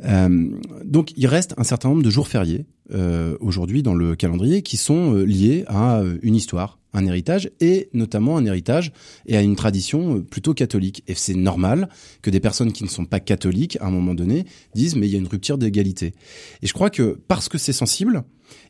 Euh, 0.05 0.47
donc 0.83 1.11
il 1.15 1.27
reste 1.27 1.53
un 1.57 1.63
certain 1.63 1.89
nombre 1.89 2.03
de 2.03 2.09
jours 2.09 2.27
fériés 2.27 2.65
euh, 2.93 3.37
aujourd'hui 3.39 3.83
dans 3.83 3.95
le 3.95 4.15
calendrier 4.15 4.61
qui 4.61 4.77
sont 4.77 5.15
euh, 5.15 5.23
liés 5.23 5.63
à 5.67 5.99
euh, 5.99 6.17
une 6.21 6.35
histoire, 6.35 6.79
un 6.93 7.05
héritage 7.05 7.49
et 7.59 7.89
notamment 7.93 8.37
un 8.37 8.45
héritage 8.45 8.91
et 9.25 9.37
à 9.37 9.41
une 9.41 9.55
tradition 9.55 10.17
euh, 10.17 10.21
plutôt 10.21 10.53
catholique. 10.53 11.03
Et 11.07 11.15
c'est 11.15 11.33
normal 11.33 11.89
que 12.21 12.29
des 12.29 12.39
personnes 12.39 12.71
qui 12.71 12.83
ne 12.83 12.89
sont 12.89 13.05
pas 13.05 13.19
catholiques 13.19 13.77
à 13.81 13.87
un 13.87 13.91
moment 13.91 14.13
donné 14.13 14.45
disent 14.75 14.95
mais 14.95 15.07
il 15.07 15.11
y 15.11 15.15
a 15.15 15.19
une 15.19 15.27
rupture 15.27 15.57
d'égalité. 15.57 16.13
Et 16.61 16.67
je 16.67 16.73
crois 16.73 16.89
que 16.89 17.19
parce 17.27 17.49
que 17.49 17.57
c'est 17.57 17.73
sensible, 17.73 18.23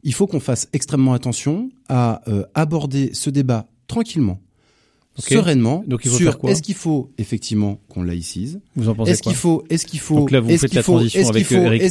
il 0.03 0.13
faut 0.13 0.27
qu'on 0.27 0.39
fasse 0.39 0.67
extrêmement 0.73 1.13
attention 1.13 1.69
à 1.89 2.21
aborder 2.53 3.09
ce 3.13 3.29
débat 3.29 3.67
tranquillement, 3.87 4.39
Ok. 5.19 5.25
sereinement, 5.25 5.83
Donc 5.85 6.01
il 6.05 6.11
faut 6.11 6.17
sur 6.17 6.39
est-ce 6.47 6.63
qu'il 6.63 6.73
faut 6.73 7.11
effectivement 7.19 7.79
qu'on 7.87 8.01
laïcise, 8.01 8.59
Vous 8.75 8.89
en 8.89 8.95
pensez 8.95 9.11
est-ce 9.11 9.21
qu'il 9.21 9.35
faut, 9.35 9.63
est-ce 9.69 9.85
qu'il 9.85 9.99
faut, 9.99 10.15
Donc 10.15 10.31
là, 10.31 10.39
vous 10.39 10.49
est-ce 10.49 10.61
faites 10.61 10.71
qu'il 10.71 10.77
la 10.77 10.83
faut, 10.83 10.93
transition 10.93 11.19
est-ce 11.19 11.31
qu'il 11.31 11.37
avec 11.37 11.47
faut, 11.47 11.67
Eric, 11.67 11.81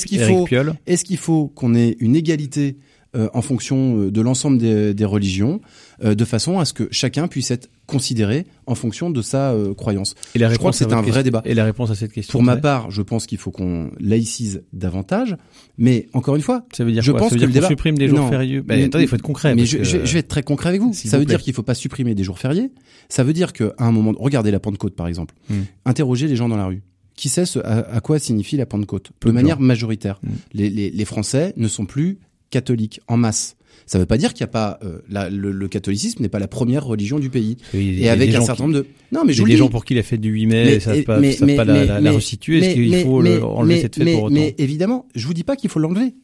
est-ce 0.87 1.04
qu'il 1.04 1.18
faut 1.18 1.46
qu'on 1.48 1.74
ait 1.76 1.96
une 2.00 2.16
égalité 2.16 2.76
euh, 3.14 3.29
en 3.35 3.42
fonction 3.42 3.98
euh, 3.98 4.11
de 4.11 4.20
l'ensemble 4.22 4.57
des, 4.59 4.94
des 4.94 5.05
religions, 5.05 5.61
euh, 6.03 6.14
de 6.14 6.25
façon 6.25 6.59
à 6.59 6.64
ce 6.64 6.72
que 6.72 6.88
chacun 6.90 7.29
puisse 7.29 7.51
être 7.51 7.68
considéré 7.87 8.46
en 8.66 8.75
fonction 8.75 9.11
de 9.11 9.20
sa 9.20 9.51
euh, 9.53 9.75
croyance. 9.75 10.14
Et 10.35 10.38
la 10.38 10.48
Je 10.51 10.57
crois 10.57 10.70
que 10.70 10.77
c'est 10.79 10.92
un 10.92 11.03
vrai 11.03 11.22
débat. 11.22 11.42
Et 11.44 11.53
la 11.55 11.64
réponse 11.64 11.90
à 11.90 11.94
cette 11.94 12.12
question. 12.12 12.33
Pour 12.33 12.42
ma 12.42 12.57
part, 12.57 12.90
je 12.90 13.03
pense 13.03 13.27
qu'il 13.27 13.37
faut 13.38 13.51
qu'on 13.51 13.90
laïcise 14.01 14.62
davantage, 14.72 15.37
mais 15.77 16.07
encore 16.14 16.37
une 16.37 16.42
fois, 16.42 16.64
ça 16.72 16.85
veut 16.85 16.92
dire 16.92 17.03
je 17.03 17.11
quoi? 17.12 17.20
pense 17.20 17.29
Ça 17.31 17.35
veut 17.37 17.40
que 17.42 17.46
dire 17.46 17.48
le 17.48 17.53
qu'on 17.53 17.61
débat- 17.61 17.68
supprime 17.68 17.98
des 17.98 18.09
jours 18.09 18.18
Non. 18.20 18.31
fériés? 18.31 18.61
Bah, 18.62 18.77
Mais- 18.77 18.85
attendez, 18.85 19.05
il 19.05 19.09
faut 19.09 19.16
être 19.16 19.22
concret. 19.22 19.55
Mais 19.55 19.66
je, 19.66 19.79
que- 19.79 19.85
je- 19.85 20.05
je 20.07 20.12
vais 20.14 20.20
être 20.20 20.29
très 20.29 20.42
concret 20.42 20.70
avec 20.70 20.81
vous. 20.81 20.94
S'il 20.94 21.11
Ça 21.11 21.18
vous 21.18 21.22
veut 21.22 21.27
dire 21.27 21.40
qu'il 21.42 21.53
faut 21.53 21.62
pas 21.62 21.75
supprimer 21.75 22.14
des 22.14 22.25
jours 22.25 22.38
fériés. 22.38 22.70
Ça 23.11 23.25
veut 23.25 23.33
dire 23.35 23.53
qu'à 23.53 23.72
un 23.79 23.92
moment, 23.92 24.14
regardez 24.18 24.51
la 24.51 24.61
Pentecôte 24.61 24.94
par 24.96 25.07
exemple. 25.07 25.35
Hmm. 25.51 25.62
Interrogez 25.85 26.29
les 26.29 26.37
gens 26.37 26.48
dans 26.48 26.57
la 26.57 26.66
rue. 26.66 26.83
Qui 27.14 27.29
sait 27.29 27.44
ce, 27.44 27.59
à, 27.59 27.81
à 27.94 28.01
quoi 28.01 28.18
signifie 28.18 28.57
la 28.57 28.64
Pentecôte? 28.64 29.11
De 29.25 29.31
manière 29.33 29.61
majoritaire. 29.61 30.18
Hmm. 30.22 30.31
Les, 30.55 30.70
les, 30.70 30.90
les 30.90 31.05
Français 31.05 31.53
ne 31.59 31.68
sont 31.68 31.85
plus 31.85 32.18
catholiques 32.53 33.01
en 33.09 33.17
masse. 33.17 33.57
Ça 33.87 33.99
veut 33.99 34.07
pas 34.07 34.17
dire 34.17 34.33
qu'il 34.33 34.43
y 34.43 34.45
a 34.45 34.49
pas 34.49 34.79
euh, 34.85 34.99
la- 35.09 35.29
le, 35.29 35.51
le 35.51 35.69
catholicisme 35.69 36.23
n'est 36.23 36.29
pas 36.29 36.38
la 36.38 36.47
première 36.47 36.85
religion 36.85 37.19
du 37.19 37.31
pays. 37.31 37.57
Il 37.75 37.81
il 37.81 38.03
Et 38.05 38.09
avec 38.09 38.33
un 38.33 38.41
certain 38.43 38.62
nombre 38.65 38.77
de 38.77 38.87
non 39.11 39.25
mais 39.25 39.33
Il 39.33 39.37
je 39.37 39.43
y 39.43 39.45
a 39.45 39.49
des 39.49 39.57
gens 39.57 39.69
pour 39.69 39.85
qui 39.85 39.95
la 39.95 40.05
fête 40.05 40.21
du 40.21 40.31
8 40.31 40.47
mai, 40.47 40.65
Mais- 40.65 40.81
savent 40.81 40.97
et- 40.97 41.03
pas, 41.03 41.19
mais- 41.19 41.37
mais- 41.43 41.57
pas 41.57 41.65
la, 41.65 41.99
la, 42.01 42.12
restituer. 42.12 42.59
Est-ce 42.59 42.75
qu'il 42.75 42.95
faut 43.03 43.21
le- 43.21 43.43
enlever 43.43 43.81
cette 43.81 43.97
fête 43.97 44.15
pour 44.15 44.25
autant 44.25 44.35
Mais 44.35 44.55
évidemment, 44.59 45.09
je 45.17 45.27
vous 45.27 45.35
dis 45.35 45.43
pas 45.43 45.57
qu'il 45.57 45.69
faut 45.69 45.81
l'enlever. 45.81 46.15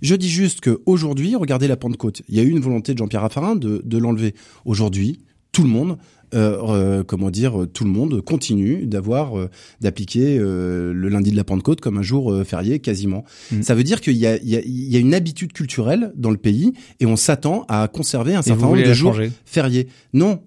Je 0.00 0.14
dis 0.14 0.30
juste 0.30 0.60
que 0.60 0.80
aujourd'hui, 0.86 1.36
regardez 1.36 1.68
la 1.68 1.76
Pentecôte. 1.76 2.22
Il 2.28 2.36
y 2.36 2.40
a 2.40 2.42
eu 2.42 2.48
une 2.48 2.60
volonté 2.60 2.92
de 2.94 2.98
Jean-Pierre 2.98 3.22
Raffarin 3.22 3.56
de, 3.56 3.82
de 3.84 3.98
l'enlever. 3.98 4.34
Aujourd'hui, 4.64 5.20
tout 5.52 5.62
le 5.62 5.68
monde, 5.68 5.98
euh, 6.34 6.58
euh, 6.68 7.02
comment 7.04 7.30
dire, 7.30 7.62
euh, 7.62 7.66
tout 7.66 7.84
le 7.84 7.90
monde 7.90 8.20
continue 8.22 8.86
d'avoir, 8.86 9.38
euh, 9.38 9.50
d'appliquer 9.80 10.38
euh, 10.38 10.92
le 10.92 11.08
lundi 11.08 11.30
de 11.30 11.36
la 11.36 11.44
Pentecôte 11.44 11.80
comme 11.80 11.98
un 11.98 12.02
jour 12.02 12.32
euh, 12.32 12.44
férié 12.44 12.78
quasiment. 12.78 13.24
Mm. 13.50 13.62
Ça 13.62 13.74
veut 13.74 13.84
dire 13.84 14.00
qu'il 14.00 14.16
y 14.16 14.26
y, 14.26 14.90
y 14.92 14.96
a 14.96 14.98
une 14.98 15.14
habitude 15.14 15.52
culturelle 15.52 16.12
dans 16.16 16.30
le 16.30 16.36
pays 16.36 16.72
et 17.00 17.06
on 17.06 17.16
s'attend 17.16 17.64
à 17.68 17.88
conserver 17.88 18.34
un 18.34 18.42
certain 18.42 18.62
nombre 18.66 18.82
de 18.82 18.92
jours 18.92 19.16
fériés. 19.44 19.88
Non. 20.12 20.40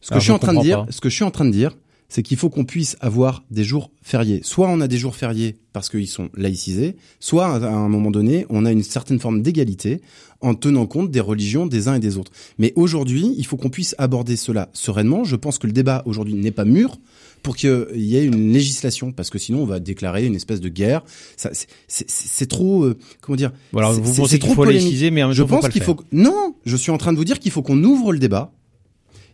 Ce 0.00 0.08
que 0.08 0.14
Alors, 0.14 0.20
je 0.20 0.24
suis 0.24 0.28
je 0.30 0.34
en 0.34 0.38
train 0.38 0.54
de 0.54 0.60
dire, 0.60 0.86
pas. 0.86 0.92
ce 0.92 1.00
que 1.00 1.08
je 1.08 1.14
suis 1.14 1.24
en 1.24 1.30
train 1.30 1.44
de 1.44 1.50
dire, 1.50 1.76
c'est 2.08 2.22
qu'il 2.22 2.36
faut 2.38 2.48
qu'on 2.48 2.64
puisse 2.64 2.96
avoir 3.00 3.44
des 3.50 3.64
jours 3.64 3.90
fériés. 4.02 4.40
Soit 4.42 4.68
on 4.68 4.80
a 4.80 4.88
des 4.88 4.96
jours 4.96 5.14
fériés 5.14 5.56
parce 5.74 5.90
qu'ils 5.90 6.08
sont 6.08 6.30
laïcisés, 6.34 6.96
soit 7.20 7.46
à 7.46 7.70
un 7.70 7.88
moment 7.88 8.10
donné, 8.10 8.46
on 8.48 8.64
a 8.64 8.72
une 8.72 8.82
certaine 8.82 9.20
forme 9.20 9.42
d'égalité 9.42 10.00
en 10.40 10.54
tenant 10.54 10.86
compte 10.86 11.10
des 11.10 11.20
religions 11.20 11.66
des 11.66 11.86
uns 11.88 11.94
et 11.96 12.00
des 12.00 12.16
autres. 12.16 12.32
Mais 12.58 12.72
aujourd'hui, 12.76 13.34
il 13.36 13.44
faut 13.44 13.56
qu'on 13.56 13.68
puisse 13.70 13.94
aborder 13.98 14.36
cela 14.36 14.70
sereinement. 14.72 15.24
Je 15.24 15.36
pense 15.36 15.58
que 15.58 15.66
le 15.66 15.72
débat 15.72 16.02
aujourd'hui 16.06 16.34
n'est 16.34 16.50
pas 16.50 16.64
mûr 16.64 16.96
pour 17.42 17.56
qu'il 17.56 17.86
y 17.94 18.16
ait 18.16 18.24
une 18.24 18.52
législation, 18.52 19.12
parce 19.12 19.30
que 19.30 19.38
sinon 19.38 19.62
on 19.62 19.66
va 19.66 19.78
déclarer 19.78 20.26
une 20.26 20.34
espèce 20.34 20.60
de 20.60 20.68
guerre. 20.68 21.02
Ça, 21.36 21.50
c'est- 21.86 22.46
trop, 22.46 22.84
euh, 22.84 22.96
comment 23.20 23.36
dire 23.36 23.52
c'est- 23.94 24.00
vous 24.00 24.14
pensez 24.14 24.38
qu'il 24.38 24.48
trop 24.48 24.54
faut 24.54 24.64
polémique. 24.64 25.12
mais 25.12 25.22
en 25.22 25.28
même 25.28 25.34
Je 25.36 25.42
temps, 25.42 25.48
faut 25.48 25.54
pense 25.60 25.68
qu'il 25.68 25.82
faut. 25.82 25.96
Non, 26.10 26.54
je 26.64 26.76
suis 26.76 26.90
en 26.90 26.98
train 26.98 27.12
de 27.12 27.18
vous 27.18 27.24
dire 27.24 27.38
qu'il 27.38 27.52
faut 27.52 27.62
qu'on 27.62 27.82
ouvre 27.84 28.12
le 28.12 28.18
débat. 28.18 28.52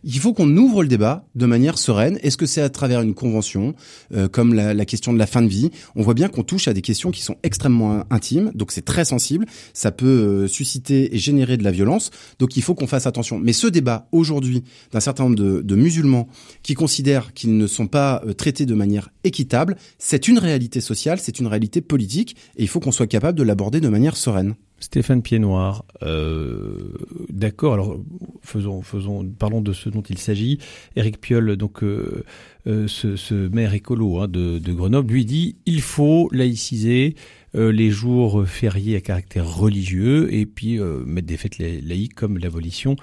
Il 0.07 0.19
faut 0.19 0.33
qu'on 0.33 0.55
ouvre 0.55 0.83
le 0.83 0.87
débat 0.87 1.27
de 1.33 1.47
manière 1.47 1.79
sereine. 1.79 2.19
Est-ce 2.21 2.37
que 2.37 2.45
c'est 2.45 2.61
à 2.61 2.69
travers 2.69 3.01
une 3.01 3.15
convention, 3.15 3.73
euh, 4.13 4.27
comme 4.27 4.53
la, 4.53 4.85
question 4.85 5.11
de 5.11 5.17
la 5.17 5.25
fin 5.25 5.41
de 5.41 5.47
vie? 5.47 5.71
On 5.95 6.03
voit 6.03 6.13
bien 6.13 6.27
qu'on 6.27 6.43
touche 6.43 6.67
à 6.67 6.73
des 6.73 6.83
questions 6.83 7.09
qui 7.09 7.23
sont 7.23 7.37
extrêmement 7.41 8.03
intimes, 8.11 8.51
donc 8.53 8.71
c'est 8.71 8.85
très 8.85 9.03
sensible. 9.03 9.47
Ça 9.73 9.91
peut 9.91 10.05
euh, 10.05 10.47
susciter 10.47 11.15
et 11.15 11.17
générer 11.17 11.57
de 11.57 11.63
la 11.63 11.71
violence. 11.71 12.11
Donc 12.37 12.55
il 12.55 12.61
faut 12.61 12.75
qu'on 12.75 12.85
fasse 12.85 13.07
attention. 13.07 13.39
Mais 13.39 13.51
ce 13.51 13.65
débat 13.65 14.07
aujourd'hui 14.11 14.63
d'un 14.91 14.99
certain 14.99 15.23
nombre 15.23 15.37
de, 15.37 15.61
de 15.61 15.75
musulmans 15.75 16.27
qui 16.61 16.75
considèrent 16.75 17.33
qu'ils 17.33 17.57
ne 17.57 17.65
sont 17.65 17.87
pas 17.87 18.21
euh, 18.27 18.33
traités 18.33 18.67
de 18.67 18.75
manière 18.75 19.09
équitable, 19.23 19.75
c'est 19.97 20.27
une 20.27 20.37
réalité 20.37 20.81
sociale, 20.81 21.17
c'est 21.19 21.39
une 21.39 21.47
réalité 21.47 21.81
politique, 21.81 22.35
et 22.57 22.61
il 22.61 22.67
faut 22.67 22.79
qu'on 22.79 22.91
soit 22.91 23.07
capable 23.07 23.39
de 23.39 23.43
l'aborder 23.43 23.81
de 23.81 23.89
manière 23.89 24.17
sereine. 24.17 24.53
Stéphane 24.79 25.21
Piednoir, 25.21 25.85
euh, 26.03 26.93
d'accord. 27.29 27.73
Alors 27.73 27.97
faisons, 28.41 28.81
faisons, 28.81 29.25
parlons 29.25 29.61
de 29.61 29.71
ce 29.71 29.89
dont 29.89 30.01
il 30.01 30.17
s'agit. 30.17 30.59
Éric 30.97 31.21
Piolle, 31.21 31.55
donc 31.55 31.81
euh, 31.81 32.23
euh, 32.67 32.87
ce, 32.87 33.47
maire 33.47 33.73
écolo 33.73 34.19
hein, 34.19 34.27
de, 34.27 34.59
Grenoble, 34.73 35.13
lui 35.13 35.25
dit 35.25 35.55
il 35.65 35.81
faut 35.81 36.29
laïciser 36.33 37.15
euh, 37.55 37.71
les 37.71 37.89
jours 37.89 38.45
fériés 38.45 38.97
à 38.97 39.01
caractère 39.01 39.49
religieux 39.49 40.33
et 40.33 40.45
puis 40.45 40.79
mettre 41.05 41.27
des 41.27 41.37
fêtes 41.37 41.57
la- 41.57 41.79
laïques 41.81 42.15
comme 42.15 42.37
l'abolition 42.37 42.97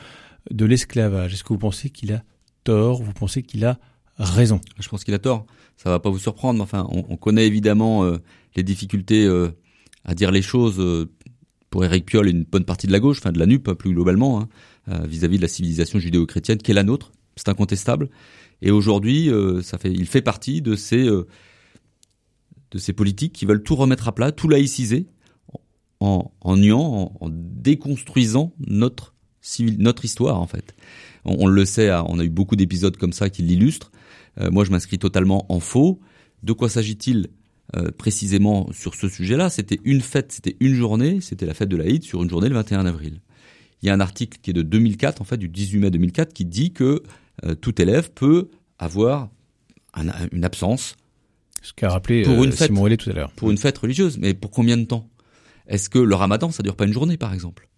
de 0.51 0.67
l'esclavage. 0.67 1.33
Est-ce 1.33 1.43
que 1.43 1.55
vous 1.55 1.59
pensez 1.59 1.89
qu'il 1.89 2.13
a 2.13 2.23
tort? 2.65 3.03
Vous 3.03 3.15
pensez 3.15 3.43
qu'il 3.43 3.65
a 3.65 3.79
raison? 4.19 4.61
Je 4.79 4.89
pense 4.89 5.05
qu'il 5.05 5.15
a 5.15 5.19
tort. 5.19 5.47
Ça 5.79 5.89
va 5.89 5.99
pas 6.01 6.11
vous 6.11 6.19
surprendre. 6.19 6.63
Enfin, 6.63 6.87
on, 6.91 7.05
on 7.09 7.17
connaît 7.17 7.47
évidemment 7.47 8.05
les 8.57 8.63
difficultés 8.63 9.27
à 10.05 10.15
dire 10.15 10.31
les 10.31 10.43
choses 10.43 11.09
pour 11.73 11.85
Éric 11.85 12.07
Piolle 12.07 12.29
une 12.29 12.45
bonne 12.45 12.65
partie 12.65 12.87
de 12.87 12.93
la 12.93 13.01
gauche, 13.01 13.19
enfin 13.19 13.33
de 13.33 13.39
la 13.39 13.47
NUP 13.47 13.73
plus 13.73 13.93
globalement, 13.93 14.41
hein, 14.41 14.49
euh, 14.89 15.07
vis-à-vis 15.07 15.39
de 15.39 15.43
la 15.43 15.49
civilisation 15.49 15.99
judéo-chrétienne 15.99 16.59
qui 16.59 16.71
est 16.71 16.75
la 16.75 16.85
nôtre. 16.85 17.11
C'est 17.35 17.49
incontestable. 17.49 18.11
Et 18.61 18.71
aujourd'hui, 18.71 19.31
euh, 19.31 19.63
ça 19.63 19.79
fait, 19.79 19.91
il 19.91 20.07
fait 20.07 20.21
partie 20.21 20.61
de 20.61 20.77
ces 20.77 21.09
euh, 21.09 21.27
de 22.71 22.79
ces 22.79 22.93
politiques 22.93 23.33
qui 23.33 23.47
veulent 23.47 23.63
tout 23.63 23.75
remettre 23.75 24.07
à 24.07 24.15
plat, 24.15 24.33
tout 24.33 24.49
laïciser, 24.49 25.07
en, 26.01 26.31
en 26.41 26.57
niant, 26.57 27.13
en, 27.21 27.29
déconstruisant 27.31 28.55
notre 28.59 29.15
civil, 29.41 29.77
notre 29.79 30.05
histoire 30.05 30.41
en 30.41 30.47
fait. 30.47 30.75
On, 31.25 31.47
le 31.47 31.65
sait, 31.65 31.91
hein, 31.91 32.05
on 32.09 32.19
a 32.19 32.25
eu 32.25 32.31
beaucoup 32.31 32.57
d'épisodes 32.57 32.97
comme 32.97 33.13
ça 33.13 33.31
qui 33.31 33.43
l'illustrent. 33.43 33.93
Euh, 34.41 34.51
moi, 34.51 34.65
je 34.65 34.71
m'inscris 34.71 34.99
totalement 34.99 35.47
en 35.53 35.61
faux. 35.61 36.01
De 36.43 36.53
quoi 36.53 36.69
s'agit-il? 36.69 37.29
Euh, 37.77 37.91
précisément 37.91 38.69
sur 38.73 38.95
ce 38.95 39.09
sujet-là 39.09 39.49
C'était 39.49 39.81
une 39.85 40.03
fête, 40.03 40.31
c'était 40.31 40.57
une 40.61 40.75
journée, 40.75 41.21
c'était 41.21 41.47
la 41.47 41.55
fête 41.55 41.71
de 41.71 41.77
l'Aïd 41.77 42.03
sur 42.03 42.23
une 42.23 42.29
journée 42.29 42.49
le 42.49 42.55
21 42.55 42.85
avril. 42.85 43.21
Il 43.83 43.87
y 43.87 43.91
a 43.91 43.95
un 43.95 44.01
article 44.01 44.39
qui 44.43 44.51
est 44.51 44.55
de 44.55 44.63
2004, 44.63 45.23
en 45.23 45.25
fait, 45.25 45.39
du 45.39 45.49
18 45.49 45.79
mai 45.81 45.91
2004, 45.91 46.33
qui 46.33 46.45
dit 46.45 46.73
que 46.73 47.03
euh, 47.45 47.55
tout 47.55 47.81
élève 47.81 48.11
peut 48.13 48.51
avoir 48.79 49.31
une 50.33 50.45
absence. 50.45 50.97
Ce 51.63 51.73
qu'a 51.73 51.89
rappelé 51.89 52.23
pour 52.23 52.45
une 52.45 52.53
fête, 52.53 52.69
Simon 52.69 52.95
tout 52.97 53.11
à 53.11 53.13
l'heure. 53.13 53.33
Pour 53.33 53.51
une 53.51 53.59
fête 53.59 53.79
religieuse, 53.79 54.19
mais 54.19 54.35
pour 54.35 54.51
combien 54.51 54.77
de 54.77 54.85
temps? 54.85 55.09
Est-ce 55.67 55.89
que 55.89 55.99
le 55.99 56.15
ramadan, 56.15 56.51
ça 56.51 56.63
dure 56.63 56.77
pas 56.77 56.85
une 56.85 56.93
journée, 56.93 57.17
par 57.17 57.33
exemple? 57.33 57.69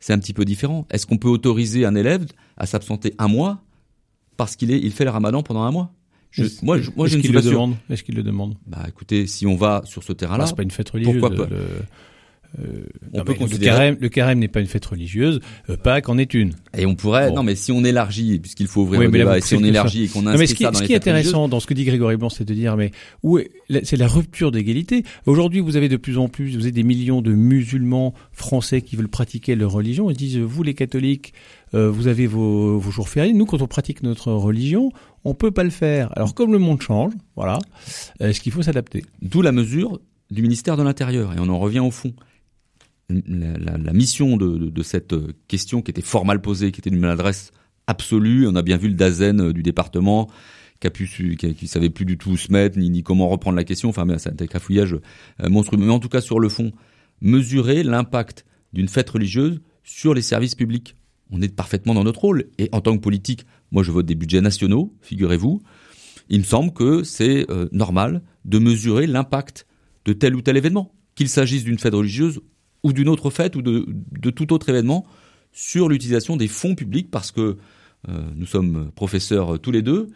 C'est 0.00 0.12
un 0.12 0.18
petit 0.18 0.34
peu 0.34 0.44
différent. 0.44 0.86
Est-ce 0.90 1.06
qu'on 1.06 1.18
peut 1.18 1.28
autoriser 1.28 1.84
un 1.84 1.94
élève 1.94 2.26
à 2.56 2.66
s'absenter 2.66 3.14
un 3.18 3.28
mois 3.28 3.62
parce 4.36 4.56
qu'il 4.56 4.70
il 4.70 4.92
fait 4.92 5.04
le 5.04 5.10
ramadan 5.10 5.42
pendant 5.42 5.62
un 5.62 5.70
mois? 5.70 5.92
Je, 6.30 6.44
moi, 6.62 6.78
je, 6.78 6.90
moi, 6.94 7.06
je 7.06 7.16
ne 7.16 7.22
suis 7.22 7.32
pas 7.32 7.42
sûr. 7.42 7.70
Est-ce 7.90 8.02
qu'il 8.02 8.14
le 8.14 8.22
demande? 8.22 8.56
Bah, 8.66 8.84
écoutez, 8.88 9.26
si 9.26 9.46
on 9.46 9.56
va 9.56 9.82
sur 9.84 10.02
ce 10.02 10.12
terrain-là, 10.12 10.46
c'est 10.46 10.56
pas 10.56 10.62
une 10.62 10.70
fête 10.70 10.90
religieuse. 10.90 11.20
Pourquoi 11.20 11.46
pas? 11.46 11.54
euh, 12.58 12.82
on 13.12 13.24
peut 13.24 13.34
considérer... 13.34 13.96
le, 13.98 14.08
carême, 14.08 14.38
n'est 14.38 14.48
pas 14.48 14.60
une 14.60 14.66
fête 14.66 14.86
religieuse, 14.86 15.40
euh, 15.68 15.76
Pâques 15.76 16.08
en 16.08 16.16
est 16.16 16.32
une. 16.32 16.54
Et 16.76 16.86
on 16.86 16.94
pourrait, 16.94 17.30
non 17.30 17.42
mais 17.42 17.54
si 17.54 17.72
on 17.72 17.84
élargit, 17.84 18.38
puisqu'il 18.38 18.66
faut 18.66 18.82
ouvrir 18.82 19.02
le 19.02 19.10
débat, 19.10 19.38
et 19.38 19.40
si 19.40 19.54
on 19.54 19.62
élargit 19.62 20.04
et 20.04 20.08
qu'on 20.08 20.26
inscrit 20.26 20.48
ce 20.48 20.54
qui, 20.54 20.64
ça 20.64 20.70
dans 20.70 20.78
ce 20.78 20.84
qui 20.84 20.92
est 20.92 20.96
intéressant 20.96 21.48
dans 21.48 21.60
ce 21.60 21.66
que 21.66 21.74
dit 21.74 21.84
Grégory 21.84 22.16
Blanc, 22.16 22.30
c'est 22.30 22.46
de 22.46 22.54
dire, 22.54 22.76
mais 22.76 22.90
où 23.22 23.38
c'est 23.82 23.96
la 23.96 24.08
rupture 24.08 24.50
d'égalité. 24.50 25.04
Aujourd'hui, 25.26 25.60
vous 25.60 25.76
avez 25.76 25.88
de 25.88 25.96
plus 25.96 26.18
en 26.18 26.28
plus, 26.28 26.56
vous 26.56 26.62
avez 26.62 26.72
des 26.72 26.82
millions 26.82 27.20
de 27.20 27.32
musulmans 27.32 28.14
français 28.32 28.80
qui 28.80 28.96
veulent 28.96 29.08
pratiquer 29.08 29.54
leur 29.54 29.72
religion. 29.72 30.10
Ils 30.10 30.16
disent, 30.16 30.38
vous 30.38 30.62
les 30.62 30.74
catholiques, 30.74 31.34
euh, 31.74 31.90
vous 31.90 32.06
avez 32.06 32.26
vos, 32.26 32.78
vos 32.78 32.90
jours 32.90 33.08
fériés. 33.08 33.34
Nous, 33.34 33.44
quand 33.44 33.60
on 33.60 33.66
pratique 33.66 34.02
notre 34.02 34.32
religion, 34.32 34.90
on 35.24 35.34
peut 35.34 35.50
pas 35.50 35.64
le 35.64 35.70
faire. 35.70 36.10
Alors 36.16 36.34
comme 36.34 36.52
le 36.52 36.58
monde 36.58 36.80
change, 36.80 37.12
voilà, 37.36 37.58
est-ce 38.20 38.40
qu'il 38.40 38.52
faut 38.52 38.62
s'adapter 38.62 39.04
D'où 39.22 39.42
la 39.42 39.52
mesure 39.52 40.00
du 40.30 40.42
ministère 40.42 40.76
de 40.76 40.82
l'Intérieur, 40.82 41.32
et 41.32 41.36
on 41.38 41.48
en 41.48 41.58
revient 41.58 41.80
au 41.80 41.90
fond 41.90 42.12
la, 43.10 43.92
mission 43.92 44.36
de, 44.36 44.82
cette 44.82 45.14
question 45.48 45.82
qui 45.82 45.90
était 45.90 46.02
fort 46.02 46.24
mal 46.24 46.40
posée, 46.40 46.72
qui 46.72 46.80
était 46.80 46.90
une 46.90 46.98
maladresse 46.98 47.52
absolue. 47.86 48.46
On 48.46 48.54
a 48.54 48.62
bien 48.62 48.76
vu 48.76 48.88
le 48.88 48.94
Dazen 48.94 49.40
euh, 49.40 49.52
du 49.52 49.62
département 49.62 50.28
qui 50.80 51.36
qui, 51.54 51.66
savait 51.66 51.90
plus 51.90 52.04
du 52.04 52.18
tout 52.18 52.30
où 52.30 52.36
se 52.36 52.52
mettre 52.52 52.78
ni, 52.78 52.88
ni 52.88 53.02
comment 53.02 53.28
reprendre 53.28 53.56
la 53.56 53.64
question. 53.64 53.88
Enfin, 53.88 54.06
c'est 54.18 54.40
un 54.40 54.46
cafouillage 54.46 54.94
euh, 55.42 55.48
monstrueux. 55.48 55.78
Mais 55.78 55.90
en 55.90 55.98
tout 55.98 56.08
cas, 56.08 56.20
sur 56.20 56.38
le 56.38 56.48
fond, 56.48 56.72
mesurer 57.20 57.82
l'impact 57.82 58.44
d'une 58.72 58.88
fête 58.88 59.10
religieuse 59.10 59.60
sur 59.82 60.14
les 60.14 60.22
services 60.22 60.54
publics. 60.54 60.94
On 61.32 61.42
est 61.42 61.52
parfaitement 61.52 61.94
dans 61.94 62.04
notre 62.04 62.20
rôle. 62.20 62.44
Et 62.58 62.68
en 62.72 62.80
tant 62.80 62.96
que 62.96 63.02
politique, 63.02 63.44
moi, 63.70 63.82
je 63.82 63.90
vote 63.90 64.06
des 64.06 64.14
budgets 64.14 64.40
nationaux, 64.40 64.94
figurez-vous. 65.02 65.62
Il 66.28 66.40
me 66.40 66.44
semble 66.44 66.72
que 66.72 67.02
c'est 67.02 67.50
euh, 67.50 67.68
normal 67.72 68.22
de 68.44 68.58
mesurer 68.58 69.06
l'impact 69.06 69.66
de 70.04 70.12
tel 70.12 70.34
ou 70.34 70.42
tel 70.42 70.56
événement, 70.56 70.94
qu'il 71.14 71.28
s'agisse 71.28 71.64
d'une 71.64 71.78
fête 71.78 71.94
religieuse 71.94 72.40
ou 72.82 72.92
d'une 72.92 73.08
autre 73.08 73.30
fête 73.30 73.56
ou 73.56 73.62
de, 73.62 74.30
tout 74.30 74.52
autre 74.52 74.68
événement 74.68 75.06
sur 75.52 75.88
l'utilisation 75.88 76.36
des 76.36 76.48
fonds 76.48 76.74
publics 76.74 77.10
parce 77.10 77.32
que 77.32 77.56
euh, 78.08 78.30
nous 78.36 78.46
sommes 78.46 78.90
professeurs 78.94 79.54
euh, 79.54 79.58
tous 79.58 79.72
les 79.72 79.82
deux. 79.82 80.08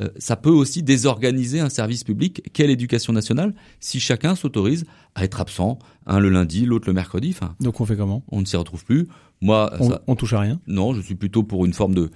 Euh, 0.00 0.08
ça 0.18 0.36
peut 0.36 0.50
aussi 0.50 0.82
désorganiser 0.82 1.60
un 1.60 1.68
service 1.68 2.04
public 2.04 2.42
qu'est 2.52 2.66
l'éducation 2.66 3.12
nationale 3.12 3.54
si 3.80 4.00
chacun 4.00 4.34
s'autorise 4.34 4.84
à 5.14 5.24
être 5.24 5.40
absent, 5.40 5.78
un 6.06 6.18
le 6.18 6.28
lundi, 6.28 6.66
l'autre 6.66 6.88
le 6.88 6.92
mercredi. 6.92 7.30
Enfin, 7.30 7.54
Donc 7.60 7.80
on 7.80 7.86
fait 7.86 7.96
comment? 7.96 8.22
On 8.28 8.40
ne 8.40 8.44
s'y 8.44 8.56
retrouve 8.56 8.84
plus. 8.84 9.08
Moi, 9.40 9.72
on, 9.80 9.90
ça, 9.90 10.02
on, 10.06 10.16
touche 10.16 10.32
à 10.32 10.40
rien? 10.40 10.60
Non, 10.66 10.94
je 10.94 11.00
suis 11.00 11.14
plutôt 11.14 11.42
pour 11.42 11.66
une 11.66 11.74
forme 11.74 11.94
de 11.94 12.10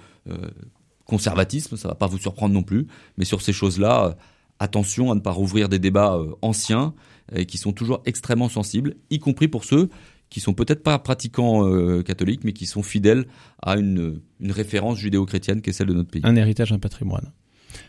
conservatisme. 1.05 1.76
Ça 1.76 1.89
va 1.89 1.95
pas 1.95 2.07
vous 2.07 2.18
surprendre 2.18 2.55
non 2.55 2.62
plus. 2.62 2.87
Mais 3.18 3.24
sur 3.24 3.43
ces 3.43 3.53
choses-là, 3.53 4.16
attention 4.59 5.11
à 5.11 5.14
ne 5.14 5.20
pas 5.20 5.33
rouvrir 5.33 5.68
des 5.68 5.78
débats 5.78 6.18
anciens 6.43 6.95
et 7.35 7.47
qui 7.47 7.59
sont 7.59 7.72
toujours 7.72 8.03
extrêmement 8.07 8.49
sensibles, 8.49 8.97
y 9.11 9.18
compris 9.18 9.49
pour 9.49 9.64
ceux 9.64 9.89
qui 10.31 10.41
sont 10.41 10.55
peut-être 10.55 10.83
pas 10.83 10.99
pratiquants 10.99 11.68
euh, 11.68 12.03
catholiques, 12.03 12.45
mais 12.45 12.53
qui 12.53 12.66
sont 12.66 12.83
fidèles 12.83 13.26
à 13.61 13.76
une, 13.76 14.20
une 14.39 14.53
référence 14.53 14.99
judéo-chrétienne 14.99 15.61
qui 15.61 15.70
est 15.70 15.72
celle 15.72 15.89
de 15.89 15.95
notre 15.95 16.09
pays. 16.09 16.22
Un 16.24 16.37
héritage, 16.37 16.72
un 16.72 16.78
patrimoine. 16.78 17.33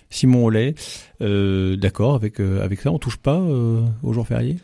Simon 0.09 0.45
Ollet, 0.45 0.75
euh, 1.21 1.75
d'accord 1.75 2.15
avec 2.15 2.39
euh, 2.39 2.63
avec 2.63 2.81
ça, 2.81 2.91
on 2.91 2.99
touche 2.99 3.17
pas 3.17 3.39
euh, 3.39 3.81
aux 4.03 4.13
jours 4.13 4.27
fériés 4.27 4.57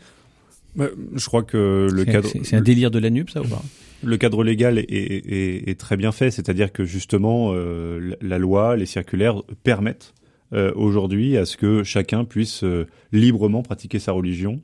bah, 0.76 0.88
Je 1.14 1.24
crois 1.26 1.42
que 1.42 1.88
le 1.90 2.04
cadre. 2.04 2.28
C'est 2.42 2.56
un 2.56 2.60
délire 2.60 2.90
de 2.90 2.98
la 2.98 3.10
nupe, 3.10 3.30
ça 3.30 3.40
ou 3.40 3.48
pas? 3.48 3.62
Le 4.04 4.16
cadre 4.16 4.44
légal 4.44 4.78
est, 4.78 4.84
est, 4.88 5.68
est, 5.68 5.80
très 5.80 5.96
bien 5.96 6.12
fait, 6.12 6.30
c'est-à-dire 6.30 6.72
que 6.72 6.84
justement 6.84 7.52
la 7.52 8.38
loi, 8.38 8.76
les 8.76 8.86
circulaires 8.86 9.42
permettent 9.64 10.14
aujourd'hui 10.52 11.36
à 11.36 11.44
ce 11.44 11.56
que 11.56 11.82
chacun 11.82 12.24
puisse 12.24 12.62
librement 13.10 13.62
pratiquer 13.62 13.98
sa 13.98 14.12
religion. 14.12 14.60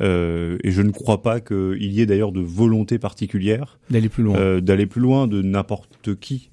Euh, 0.00 0.56
et 0.64 0.70
je 0.70 0.82
ne 0.82 0.90
crois 0.90 1.22
pas 1.22 1.40
qu'il 1.40 1.92
y 1.92 2.00
ait 2.00 2.06
d'ailleurs 2.06 2.32
de 2.32 2.40
volonté 2.40 2.98
particulière 2.98 3.78
d'aller 3.90 4.08
plus 4.08 4.22
loin, 4.22 4.36
euh, 4.36 4.60
d'aller 4.60 4.86
plus 4.86 5.00
loin 5.00 5.26
de 5.26 5.42
n'importe 5.42 6.18
qui. 6.18 6.50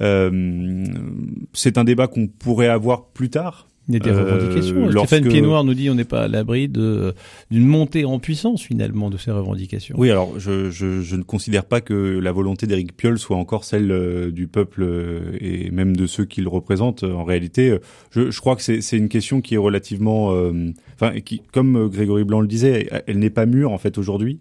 C'est 0.00 1.78
un 1.78 1.84
débat 1.84 2.06
qu'on 2.06 2.26
pourrait 2.26 2.68
avoir 2.68 3.06
plus 3.06 3.30
tard. 3.30 3.68
Il 3.88 3.94
y 3.94 3.96
a 3.98 4.00
des 4.00 4.10
revendications. 4.10 4.86
Euh, 4.86 4.90
Stéphane 4.90 5.28
Piednoir 5.28 5.62
nous 5.62 5.74
dit 5.74 5.90
on 5.90 5.94
n'est 5.94 6.04
pas 6.04 6.22
à 6.22 6.28
l'abri 6.28 6.68
de 6.68 7.14
d'une 7.50 7.66
montée 7.66 8.06
en 8.06 8.18
puissance 8.18 8.62
finalement 8.62 9.10
de 9.10 9.18
ces 9.18 9.30
revendications. 9.30 9.94
Oui, 9.98 10.10
alors 10.10 10.38
je, 10.38 10.70
je, 10.70 11.02
je 11.02 11.16
ne 11.16 11.22
considère 11.22 11.66
pas 11.66 11.82
que 11.82 11.92
la 11.94 12.32
volonté 12.32 12.66
d'Éric 12.66 12.96
Piolle 12.96 13.18
soit 13.18 13.36
encore 13.36 13.64
celle 13.64 13.90
euh, 13.90 14.30
du 14.30 14.46
peuple 14.46 14.82
euh, 14.82 15.36
et 15.38 15.70
même 15.70 15.96
de 15.96 16.06
ceux 16.06 16.24
qui 16.24 16.40
le 16.40 16.48
représentent. 16.48 17.04
En 17.04 17.24
réalité, 17.24 17.78
je, 18.10 18.30
je 18.30 18.40
crois 18.40 18.56
que 18.56 18.62
c'est 18.62 18.96
une 18.96 19.08
question 19.08 19.42
qui 19.42 19.54
est 19.54 19.58
relativement, 19.58 20.34
enfin, 20.94 21.20
qui, 21.20 21.42
comme 21.52 21.88
Grégory 21.88 22.24
Blanc 22.24 22.40
le 22.40 22.46
disait, 22.46 22.88
elle 23.06 23.18
n'est 23.18 23.30
pas 23.30 23.46
mûre 23.46 23.72
en 23.72 23.78
fait 23.78 23.98
aujourd'hui. 23.98 24.40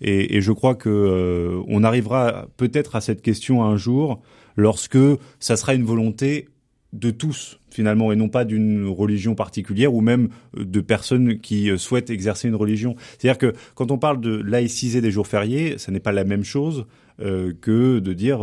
Et, 0.00 0.36
et, 0.36 0.40
je 0.40 0.52
crois 0.52 0.74
que 0.74 1.60
on 1.68 1.82
arrivera 1.84 2.46
peut-être 2.56 2.96
à 2.96 3.00
cette 3.00 3.22
question 3.22 3.64
un 3.64 3.76
jour 3.76 4.20
lorsque 4.56 4.98
ça 5.40 5.56
sera 5.56 5.74
une 5.74 5.84
volonté 5.84 6.48
de 6.94 7.10
tous 7.10 7.58
finalement 7.70 8.12
et 8.12 8.16
non 8.16 8.28
pas 8.28 8.44
d'une 8.44 8.86
religion 8.86 9.34
particulière 9.34 9.92
ou 9.92 10.00
même 10.00 10.28
euh, 10.56 10.64
de 10.64 10.80
personnes 10.80 11.40
qui 11.40 11.70
euh, 11.70 11.76
souhaitent 11.76 12.10
exercer 12.10 12.48
une 12.48 12.54
religion. 12.54 12.94
C'est-à-dire 13.18 13.38
que 13.38 13.52
quand 13.74 13.90
on 13.90 13.98
parle 13.98 14.20
de 14.20 14.36
laïciser 14.36 15.00
des 15.00 15.10
jours 15.10 15.26
fériés, 15.26 15.76
ça 15.78 15.90
n'est 15.90 16.00
pas 16.00 16.12
la 16.12 16.24
même 16.24 16.44
chose 16.44 16.86
euh, 17.20 17.52
que 17.60 17.98
de 17.98 18.12
dire 18.12 18.40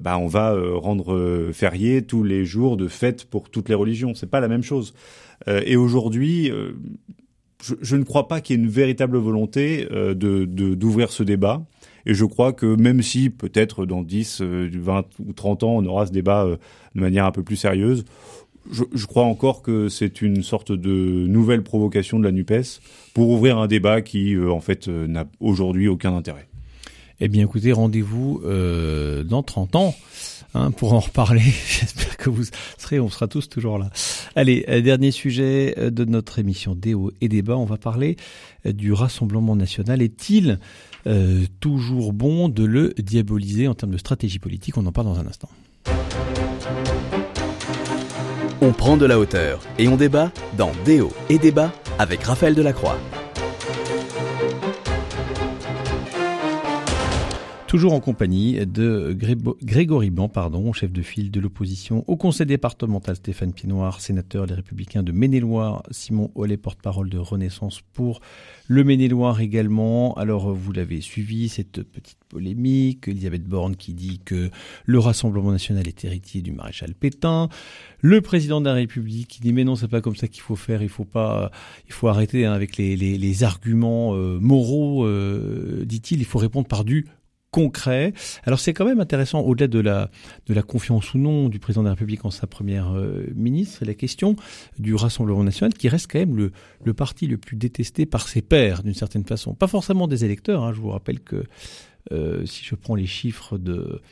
bah 0.00 0.18
on 0.18 0.26
va 0.26 0.56
rendre 0.74 1.50
férié 1.52 2.02
tous 2.02 2.22
les 2.22 2.44
jours 2.44 2.76
de 2.76 2.88
fête 2.88 3.24
pour 3.24 3.50
toutes 3.50 3.68
les 3.68 3.74
religions. 3.74 4.14
C'est 4.14 4.30
pas 4.30 4.40
la 4.40 4.48
même 4.48 4.62
chose. 4.62 4.94
et 5.48 5.76
aujourd'hui, 5.76 6.50
je, 7.62 7.96
ne 7.96 8.04
crois 8.04 8.28
pas 8.28 8.40
qu'il 8.40 8.56
y 8.56 8.58
ait 8.58 8.62
une 8.62 8.70
véritable 8.70 9.18
volonté 9.18 9.86
de 9.90 10.44
d'ouvrir 10.44 11.10
ce 11.10 11.22
débat. 11.22 11.64
Et 12.06 12.14
je 12.14 12.24
crois 12.24 12.52
que 12.52 12.66
même 12.76 13.02
si 13.02 13.30
peut-être 13.30 13.84
dans 13.84 14.02
10, 14.02 14.40
20 14.40 15.06
ou 15.26 15.32
30 15.32 15.62
ans, 15.64 15.76
on 15.76 15.84
aura 15.86 16.06
ce 16.06 16.12
débat 16.12 16.46
de 16.94 17.00
manière 17.00 17.26
un 17.26 17.32
peu 17.32 17.42
plus 17.42 17.56
sérieuse, 17.56 18.04
je, 18.70 19.06
crois 19.06 19.24
encore 19.24 19.62
que 19.62 19.88
c'est 19.88 20.22
une 20.22 20.42
sorte 20.42 20.72
de 20.72 21.26
nouvelle 21.26 21.62
provocation 21.62 22.18
de 22.18 22.24
la 22.24 22.32
NUPES 22.32 22.80
pour 23.14 23.30
ouvrir 23.30 23.58
un 23.58 23.66
débat 23.66 24.02
qui, 24.02 24.34
euh, 24.34 24.50
en 24.50 24.60
fait, 24.60 24.88
euh, 24.88 25.06
n'a 25.06 25.26
aujourd'hui 25.40 25.88
aucun 25.88 26.16
intérêt. 26.16 26.48
Eh 27.20 27.28
bien, 27.28 27.44
écoutez, 27.44 27.72
rendez-vous 27.72 28.42
euh, 28.44 29.22
dans 29.22 29.42
30 29.42 29.76
ans 29.76 29.94
hein, 30.54 30.70
pour 30.70 30.92
en 30.92 31.00
reparler. 31.00 31.40
J'espère 31.68 32.16
que 32.16 32.28
vous 32.28 32.44
serez, 32.76 33.00
on 33.00 33.08
sera 33.08 33.26
tous 33.26 33.48
toujours 33.48 33.78
là. 33.78 33.90
Allez, 34.34 34.64
euh, 34.68 34.82
dernier 34.82 35.10
sujet 35.10 35.74
de 35.78 36.04
notre 36.04 36.38
émission 36.38 36.74
Déo 36.74 37.12
et 37.20 37.28
débat. 37.28 37.56
On 37.56 37.64
va 37.64 37.78
parler 37.78 38.16
du 38.64 38.92
Rassemblement 38.92 39.56
national. 39.56 40.02
Est-il 40.02 40.58
toujours 41.60 42.12
bon 42.12 42.48
de 42.48 42.64
le 42.64 42.92
diaboliser 42.98 43.68
en 43.68 43.74
termes 43.74 43.92
de 43.92 43.98
stratégie 43.98 44.38
politique 44.38 44.76
On 44.76 44.86
en 44.86 44.92
parle 44.92 45.06
dans 45.06 45.18
un 45.18 45.26
instant. 45.26 45.48
On 48.60 48.72
prend 48.72 48.96
de 48.96 49.06
la 49.06 49.18
hauteur 49.18 49.60
et 49.78 49.86
on 49.86 49.96
débat 49.96 50.32
dans 50.56 50.72
Déo 50.84 51.12
et 51.28 51.38
débat 51.38 51.72
avec 51.98 52.22
Raphaël 52.22 52.54
Delacroix. 52.54 52.98
Toujours 57.76 57.92
en 57.92 58.00
compagnie 58.00 58.64
de 58.64 59.14
Grégory 59.62 60.08
Blanc, 60.08 60.30
pardon, 60.30 60.72
chef 60.72 60.90
de 60.90 61.02
file 61.02 61.30
de 61.30 61.40
l'opposition 61.40 62.04
au 62.06 62.16
conseil 62.16 62.46
départemental 62.46 63.16
Stéphane 63.16 63.52
Pienoir, 63.52 64.00
sénateur 64.00 64.46
des 64.46 64.54
Républicains 64.54 65.02
de 65.02 65.12
Maine-et-Loire, 65.12 65.82
Simon 65.90 66.30
Ollet, 66.36 66.56
porte-parole 66.56 67.10
de 67.10 67.18
Renaissance 67.18 67.82
pour 67.92 68.22
le 68.66 68.82
Maine-et-Loire 68.82 69.42
également. 69.42 70.14
Alors, 70.14 70.54
vous 70.54 70.72
l'avez 70.72 71.02
suivi, 71.02 71.50
cette 71.50 71.82
petite 71.82 72.16
polémique. 72.30 73.08
Elisabeth 73.08 73.44
Borne 73.44 73.76
qui 73.76 73.92
dit 73.92 74.20
que 74.24 74.48
le 74.86 74.98
Rassemblement 74.98 75.52
national 75.52 75.86
est 75.86 76.02
héritier 76.02 76.40
du 76.40 76.52
maréchal 76.52 76.94
Pétain. 76.94 77.50
Le 78.00 78.22
président 78.22 78.62
de 78.62 78.66
la 78.66 78.72
République 78.72 79.28
qui 79.28 79.42
dit 79.42 79.52
mais 79.52 79.64
non, 79.64 79.76
c'est 79.76 79.86
pas 79.86 80.00
comme 80.00 80.16
ça 80.16 80.28
qu'il 80.28 80.40
faut 80.40 80.56
faire. 80.56 80.80
Il 80.80 80.88
faut 80.88 81.04
pas, 81.04 81.50
il 81.86 81.92
faut 81.92 82.08
arrêter 82.08 82.46
hein, 82.46 82.54
avec 82.54 82.78
les, 82.78 82.96
les, 82.96 83.18
les, 83.18 83.44
arguments 83.44 84.14
euh, 84.14 84.38
moraux, 84.40 85.04
euh, 85.04 85.84
dit-il. 85.84 86.20
Il 86.20 86.24
faut 86.24 86.38
répondre 86.38 86.68
par 86.68 86.82
du 86.82 87.04
concret. 87.56 88.12
Alors 88.44 88.60
c'est 88.60 88.74
quand 88.74 88.84
même 88.84 89.00
intéressant, 89.00 89.40
au-delà 89.40 89.66
de 89.66 89.78
la, 89.78 90.10
de 90.46 90.52
la 90.52 90.62
confiance 90.62 91.14
ou 91.14 91.18
non 91.18 91.48
du 91.48 91.58
président 91.58 91.82
de 91.82 91.86
la 91.86 91.94
République 91.94 92.26
en 92.26 92.30
sa 92.30 92.46
première 92.46 92.94
euh, 92.94 93.32
ministre, 93.34 93.82
la 93.86 93.94
question 93.94 94.36
du 94.78 94.94
Rassemblement 94.94 95.42
national 95.42 95.72
qui 95.72 95.88
reste 95.88 96.12
quand 96.12 96.18
même 96.18 96.36
le, 96.36 96.52
le 96.84 96.92
parti 96.92 97.26
le 97.26 97.38
plus 97.38 97.56
détesté 97.56 98.04
par 98.04 98.28
ses 98.28 98.42
pairs 98.42 98.82
d'une 98.82 98.92
certaine 98.92 99.24
façon. 99.24 99.54
Pas 99.54 99.68
forcément 99.68 100.06
des 100.06 100.22
électeurs, 100.22 100.64
hein. 100.64 100.74
je 100.74 100.80
vous 100.82 100.90
rappelle 100.90 101.20
que 101.20 101.44
euh, 102.12 102.44
si 102.44 102.62
je 102.62 102.74
prends 102.74 102.94
les 102.94 103.06
chiffres 103.06 103.56
de, 103.56 104.02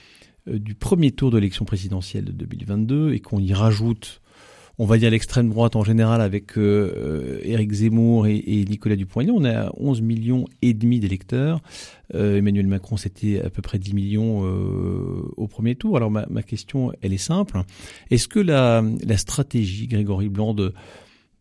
euh, 0.48 0.58
du 0.58 0.74
premier 0.74 1.10
tour 1.10 1.30
de 1.30 1.36
l'élection 1.36 1.66
présidentielle 1.66 2.24
de 2.24 2.32
2022 2.32 3.12
et 3.12 3.20
qu'on 3.20 3.40
y 3.40 3.52
rajoute 3.52 4.22
on 4.78 4.86
va 4.86 4.98
dire 4.98 5.10
l'extrême 5.10 5.50
droite 5.50 5.76
en 5.76 5.84
général 5.84 6.20
avec 6.20 6.58
euh, 6.58 7.38
Éric 7.44 7.72
Zemmour 7.72 8.26
et, 8.26 8.64
Nicolas 8.68 8.96
Dupont-Aignan, 8.96 9.34
on 9.36 9.44
a 9.44 9.70
11 9.76 10.02
millions 10.02 10.46
et 10.62 10.74
demi 10.74 10.98
d'électeurs. 10.98 11.60
Euh, 12.14 12.38
Emmanuel 12.38 12.66
Macron, 12.66 12.96
c'était 12.96 13.40
à 13.40 13.50
peu 13.50 13.62
près 13.62 13.78
10 13.78 13.94
millions 13.94 14.44
euh, 14.44 15.30
au 15.36 15.46
premier 15.46 15.76
tour. 15.76 15.96
Alors 15.96 16.10
ma, 16.10 16.42
question, 16.42 16.92
elle 17.02 17.12
est 17.12 17.18
simple. 17.18 17.62
Est-ce 18.10 18.26
que 18.26 18.40
la, 18.40 18.82
stratégie, 19.16 19.86
Grégory 19.86 20.28
Blanc, 20.28 20.54
de, 20.54 20.72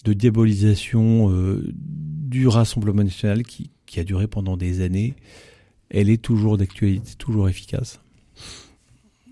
diabolisation 0.06 1.32
du 1.74 2.48
Rassemblement 2.48 3.04
national 3.04 3.44
qui, 3.44 3.70
a 3.98 4.04
duré 4.04 4.26
pendant 4.26 4.58
des 4.58 4.82
années, 4.82 5.14
elle 5.92 6.10
est 6.10 6.22
toujours 6.22 6.58
d'actualité, 6.58 7.12
toujours 7.18 7.48
efficace? 7.50 8.00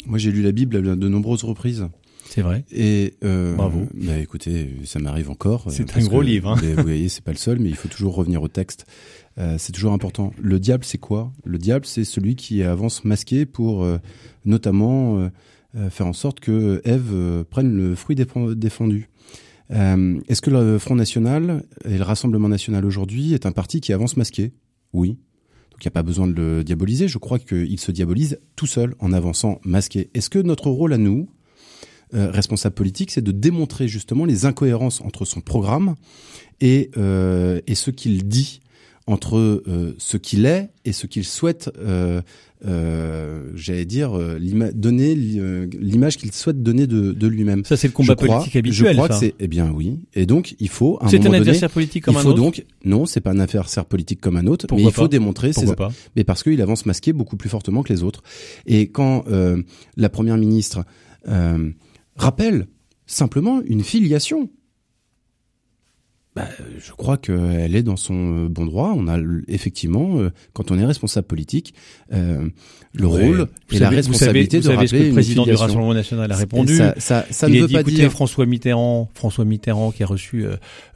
Moi 0.06 0.18
j'ai 0.18 0.32
lu 0.32 0.42
la 0.42 0.52
Bible 0.52 0.78
à 0.78 0.82
de 0.82 1.08
nombreuses 1.08 1.44
reprises. 1.44 1.88
C'est 2.34 2.44
vrai. 2.44 2.64
Et 2.72 3.16
euh, 3.26 3.56
bravo. 3.56 3.88
Bah 3.94 4.18
écoutez, 4.18 4.78
ça 4.86 5.00
m'arrive 5.00 5.30
encore. 5.30 5.66
C'est 5.68 5.98
un 5.98 6.06
gros 6.06 6.22
livre. 6.22 6.52
Hein. 6.52 6.56
vous 6.78 6.82
voyez, 6.82 7.10
c'est 7.10 7.24
pas 7.24 7.34
le 7.34 7.38
seul, 7.38 7.60
mais 7.60 7.68
il 7.68 7.76
faut 7.76 7.90
toujours 7.90 8.16
revenir 8.16 8.42
au 8.42 8.48
texte. 8.48 8.86
Euh, 9.38 9.58
c'est 9.58 9.74
toujours 9.74 9.92
important. 9.92 10.32
Le 10.42 10.58
diable, 10.58 10.86
c'est 10.86 10.98
quoi? 10.98 11.34
Le 11.44 11.58
diable, 11.58 11.86
c'est 11.86 12.06
celui 12.06 12.38
qui 12.38 12.64
avance 12.64 13.04
masqué 13.04 13.46
pour 13.46 13.84
euh, 13.84 13.98
notamment 14.46 15.30
euh, 15.76 15.90
faire 15.90 16.08
en 16.08 16.14
sorte 16.14 16.40
que 16.40 16.82
Ève 16.86 17.44
prenne 17.50 17.76
le 17.76 17.96
fruit 17.96 18.16
défendu. 18.16 19.10
Est-ce 19.70 20.42
que 20.42 20.52
le 20.52 20.80
Front 20.80 20.96
National 20.96 21.66
et 21.84 21.98
le 21.98 22.04
Rassemblement 22.04 22.48
National 22.48 22.86
aujourd'hui 22.86 23.34
est 23.34 23.46
un 23.46 23.52
parti 23.52 23.82
qui 23.82 23.92
avance 23.92 24.16
masqué? 24.16 24.54
Oui. 24.94 25.18
Donc 25.72 25.84
il 25.84 25.88
n'y 25.88 25.90
a 25.90 25.92
pas 25.92 26.04
besoin 26.04 26.28
de 26.28 26.34
le 26.34 26.64
diaboliser. 26.64 27.10
Je 27.10 27.18
crois 27.18 27.40
qu'il 27.40 27.80
se 27.80 27.92
diabolise 27.92 28.40
tout 28.56 28.68
seul 28.68 28.96
en 29.00 29.12
avançant 29.12 29.60
masqué. 29.66 30.10
Est-ce 30.14 30.30
que 30.30 30.40
notre 30.40 30.70
rôle 30.70 30.94
à 30.94 30.98
nous, 30.98 31.30
euh, 32.14 32.32
responsable 32.32 32.76
politique, 32.76 33.12
c'est 33.12 33.22
de 33.24 33.32
démontrer 33.32 33.88
justement 33.88 34.26
les 34.26 34.46
incohérences 34.46 35.02
entre 35.02 35.26
son 35.26 35.42
programme 35.42 35.96
et, 36.60 36.92
euh, 36.98 37.60
et 37.68 37.76
ce 37.76 37.92
qu'il 37.92 38.28
dit, 38.28 38.62
entre 39.08 39.38
euh, 39.38 39.96
ce 39.98 40.18
qu'il 40.18 40.46
est 40.46 40.70
et 40.86 40.94
ce 40.94 41.08
qu'il 41.08 41.26
souhaite, 41.26 41.72
euh, 41.80 42.22
euh, 42.66 43.50
j'allais 43.56 43.86
dire, 43.86 44.12
donner 44.76 45.16
l'image 45.16 46.18
qu'il 46.18 46.32
souhaite 46.32 46.62
donner 46.62 46.86
de, 46.86 47.12
de 47.12 47.28
lui-même. 47.28 47.66
Ça, 47.66 47.76
c'est 47.76 47.88
le 47.88 47.94
combat 47.94 48.16
politique 48.16 48.56
habituel. 48.56 48.92
Je 48.92 48.94
crois 48.94 49.10
que 49.10 49.16
c'est, 49.16 49.34
eh 49.40 49.48
bien 49.48 49.72
oui. 49.72 50.00
Et 50.14 50.28
donc, 50.28 50.56
il 50.60 50.70
faut. 50.70 51.00
C'est 51.10 51.26
un 51.26 51.34
adversaire 51.34 51.72
politique 51.72 52.04
comme 52.06 52.16
un 52.16 52.20
autre. 52.20 52.28
Il 52.30 52.32
faut 52.32 52.38
donc, 52.38 52.66
non, 52.86 53.06
c'est 53.08 53.22
pas 53.22 53.32
un 53.32 53.40
adversaire 53.40 53.86
politique 53.86 54.22
comme 54.22 54.38
un 54.38 54.46
autre, 54.46 54.68
mais 54.72 54.84
il 54.84 54.92
faut 54.92 55.08
démontrer. 55.08 55.52
Pourquoi 55.52 55.76
pas 55.76 55.92
Mais 56.16 56.24
parce 56.24 56.44
qu'il 56.44 56.62
avance 56.62 56.86
masqué 56.86 57.14
beaucoup 57.14 57.36
plus 57.38 57.50
fortement 57.50 57.82
que 57.82 57.92
les 57.92 58.04
autres. 58.04 58.22
Et 58.68 58.90
quand 58.90 59.26
la 59.98 60.10
première 60.10 60.38
ministre 60.38 60.86
rappelle 62.22 62.68
simplement 63.06 63.62
une 63.62 63.84
filiation. 63.84 64.50
Bah, 66.34 66.48
je 66.80 66.94
crois 66.94 67.18
qu'elle 67.18 67.76
est 67.76 67.84
dans 67.84 67.98
son 67.98 68.46
euh, 68.46 68.48
bon 68.48 68.66
droit. 68.66 68.94
On 68.96 69.10
a 69.10 69.18
effectivement, 69.50 70.18
euh, 70.18 70.32
quand 70.54 70.72
on 70.72 70.80
est 70.80 70.86
responsable 70.86 71.28
politique, 71.28 71.74
euh, 72.14 72.48
le 72.94 73.08
rôle 73.08 73.48
et 73.70 73.80
la 73.80 73.90
responsabilité 73.90 74.60
vous 74.60 74.64
savez, 74.64 74.76
de 74.76 74.80
rappeler 74.80 74.88
ce 74.88 74.96
que 74.96 75.08
le 75.08 75.12
président 75.12 75.44
du 75.44 75.54
Rassemblement 75.56 75.94
national 75.94 76.32
a 76.32 76.36
répondu. 76.38 76.78
Ça, 76.78 76.94
ça, 76.98 77.26
ça 77.30 77.50
ne 77.50 77.60
veut 77.60 77.68
dit, 77.68 77.74
pas 77.74 77.82
écoutez, 77.82 77.98
dire 77.98 78.12
François 78.12 78.46
Mitterrand, 78.46 79.10
François 79.14 79.44
Mitterrand 79.44 79.92
qui 79.92 80.04
a 80.04 80.06
reçu 80.06 80.46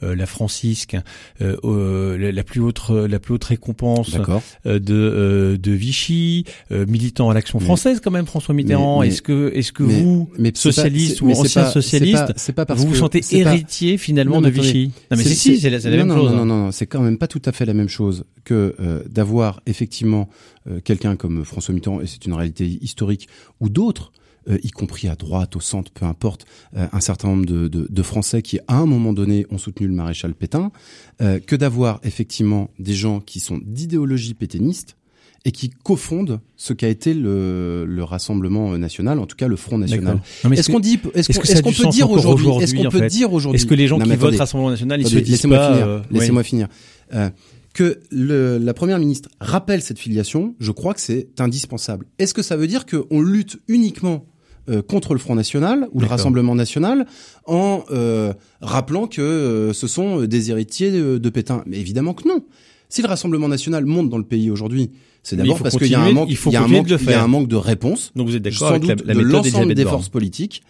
la 0.01 0.25
francisque, 0.25 0.95
la 1.39 2.43
plus 2.43 2.61
haute, 2.61 2.89
la 2.89 3.19
plus 3.19 3.33
haute 3.33 3.43
récompense 3.43 4.17
de 4.65 5.57
de 5.61 5.71
Vichy, 5.71 6.45
militant 6.69 7.29
à 7.29 7.33
l'Action 7.33 7.59
française 7.59 8.01
quand 8.01 8.11
même, 8.11 8.25
François 8.25 8.55
Mitterrand. 8.55 9.03
Est-ce 9.03 9.21
que 9.21 9.51
est-ce 9.53 9.71
que 9.71 9.83
vous, 9.83 10.29
socialiste 10.53 11.21
ou 11.21 11.31
ancien 11.31 11.65
socialiste, 11.65 12.33
vous 12.69 12.87
vous 12.87 12.95
sentez 12.95 13.21
héritier 13.31 13.97
finalement 13.97 14.41
de 14.41 14.49
Vichy? 14.49 14.91
Si, 15.29 15.59
c'est 15.59 15.69
la, 15.69 15.79
même 15.79 16.09
chose. 16.09 16.31
Non, 16.31 16.45
non, 16.45 16.45
non, 16.45 16.71
c'est 16.71 16.85
quand 16.85 17.01
même 17.01 17.17
pas 17.17 17.27
tout 17.27 17.41
à 17.45 17.51
fait 17.51 17.65
la 17.65 17.73
même 17.73 17.89
chose 17.89 18.25
que 18.43 18.75
euh, 18.79 19.03
d'avoir 19.09 19.61
effectivement 19.65 20.29
euh, 20.67 20.79
quelqu'un 20.83 21.15
comme 21.15 21.45
François 21.45 21.73
Mitterrand, 21.73 22.01
et 22.01 22.07
c'est 22.07 22.25
une 22.25 22.33
réalité 22.33 22.65
historique, 22.65 23.27
ou 23.59 23.69
d'autres, 23.69 24.11
euh, 24.49 24.57
y 24.63 24.71
compris 24.71 25.07
à 25.07 25.15
droite, 25.15 25.55
au 25.55 25.59
centre, 25.59 25.91
peu 25.91 26.05
importe, 26.05 26.45
un 26.73 26.99
certain 26.99 27.29
nombre 27.29 27.45
de, 27.45 27.67
de, 27.67 27.87
de, 27.89 28.03
Français 28.03 28.41
qui, 28.41 28.59
à 28.67 28.77
un 28.77 28.85
moment 28.85 29.13
donné, 29.13 29.45
ont 29.49 29.57
soutenu 29.57 29.87
le 29.87 29.93
maréchal 29.93 30.33
Pétain, 30.35 30.71
que 31.19 31.55
d'avoir 31.55 31.99
effectivement 32.03 32.69
des 32.77 32.93
gens 32.93 33.19
qui 33.19 33.39
sont 33.39 33.59
d'idéologie 33.63 34.33
pétainiste, 34.33 34.97
et 35.45 35.51
qui 35.51 35.69
cofondent 35.69 36.39
ce 36.57 36.73
qu'a 36.73 36.89
été 36.89 37.13
le, 37.13 37.85
le, 37.87 38.03
Rassemblement 38.03 38.75
national, 38.77 39.19
en 39.19 39.27
tout 39.27 39.35
cas 39.35 39.47
le 39.47 39.55
Front 39.55 39.77
national. 39.77 40.19
Est-ce 40.51 40.71
qu'on 40.71 40.79
dit, 40.79 40.99
est-ce 41.13 41.61
qu'on 41.61 41.71
peut 41.71 41.89
dire 41.89 42.09
aujourd'hui, 42.09 42.47
est-ce 42.61 42.75
qu'on 42.75 42.89
peut 42.89 43.07
dire 43.07 43.31
aujourd'hui, 43.31 43.61
est-ce 43.61 43.67
que 43.67 43.75
les 43.75 43.87
gens 43.87 43.99
qui 43.99 44.15
votent 44.15 44.35
Rassemblement 44.35 44.71
national, 44.71 45.01
ils 45.01 45.07
se 45.07 45.17
disent 45.17 45.31
laissez-moi 45.31 45.57
pas, 45.57 45.73
finir, 45.73 45.87
euh, 45.87 45.99
laissez-moi 46.11 46.43
finir, 46.43 46.67
euh, 47.13 47.29
que 47.73 47.99
le, 48.09 48.57
la 48.57 48.73
première 48.73 48.97
ministre 48.97 49.29
rappelle 49.39 49.81
cette 49.81 49.99
filiation, 49.99 50.55
je 50.59 50.71
crois 50.71 50.93
que 50.95 51.01
c'est 51.01 51.27
indispensable. 51.39 52.07
Est-ce 52.17 52.33
que 52.33 52.41
ça 52.41 52.57
veut 52.57 52.67
dire 52.67 52.85
qu'on 52.85 53.21
lutte 53.21 53.57
uniquement 53.67 54.25
euh, 54.69 54.81
contre 54.81 55.13
le 55.13 55.19
Front 55.19 55.35
National 55.35 55.87
ou 55.91 55.99
le 55.99 56.07
Rassemblement 56.07 56.55
National 56.55 57.05
en 57.45 57.83
euh, 57.91 58.33
rappelant 58.61 59.05
que 59.05 59.71
ce 59.73 59.87
sont 59.87 60.21
des 60.23 60.49
héritiers 60.49 60.91
de, 60.91 61.17
de 61.19 61.29
Pétain? 61.29 61.63
Mais 61.67 61.77
évidemment 61.77 62.13
que 62.13 62.27
non. 62.27 62.43
Si 62.89 63.01
le 63.01 63.07
Rassemblement 63.07 63.47
National 63.47 63.85
monte 63.85 64.09
dans 64.09 64.17
le 64.17 64.23
pays 64.23 64.49
aujourd'hui, 64.49 64.91
c'est 65.25 65.35
d'abord 65.35 65.59
parce 65.59 65.75
qu'il 65.75 65.87
y 65.87 65.95
a 65.95 66.01
un 66.01 66.11
manque, 66.11 66.29
il 66.29 66.37
faut 66.37 66.51
y 66.51 66.55
a 66.55 66.61
un 66.61 66.67
manque, 66.67 66.87
il 66.87 67.09
y 67.09 67.13
a 67.13 67.23
un 67.23 67.27
manque 67.27 67.47
de 67.47 67.55
réponse. 67.55 68.11
Donc 68.15 68.27
vous 68.27 68.35
êtes 68.35 68.43
d'accord 68.43 68.69
avec 68.69 68.85
la, 68.85 68.93
la 68.93 69.13
de 69.15 69.19
l'ensemble 69.21 69.73
des 69.73 69.83
forces 69.83 70.09
politiques, 70.09 70.61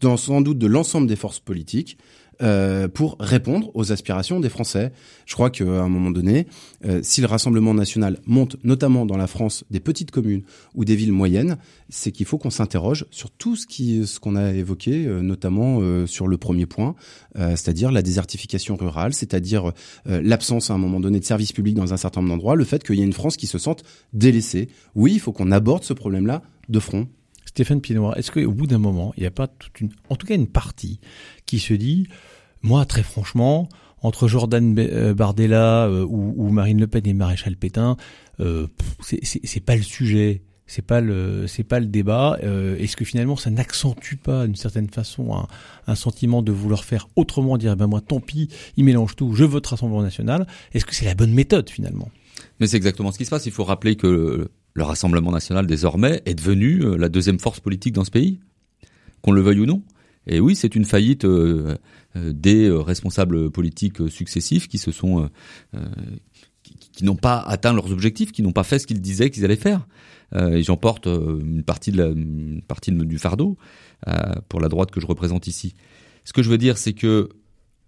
dans, 0.00 0.16
sans 0.16 0.40
doute 0.40 0.58
de 0.58 0.66
l'ensemble 0.68 1.08
des 1.08 1.16
forces 1.16 1.40
politiques, 1.40 1.98
euh, 2.42 2.88
pour 2.88 3.16
répondre 3.18 3.70
aux 3.74 3.92
aspirations 3.92 4.40
des 4.40 4.48
Français. 4.48 4.92
Je 5.26 5.34
crois 5.34 5.50
qu'à 5.50 5.64
un 5.64 5.88
moment 5.88 6.10
donné, 6.10 6.46
euh, 6.84 7.00
si 7.02 7.20
le 7.20 7.26
Rassemblement 7.26 7.74
national 7.74 8.18
monte, 8.26 8.56
notamment 8.64 9.06
dans 9.06 9.16
la 9.16 9.26
France, 9.26 9.64
des 9.70 9.80
petites 9.80 10.10
communes 10.10 10.42
ou 10.74 10.84
des 10.84 10.96
villes 10.96 11.12
moyennes, 11.12 11.56
c'est 11.88 12.12
qu'il 12.12 12.26
faut 12.26 12.38
qu'on 12.38 12.50
s'interroge 12.50 13.06
sur 13.10 13.30
tout 13.30 13.56
ce 13.56 13.66
qui, 13.66 14.06
ce 14.06 14.20
qu'on 14.20 14.36
a 14.36 14.52
évoqué, 14.52 15.06
euh, 15.06 15.20
notamment 15.20 15.78
euh, 15.80 16.06
sur 16.06 16.28
le 16.28 16.36
premier 16.36 16.66
point, 16.66 16.94
c'est-à-dire 17.36 17.92
la 17.92 18.00
désertification 18.00 18.76
rurale, 18.76 19.12
c'est-à-dire 19.12 19.72
l'absence 20.06 20.70
à 20.70 20.74
un 20.74 20.78
moment 20.78 21.00
donné 21.00 21.20
de 21.20 21.24
services 21.24 21.52
publics 21.52 21.74
dans 21.74 21.92
un 21.92 21.98
certain 21.98 22.20
nombre 22.22 22.32
d'endroits, 22.32 22.56
le 22.56 22.64
fait 22.64 22.82
qu'il 22.82 22.96
y 22.96 23.02
ait 23.02 23.04
une 23.04 23.12
France 23.12 23.36
qui 23.36 23.46
se 23.46 23.58
sente 23.58 23.82
délaissée. 24.14 24.68
Oui, 24.94 25.12
il 25.14 25.20
faut 25.20 25.32
qu'on 25.32 25.52
aborde 25.52 25.84
ce 25.84 25.92
problème-là 25.92 26.42
de 26.70 26.80
front. 26.80 27.08
Stéphane 27.56 27.80
Pinois, 27.80 28.18
est-ce 28.18 28.30
qu'au 28.30 28.52
bout 28.52 28.66
d'un 28.66 28.78
moment, 28.78 29.14
il 29.16 29.20
n'y 29.20 29.26
a 29.26 29.30
pas 29.30 29.46
toute 29.46 29.80
une, 29.80 29.90
en 30.10 30.16
tout 30.16 30.26
cas 30.26 30.34
une 30.34 30.46
partie 30.46 31.00
qui 31.46 31.58
se 31.58 31.74
dit, 31.74 32.08
moi, 32.62 32.84
très 32.84 33.02
franchement, 33.02 33.68
entre 34.02 34.28
Jordan 34.28 34.74
euh, 34.78 35.14
Bardella 35.14 35.86
euh, 35.86 36.04
ou, 36.04 36.50
Marine 36.50 36.80
Le 36.80 36.86
Pen 36.86 37.06
et 37.06 37.14
Maréchal 37.14 37.56
Pétain, 37.56 37.96
euh, 38.40 38.66
c'est 39.00 39.64
pas 39.64 39.76
le 39.76 39.82
sujet, 39.82 40.42
c'est 40.66 40.84
pas 40.84 41.00
le 41.00 41.46
c'est 41.46 41.64
pas 41.64 41.80
le 41.80 41.86
débat. 41.86 42.38
Euh, 42.42 42.76
Est-ce 42.76 42.96
que 42.96 43.04
finalement 43.04 43.36
ça 43.36 43.50
n'accentue 43.50 44.16
pas 44.16 44.46
d'une 44.46 44.56
certaine 44.56 44.88
façon 44.88 45.34
un, 45.86 45.94
sentiment 45.94 46.42
de 46.42 46.52
vouloir 46.52 46.84
faire 46.84 47.08
autrement, 47.16 47.56
dire 47.56 47.76
ben 47.76 47.86
moi 47.86 48.00
tant 48.00 48.20
pis, 48.20 48.48
il 48.76 48.84
mélange 48.84 49.16
tout, 49.16 49.34
je 49.34 49.44
vote 49.44 49.66
Rassemblement 49.66 50.02
National. 50.02 50.46
Est-ce 50.74 50.84
que 50.84 50.94
c'est 50.94 51.06
la 51.06 51.14
bonne 51.14 51.32
méthode 51.32 51.70
finalement? 51.70 52.10
Mais 52.60 52.66
c'est 52.66 52.76
exactement 52.76 53.12
ce 53.12 53.18
qui 53.18 53.24
se 53.24 53.30
passe. 53.30 53.46
Il 53.46 53.52
faut 53.52 53.64
rappeler 53.64 53.96
que 53.96 54.50
le 54.74 54.82
Rassemblement 54.82 55.30
National 55.30 55.66
désormais 55.66 56.20
est 56.26 56.34
devenu 56.34 56.98
la 56.98 57.08
deuxième 57.08 57.38
force 57.38 57.60
politique 57.60 57.94
dans 57.94 58.04
ce 58.04 58.10
pays, 58.10 58.40
qu'on 59.22 59.32
le 59.32 59.40
veuille 59.40 59.60
ou 59.60 59.66
non. 59.66 59.82
Et 60.26 60.40
oui, 60.40 60.56
c'est 60.56 60.74
une 60.74 60.84
faillite 60.84 61.24
euh, 61.24 61.76
euh, 62.16 62.32
des 62.32 62.68
euh, 62.68 62.80
responsables 62.80 63.50
politiques 63.50 64.08
successifs 64.10 64.68
qui 64.68 64.78
se 64.78 64.90
sont 64.90 65.28
qui, 66.62 67.04
n'ont 67.04 67.16
pas 67.16 67.38
atteint 67.38 67.72
leurs 67.72 67.92
objectifs, 67.92 68.32
qui 68.32 68.42
n'ont 68.42 68.52
pas 68.52 68.64
fait 68.64 68.78
ce 68.78 68.86
qu'ils 68.86 69.00
disaient 69.00 69.30
qu'ils 69.30 69.44
allaient 69.44 69.56
faire. 69.56 69.86
et 70.34 70.62
j'en 70.62 70.76
porte 70.76 71.06
une 71.06 71.62
partie 71.62 71.92
de 71.92 72.02
la 72.02 72.10
partie 72.66 72.90
du 72.90 73.18
fardeau 73.18 73.56
pour 74.48 74.60
la 74.60 74.68
droite 74.68 74.90
que 74.90 75.00
je 75.00 75.06
représente 75.06 75.46
ici. 75.46 75.74
Ce 76.24 76.32
que 76.32 76.42
je 76.42 76.50
veux 76.50 76.58
dire, 76.58 76.76
c'est 76.76 76.94
que 76.94 77.28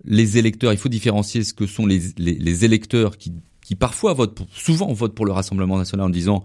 les 0.04 0.38
électeurs, 0.38 0.72
il 0.72 0.78
faut 0.78 0.88
différencier 0.88 1.42
ce 1.42 1.52
que 1.52 1.66
sont 1.66 1.86
les, 1.86 2.64
électeurs 2.64 3.16
qui, 3.16 3.32
qui 3.64 3.74
parfois 3.74 4.12
votent, 4.12 4.46
souvent 4.52 4.92
votent 4.92 5.14
pour 5.14 5.26
le 5.26 5.32
Rassemblement 5.32 5.78
national 5.78 6.06
en 6.06 6.10
disant 6.10 6.44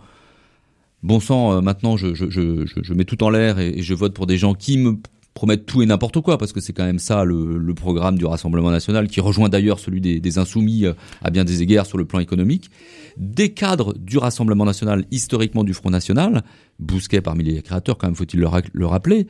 bon 1.04 1.20
sang, 1.20 1.62
maintenant 1.62 1.98
je, 1.98 2.16
je, 2.16 2.30
je, 2.30 2.66
je 2.66 2.94
mets 2.94 3.06
tout 3.06 3.24
en 3.24 3.30
l'air 3.30 3.60
et, 3.60 3.82
je 3.84 3.94
vote 3.94 4.16
pour 4.16 4.26
des 4.26 4.40
gens 4.40 4.56
qui 4.56 4.78
me 4.78 4.98
promettre 5.34 5.66
tout 5.66 5.82
et 5.82 5.86
n'importe 5.86 6.22
quoi, 6.22 6.38
parce 6.38 6.54
que 6.54 6.62
c'est 6.62 6.74
quand 6.74 6.86
même 6.86 7.00
ça 7.00 7.24
le, 7.24 7.74
programme 7.74 8.18
du 8.18 8.26
Rassemblement 8.26 8.70
national, 8.70 9.08
qui 9.08 9.20
rejoint 9.20 9.50
d'ailleurs 9.50 9.80
celui 9.80 10.00
des, 10.00 10.20
des, 10.20 10.38
insoumis 10.38 10.86
euh, 10.86 10.94
à 11.24 11.32
bien 11.32 11.44
des 11.44 11.62
égards 11.62 11.86
sur 11.86 11.98
le 11.98 12.06
plan 12.06 12.20
économique. 12.20 12.70
Des 13.18 13.54
cadres 13.54 13.94
du 13.98 14.18
Rassemblement 14.18 14.66
national, 14.66 15.06
historiquement 15.12 15.64
du 15.64 15.74
Front 15.74 15.90
national, 15.90 16.44
Bousquet 16.80 17.22
parmi 17.22 17.44
les 17.44 17.62
créateurs, 17.62 17.98
quand 17.98 18.08
même 18.08 18.16
faut-il 18.16 18.40
le, 18.40 18.48
le, 18.74 18.86
rappeler, 18.86 19.28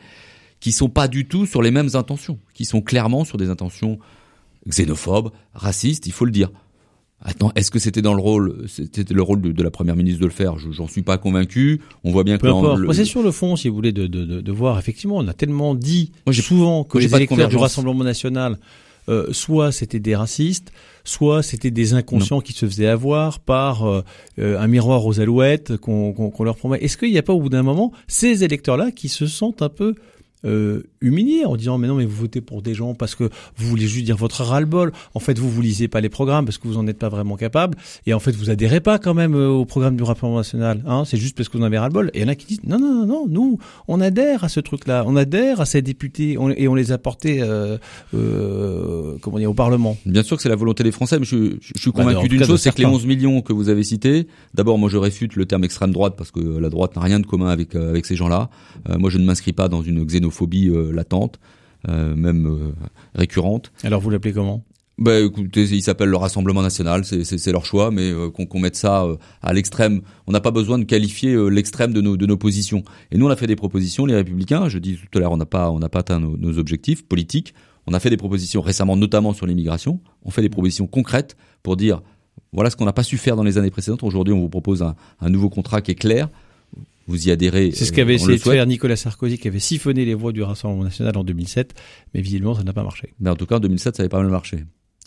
qui 0.59 0.71
sont 0.71 0.89
pas 0.89 1.07
du 1.07 1.25
tout 1.25 1.45
sur 1.45 1.61
les 1.61 1.71
mêmes 1.71 1.89
intentions, 1.93 2.37
qui 2.53 2.65
sont 2.65 2.81
clairement 2.81 3.23
sur 3.23 3.37
des 3.37 3.49
intentions 3.49 3.97
xénophobes, 4.67 5.31
racistes, 5.53 6.05
il 6.05 6.13
faut 6.13 6.25
le 6.25 6.31
dire. 6.31 6.51
Attends, 7.25 7.51
est-ce 7.55 7.71
que 7.71 7.79
c'était 7.79 8.01
dans 8.01 8.13
le 8.13 8.21
rôle, 8.21 8.65
c'était 8.67 9.13
le 9.13 9.21
rôle 9.21 9.41
de, 9.41 9.63
la 9.63 9.71
première 9.71 9.95
ministre 9.95 10.19
de 10.19 10.25
le 10.25 10.31
faire? 10.31 10.57
J'en 10.57 10.87
suis 10.87 11.03
pas 11.03 11.17
convaincu. 11.17 11.79
On 12.03 12.11
voit 12.11 12.25
bien 12.25 12.37
que. 12.37 12.45
Le... 12.45 12.93
C'est 12.93 13.05
sur 13.05 13.23
le 13.23 13.31
fond, 13.31 13.55
si 13.55 13.69
vous 13.69 13.75
voulez, 13.75 13.93
de, 13.93 14.07
de, 14.07 14.41
de, 14.41 14.51
voir. 14.51 14.77
Effectivement, 14.77 15.17
on 15.17 15.27
a 15.27 15.33
tellement 15.33 15.73
dit 15.73 16.11
souvent 16.31 16.83
que 16.83 16.97
les 16.97 17.15
électeurs 17.15 17.47
du 17.47 17.55
Rassemblement 17.55 18.03
national, 18.03 18.57
euh, 19.09 19.27
soit 19.31 19.71
c'était 19.71 19.99
des 19.99 20.15
racistes, 20.15 20.71
soit 21.03 21.43
c'était 21.43 21.71
des 21.71 21.93
inconscients 21.93 22.41
qui 22.41 22.53
se 22.53 22.65
faisaient 22.65 22.87
avoir 22.87 23.39
par 23.39 23.85
euh, 23.85 24.01
euh, 24.39 24.59
un 24.59 24.67
miroir 24.67 25.05
aux 25.05 25.19
alouettes 25.19 25.77
qu'on 25.77 26.33
leur 26.39 26.55
promet. 26.55 26.79
Est-ce 26.79 26.97
qu'il 26.97 27.11
n'y 27.11 27.17
a 27.17 27.23
pas 27.23 27.33
au 27.33 27.41
bout 27.41 27.49
d'un 27.49 27.63
moment 27.63 27.91
ces 28.07 28.43
électeurs-là 28.43 28.91
qui 28.91 29.09
se 29.09 29.27
sentent 29.27 29.61
un 29.61 29.69
peu 29.69 29.95
euh, 30.45 30.83
humilié 31.03 31.45
en 31.45 31.55
disant 31.55 31.77
mais 31.77 31.87
non 31.87 31.95
mais 31.95 32.05
vous 32.05 32.15
votez 32.15 32.41
pour 32.41 32.61
des 32.61 32.73
gens 32.73 32.93
parce 32.93 33.15
que 33.15 33.25
vous 33.55 33.67
voulez 33.67 33.87
juste 33.87 34.05
dire 34.05 34.17
votre 34.17 34.43
ras-le-bol. 34.43 34.91
En 35.13 35.19
fait 35.19 35.37
vous 35.37 35.49
vous 35.49 35.61
lisez 35.61 35.87
pas 35.87 36.01
les 36.01 36.09
programmes 36.09 36.45
parce 36.45 36.57
que 36.57 36.67
vous 36.67 36.77
en 36.77 36.87
êtes 36.87 36.97
pas 36.97 37.09
vraiment 37.09 37.35
capable 37.35 37.77
et 38.05 38.13
en 38.13 38.19
fait 38.19 38.31
vous 38.35 38.49
adhérez 38.49 38.79
pas 38.79 38.99
quand 38.99 39.13
même 39.13 39.35
euh, 39.35 39.49
au 39.49 39.65
programme 39.65 39.95
du 39.95 40.03
Rassemblement 40.03 40.37
national. 40.37 40.83
Hein, 40.87 41.03
c'est 41.05 41.17
juste 41.17 41.37
parce 41.37 41.49
que 41.49 41.57
vous 41.57 41.63
en 41.63 41.67
avez 41.67 41.77
ras-le-bol. 41.77 42.11
Et 42.13 42.19
il 42.19 42.21
y 42.23 42.25
en 42.25 42.29
a 42.29 42.35
qui 42.35 42.45
disent 42.45 42.63
non 42.65 42.79
non 42.79 42.93
non 42.93 43.05
non 43.05 43.27
nous 43.27 43.59
on 43.87 44.01
adhère 44.01 44.43
à 44.43 44.49
ce 44.49 44.59
truc-là, 44.59 45.03
on 45.07 45.15
adhère 45.15 45.61
à 45.61 45.65
ces 45.65 45.81
députés 45.81 46.37
et 46.57 46.67
on 46.67 46.75
les 46.75 46.91
a 46.91 46.97
portés 46.97 47.41
euh, 47.41 47.77
euh, 48.13 49.17
comment 49.21 49.37
dire 49.37 49.51
au 49.51 49.53
Parlement. 49.53 49.97
Bien 50.05 50.23
sûr 50.23 50.37
que 50.37 50.43
c'est 50.43 50.49
la 50.49 50.55
volonté 50.55 50.83
des 50.83 50.91
Français, 50.91 51.19
mais 51.19 51.25
je, 51.25 51.55
je, 51.61 51.79
suis 51.79 51.91
bah, 51.91 52.03
convaincu 52.03 52.27
d'une 52.27 52.43
chose, 52.43 52.61
c'est 52.61 52.73
que 52.73 52.79
les 52.79 52.85
11 52.85 53.05
millions 53.05 53.41
que 53.41 53.53
vous 53.53 53.69
avez 53.69 53.83
cités, 53.83 54.27
d'abord 54.53 54.77
moi 54.77 54.89
je 54.89 54.97
réfute 54.97 55.35
le 55.35 55.45
terme 55.45 55.63
extrême 55.63 55.91
droite 55.91 56.15
parce 56.17 56.31
que 56.31 56.39
la 56.39 56.69
droite 56.69 56.95
n'a 56.95 57.01
rien 57.01 57.19
de 57.19 57.25
commun 57.25 57.47
avec 57.49 57.75
avec 57.75 58.05
ces 58.05 58.15
gens-là. 58.15 58.49
moi 58.97 59.09
je 59.09 59.17
ne 59.17 59.25
m'inscris 59.25 59.53
pas 59.53 59.69
dans 59.69 59.81
une 59.81 60.03
xénophobie 60.03 60.32
phobie 60.33 60.69
euh, 60.69 60.91
latente, 60.91 61.39
euh, 61.87 62.15
même 62.15 62.47
euh, 62.47 62.71
récurrente. 63.15 63.71
Alors 63.83 64.01
vous 64.01 64.09
l'appelez 64.09 64.33
comment? 64.33 64.63
Bah, 64.99 65.19
écoutez, 65.19 65.63
il 65.63 65.81
s'appelle 65.81 66.09
le 66.09 66.17
Rassemblement 66.17 66.61
National, 66.61 67.03
c'est 67.03 67.51
leur 67.51 67.65
choix, 67.65 67.89
mais 67.89 68.13
qu'on 68.31 68.59
mette 68.59 68.75
ça 68.75 69.07
à 69.41 69.51
l'extrême, 69.51 70.01
on 70.27 70.31
n'a 70.31 70.39
pas 70.39 70.51
besoin 70.51 70.77
de 70.77 70.83
qualifier 70.83 71.35
l'extrême 71.49 71.93
de 71.93 71.99
nos, 71.99 72.15
de 72.15 72.27
nos 72.27 72.37
positions. 72.37 72.83
Et 73.11 73.17
nous, 73.17 73.25
on 73.25 73.29
a 73.31 73.35
fait 73.35 73.47
des 73.47 73.55
propositions, 73.55 74.05
les 74.05 74.13
Républicains. 74.13 74.69
Je 74.69 74.77
dis 74.77 74.99
tout 75.11 75.17
à 75.17 75.21
l'heure, 75.21 75.31
on 75.31 75.37
n'a 75.37 75.47
pas, 75.47 75.71
on 75.71 75.79
n'a 75.79 75.89
pas 75.89 76.01
atteint 76.01 76.19
nos, 76.19 76.37
nos, 76.37 76.59
objectifs 76.59 77.03
politiques. 77.03 77.55
On 77.87 77.93
a 77.93 77.99
fait 77.99 78.11
des 78.11 78.17
propositions 78.17 78.61
récemment, 78.61 78.95
notamment 78.95 79.33
sur 79.33 79.47
l'immigration. 79.47 79.99
On 80.25 80.29
fait 80.29 80.43
des 80.43 80.49
propositions 80.49 80.85
concrètes 80.85 81.37
pour 81.63 81.75
dire 81.75 82.03
voilà 82.51 82.69
ce 82.69 82.75
qu'on 82.75 82.85
n'a 82.85 82.93
pas 82.93 83.03
su 83.03 83.17
faire 83.17 83.35
dans 83.35 83.43
les 83.43 83.57
années 83.57 83.71
précédentes. 83.71 84.03
Aujourd'hui, 84.03 84.33
on 84.33 84.41
vous 84.41 84.49
propose 84.49 84.83
un, 84.83 84.95
un 85.21 85.29
nouveau 85.29 85.49
contrat 85.49 85.81
qui 85.81 85.89
est 85.89 85.95
clair, 85.95 86.29
vous 87.07 87.27
y 87.27 87.31
adhérez. 87.31 87.71
C'est 87.73 87.85
ce 87.85 87.91
qu'avait 87.91 88.15
essayé 88.15 88.37
de 88.37 88.41
faire 88.41 88.65
Nicolas 88.65 88.95
Sarkozy, 88.95 89.37
qui 89.37 89.47
avait 89.47 89.59
siphonné 89.59 90.05
les 90.05 90.13
voix 90.13 90.31
du 90.31 90.41
Rassemblement 90.41 90.83
national 90.83 91.17
en 91.17 91.23
2007, 91.23 91.73
mais 92.13 92.21
visiblement 92.21 92.55
ça 92.55 92.63
n'a 92.63 92.73
pas 92.73 92.83
marché. 92.83 93.13
Mais 93.19 93.29
en 93.29 93.35
tout 93.35 93.45
cas, 93.45 93.57
en 93.57 93.59
2007, 93.59 93.95
ça 93.95 94.03
n'avait 94.03 94.09
pas 94.09 94.21
mal 94.21 94.31
marché. 94.31 94.59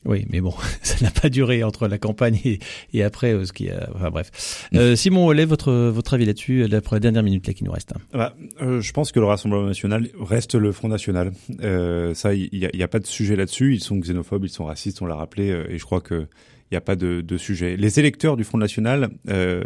Oui, 0.05 0.25
mais 0.31 0.41
bon, 0.41 0.55
ça 0.83 1.05
n'a 1.05 1.11
pas 1.11 1.29
duré 1.29 1.65
entre 1.65 1.89
la 1.89 1.99
campagne 1.99 2.41
et, 2.45 2.59
et 2.93 3.03
après 3.03 3.33
euh, 3.33 3.45
ce 3.45 3.53
qui 3.53 3.71
a. 3.71 3.89
Enfin 3.95 4.11
bref. 4.11 4.69
Euh, 4.75 4.95
Simon 4.97 5.27
Ollet, 5.27 5.45
votre 5.45 5.73
votre 5.73 6.15
avis 6.15 6.27
là-dessus 6.27 6.63
euh, 6.63 6.81
pour 6.81 6.95
la 6.95 7.01
dernière 7.01 7.23
minute 7.23 7.47
là 7.47 7.55
qui 7.55 7.65
nous 7.65 7.73
reste. 7.73 7.93
Bah, 8.13 8.35
euh, 8.63 8.81
je 8.81 8.93
pense 8.93 9.11
que 9.11 9.19
le 9.19 9.27
Rassemblement 9.27 9.67
national 9.67 10.09
reste 10.21 10.55
le 10.55 10.71
Front 10.73 10.89
national. 10.89 11.33
Euh, 11.63 12.15
ça, 12.15 12.35
il 12.35 12.49
y 12.53 12.67
a, 12.67 12.71
y 12.75 12.83
a, 12.83 12.89
pas 12.89 13.01
de 13.01 13.07
sujet 13.07 13.37
là-dessus. 13.37 13.75
Ils 13.75 13.83
sont 13.83 13.97
xénophobes, 13.97 14.45
ils 14.45 14.51
sont 14.51 14.65
racistes, 14.65 15.03
on 15.03 15.07
l'a 15.07 15.17
rappelé, 15.17 15.49
et 15.69 15.79
je 15.79 15.85
crois 15.85 16.01
que 16.01 16.29
il 16.71 16.75
n'y 16.75 16.79
a 16.79 16.81
pas 16.81 16.97
de, 16.97 17.21
de, 17.21 17.37
sujet. 17.37 17.77
Les 17.77 18.01
électeurs 18.01 18.37
du 18.37 18.43
Front 18.43 18.59
National, 18.59 19.11
euh, 19.29 19.63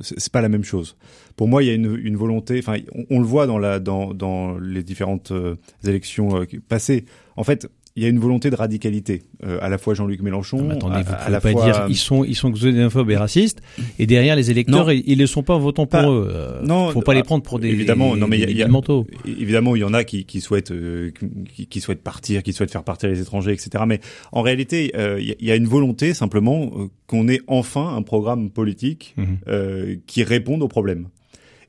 c'est 0.00 0.30
pas 0.30 0.42
la 0.42 0.50
même 0.50 0.64
chose. 0.64 0.96
Pour 1.34 1.48
moi, 1.48 1.62
il 1.62 1.66
y 1.66 1.70
a 1.70 1.74
une, 1.74 1.98
une 2.02 2.16
volonté. 2.16 2.58
Enfin, 2.58 2.76
on, 3.08 3.20
le 3.20 3.24
voit 3.24 3.46
dans 3.46 3.58
la 3.58 3.80
dans 3.80 4.12
dans 4.12 4.58
les 4.58 4.82
différentes 4.82 5.30
euh, 5.30 5.56
élections 5.84 6.42
euh, 6.42 6.46
passées. 6.68 7.06
En 7.36 7.44
fait, 7.44 7.68
il 7.96 8.02
y 8.02 8.06
a 8.06 8.08
une 8.08 8.18
volonté 8.18 8.50
de 8.50 8.56
radicalité. 8.56 9.22
Euh, 9.44 9.58
à 9.60 9.68
la 9.68 9.78
fois 9.78 9.94
Jean-Luc 9.94 10.22
Mélenchon, 10.22 10.70
attendez, 10.70 11.02
vous 11.02 11.12
à, 11.18 11.28
la 11.28 11.40
pas 11.40 11.52
dire 11.52 11.86
ils 11.88 11.96
sont 11.96 12.24
ils 12.24 12.34
sont 12.34 12.50
xénophobes 12.50 13.10
et 13.10 13.16
racistes 13.16 13.60
et 13.98 14.06
derrière 14.06 14.36
les 14.36 14.50
électeurs 14.50 14.90
ils, 14.92 15.02
ils 15.06 15.18
le 15.18 15.26
sont 15.26 15.42
pas 15.42 15.54
en 15.54 15.58
votant 15.58 15.86
pour 15.86 16.10
eux. 16.10 16.30
Euh, 16.32 16.62
non, 16.62 16.90
faut 16.90 17.02
pas 17.02 17.14
les 17.14 17.22
prendre 17.22 17.42
pour 17.42 17.58
des 17.58 17.68
évidemment. 17.68 18.16
Non 18.16 18.26
mais 18.28 18.38
il 18.38 18.56
y, 18.56 18.62
a, 18.62 18.68
mentaux. 18.68 19.06
évidemment 19.26 19.76
il 19.76 19.80
y 19.80 19.84
en 19.84 19.94
a 19.94 20.04
qui, 20.04 20.24
qui 20.24 20.40
souhaitent 20.40 20.70
euh, 20.70 21.10
qui, 21.54 21.66
qui, 21.66 21.80
souhaitent 21.80 22.02
partir, 22.02 22.42
qui 22.42 22.52
souhaitent 22.52 22.70
faire 22.70 22.84
partir 22.84 23.08
les 23.08 23.20
étrangers, 23.20 23.52
etc. 23.52 23.84
Mais 23.86 24.00
en 24.30 24.42
réalité 24.42 24.92
euh, 24.96 25.20
il 25.20 25.46
y, 25.46 25.50
a 25.50 25.56
une 25.56 25.68
volonté 25.68 26.14
simplement 26.14 26.70
euh, 26.76 26.86
qu'on 27.06 27.28
ait 27.28 27.40
enfin 27.46 27.94
un 27.94 28.02
programme 28.02 28.50
politique 28.50 29.14
mmh. 29.16 29.96
qui 30.06 30.24
réponde 30.24 30.62
aux 30.62 30.68
problèmes. 30.68 31.08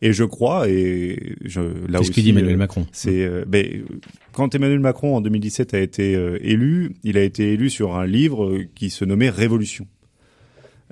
Et 0.06 0.12
je 0.12 0.26
crois, 0.26 0.68
et 0.68 1.38
je, 1.46 1.62
là 1.88 2.02
aussi, 2.02 2.12
ce 2.12 2.20
dit 2.20 2.32
Emmanuel 2.32 2.58
Macron. 2.58 2.86
C'est, 2.92 3.46
ben, 3.48 3.66
quand 4.34 4.54
Emmanuel 4.54 4.82
Macron 4.82 5.16
en 5.16 5.22
2017 5.22 5.74
a 5.74 5.80
été 5.80 6.14
euh, 6.16 6.38
élu, 6.42 6.96
il 7.06 7.18
a 7.18 7.22
été 7.22 7.54
élu 7.54 7.70
sur 7.70 7.96
un 7.96 8.06
livre 8.06 8.60
qui 8.76 8.90
se 8.90 9.06
nommait 9.06 9.30
Révolution. 9.30 9.88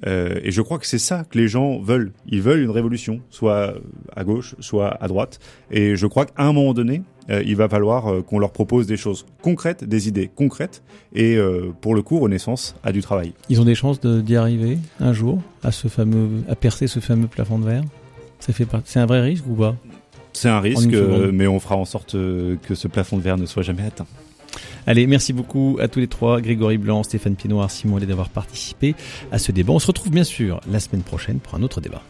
Euh, 0.08 0.40
et 0.44 0.52
je 0.52 0.62
crois 0.62 0.80
que 0.80 0.88
c'est 0.88 0.98
ça 0.98 1.26
que 1.30 1.38
les 1.38 1.50
gens 1.50 1.80
veulent. 1.80 2.14
Ils 2.26 2.42
veulent 2.42 2.62
une 2.62 2.72
révolution, 2.72 3.20
soit 3.30 3.76
à 4.16 4.24
gauche, 4.24 4.56
soit 4.60 4.90
à 5.04 5.08
droite. 5.10 5.40
Et 5.72 5.98
je 5.98 6.08
crois 6.08 6.26
qu'à 6.26 6.44
un 6.44 6.54
moment 6.54 6.74
donné, 6.74 7.02
euh, 7.30 7.44
il 7.46 7.56
va 7.56 7.70
falloir 7.70 8.08
euh, 8.08 8.22
qu'on 8.22 8.40
leur 8.40 8.52
propose 8.52 8.88
des 8.88 8.98
choses 8.98 9.26
concrètes, 9.42 9.84
des 9.84 10.08
idées 10.08 10.30
concrètes. 10.34 10.84
Et 11.14 11.36
euh, 11.36 11.72
pour 11.82 11.96
le 11.96 12.02
coup, 12.02 12.20
Renaissance 12.20 12.76
a 12.84 12.92
du 12.92 13.02
travail. 13.02 13.34
Ils 13.50 13.62
ont 13.62 13.66
des 13.66 13.76
chances 13.76 14.00
d'y 14.02 14.36
arriver 14.36 14.78
un 15.00 15.14
jour, 15.14 15.42
à 15.64 15.72
ce 15.72 15.88
fameux, 15.88 16.30
à 16.50 16.56
percer 16.56 16.88
ce 16.88 17.00
fameux 17.00 17.28
plafond 17.28 17.60
de 17.60 17.66
verre? 17.66 17.84
Ça 18.42 18.52
fait 18.54 18.68
C'est 18.86 19.00
un 19.00 19.06
vrai 19.06 19.22
risque 19.22 19.46
ou 19.48 19.56
pas 19.56 19.76
c'est 20.34 20.50
un 20.50 20.60
risque, 20.60 20.90
mais 21.34 21.48
on 21.48 21.60
fera 21.60 21.76
en 21.76 21.86
sorte 21.86 22.16
euh, 22.16 22.56
que 22.64 22.76
ce 22.76 22.88
plafond 22.88 23.18
de 23.18 23.22
verre 23.22 23.38
ne 23.38 23.46
soit 23.46 23.64
jamais 23.64 23.84
atteint. 23.84 24.08
Allez, 24.88 25.06
merci 25.08 25.34
beaucoup 25.34 25.78
à 25.80 25.88
tous 25.88 26.00
les 26.00 26.08
trois, 26.08 26.42
Grégory 26.42 26.78
Blanc, 26.78 27.04
Stéphane 27.04 27.36
Pienoir, 27.36 27.70
Simon 27.70 27.98
Allais 27.98 28.06
d'avoir 28.06 28.30
participé 28.30 28.96
à 29.32 29.38
ce 29.38 29.52
débat. 29.52 29.74
On 29.74 29.80
se 29.80 29.88
retrouve 29.88 30.12
bien 30.12 30.24
sûr 30.24 30.60
la 30.72 30.80
semaine 30.80 31.04
prochaine 31.04 31.40
pour 31.40 31.56
un 31.56 31.62
autre 31.64 31.82
débat. 31.82 32.02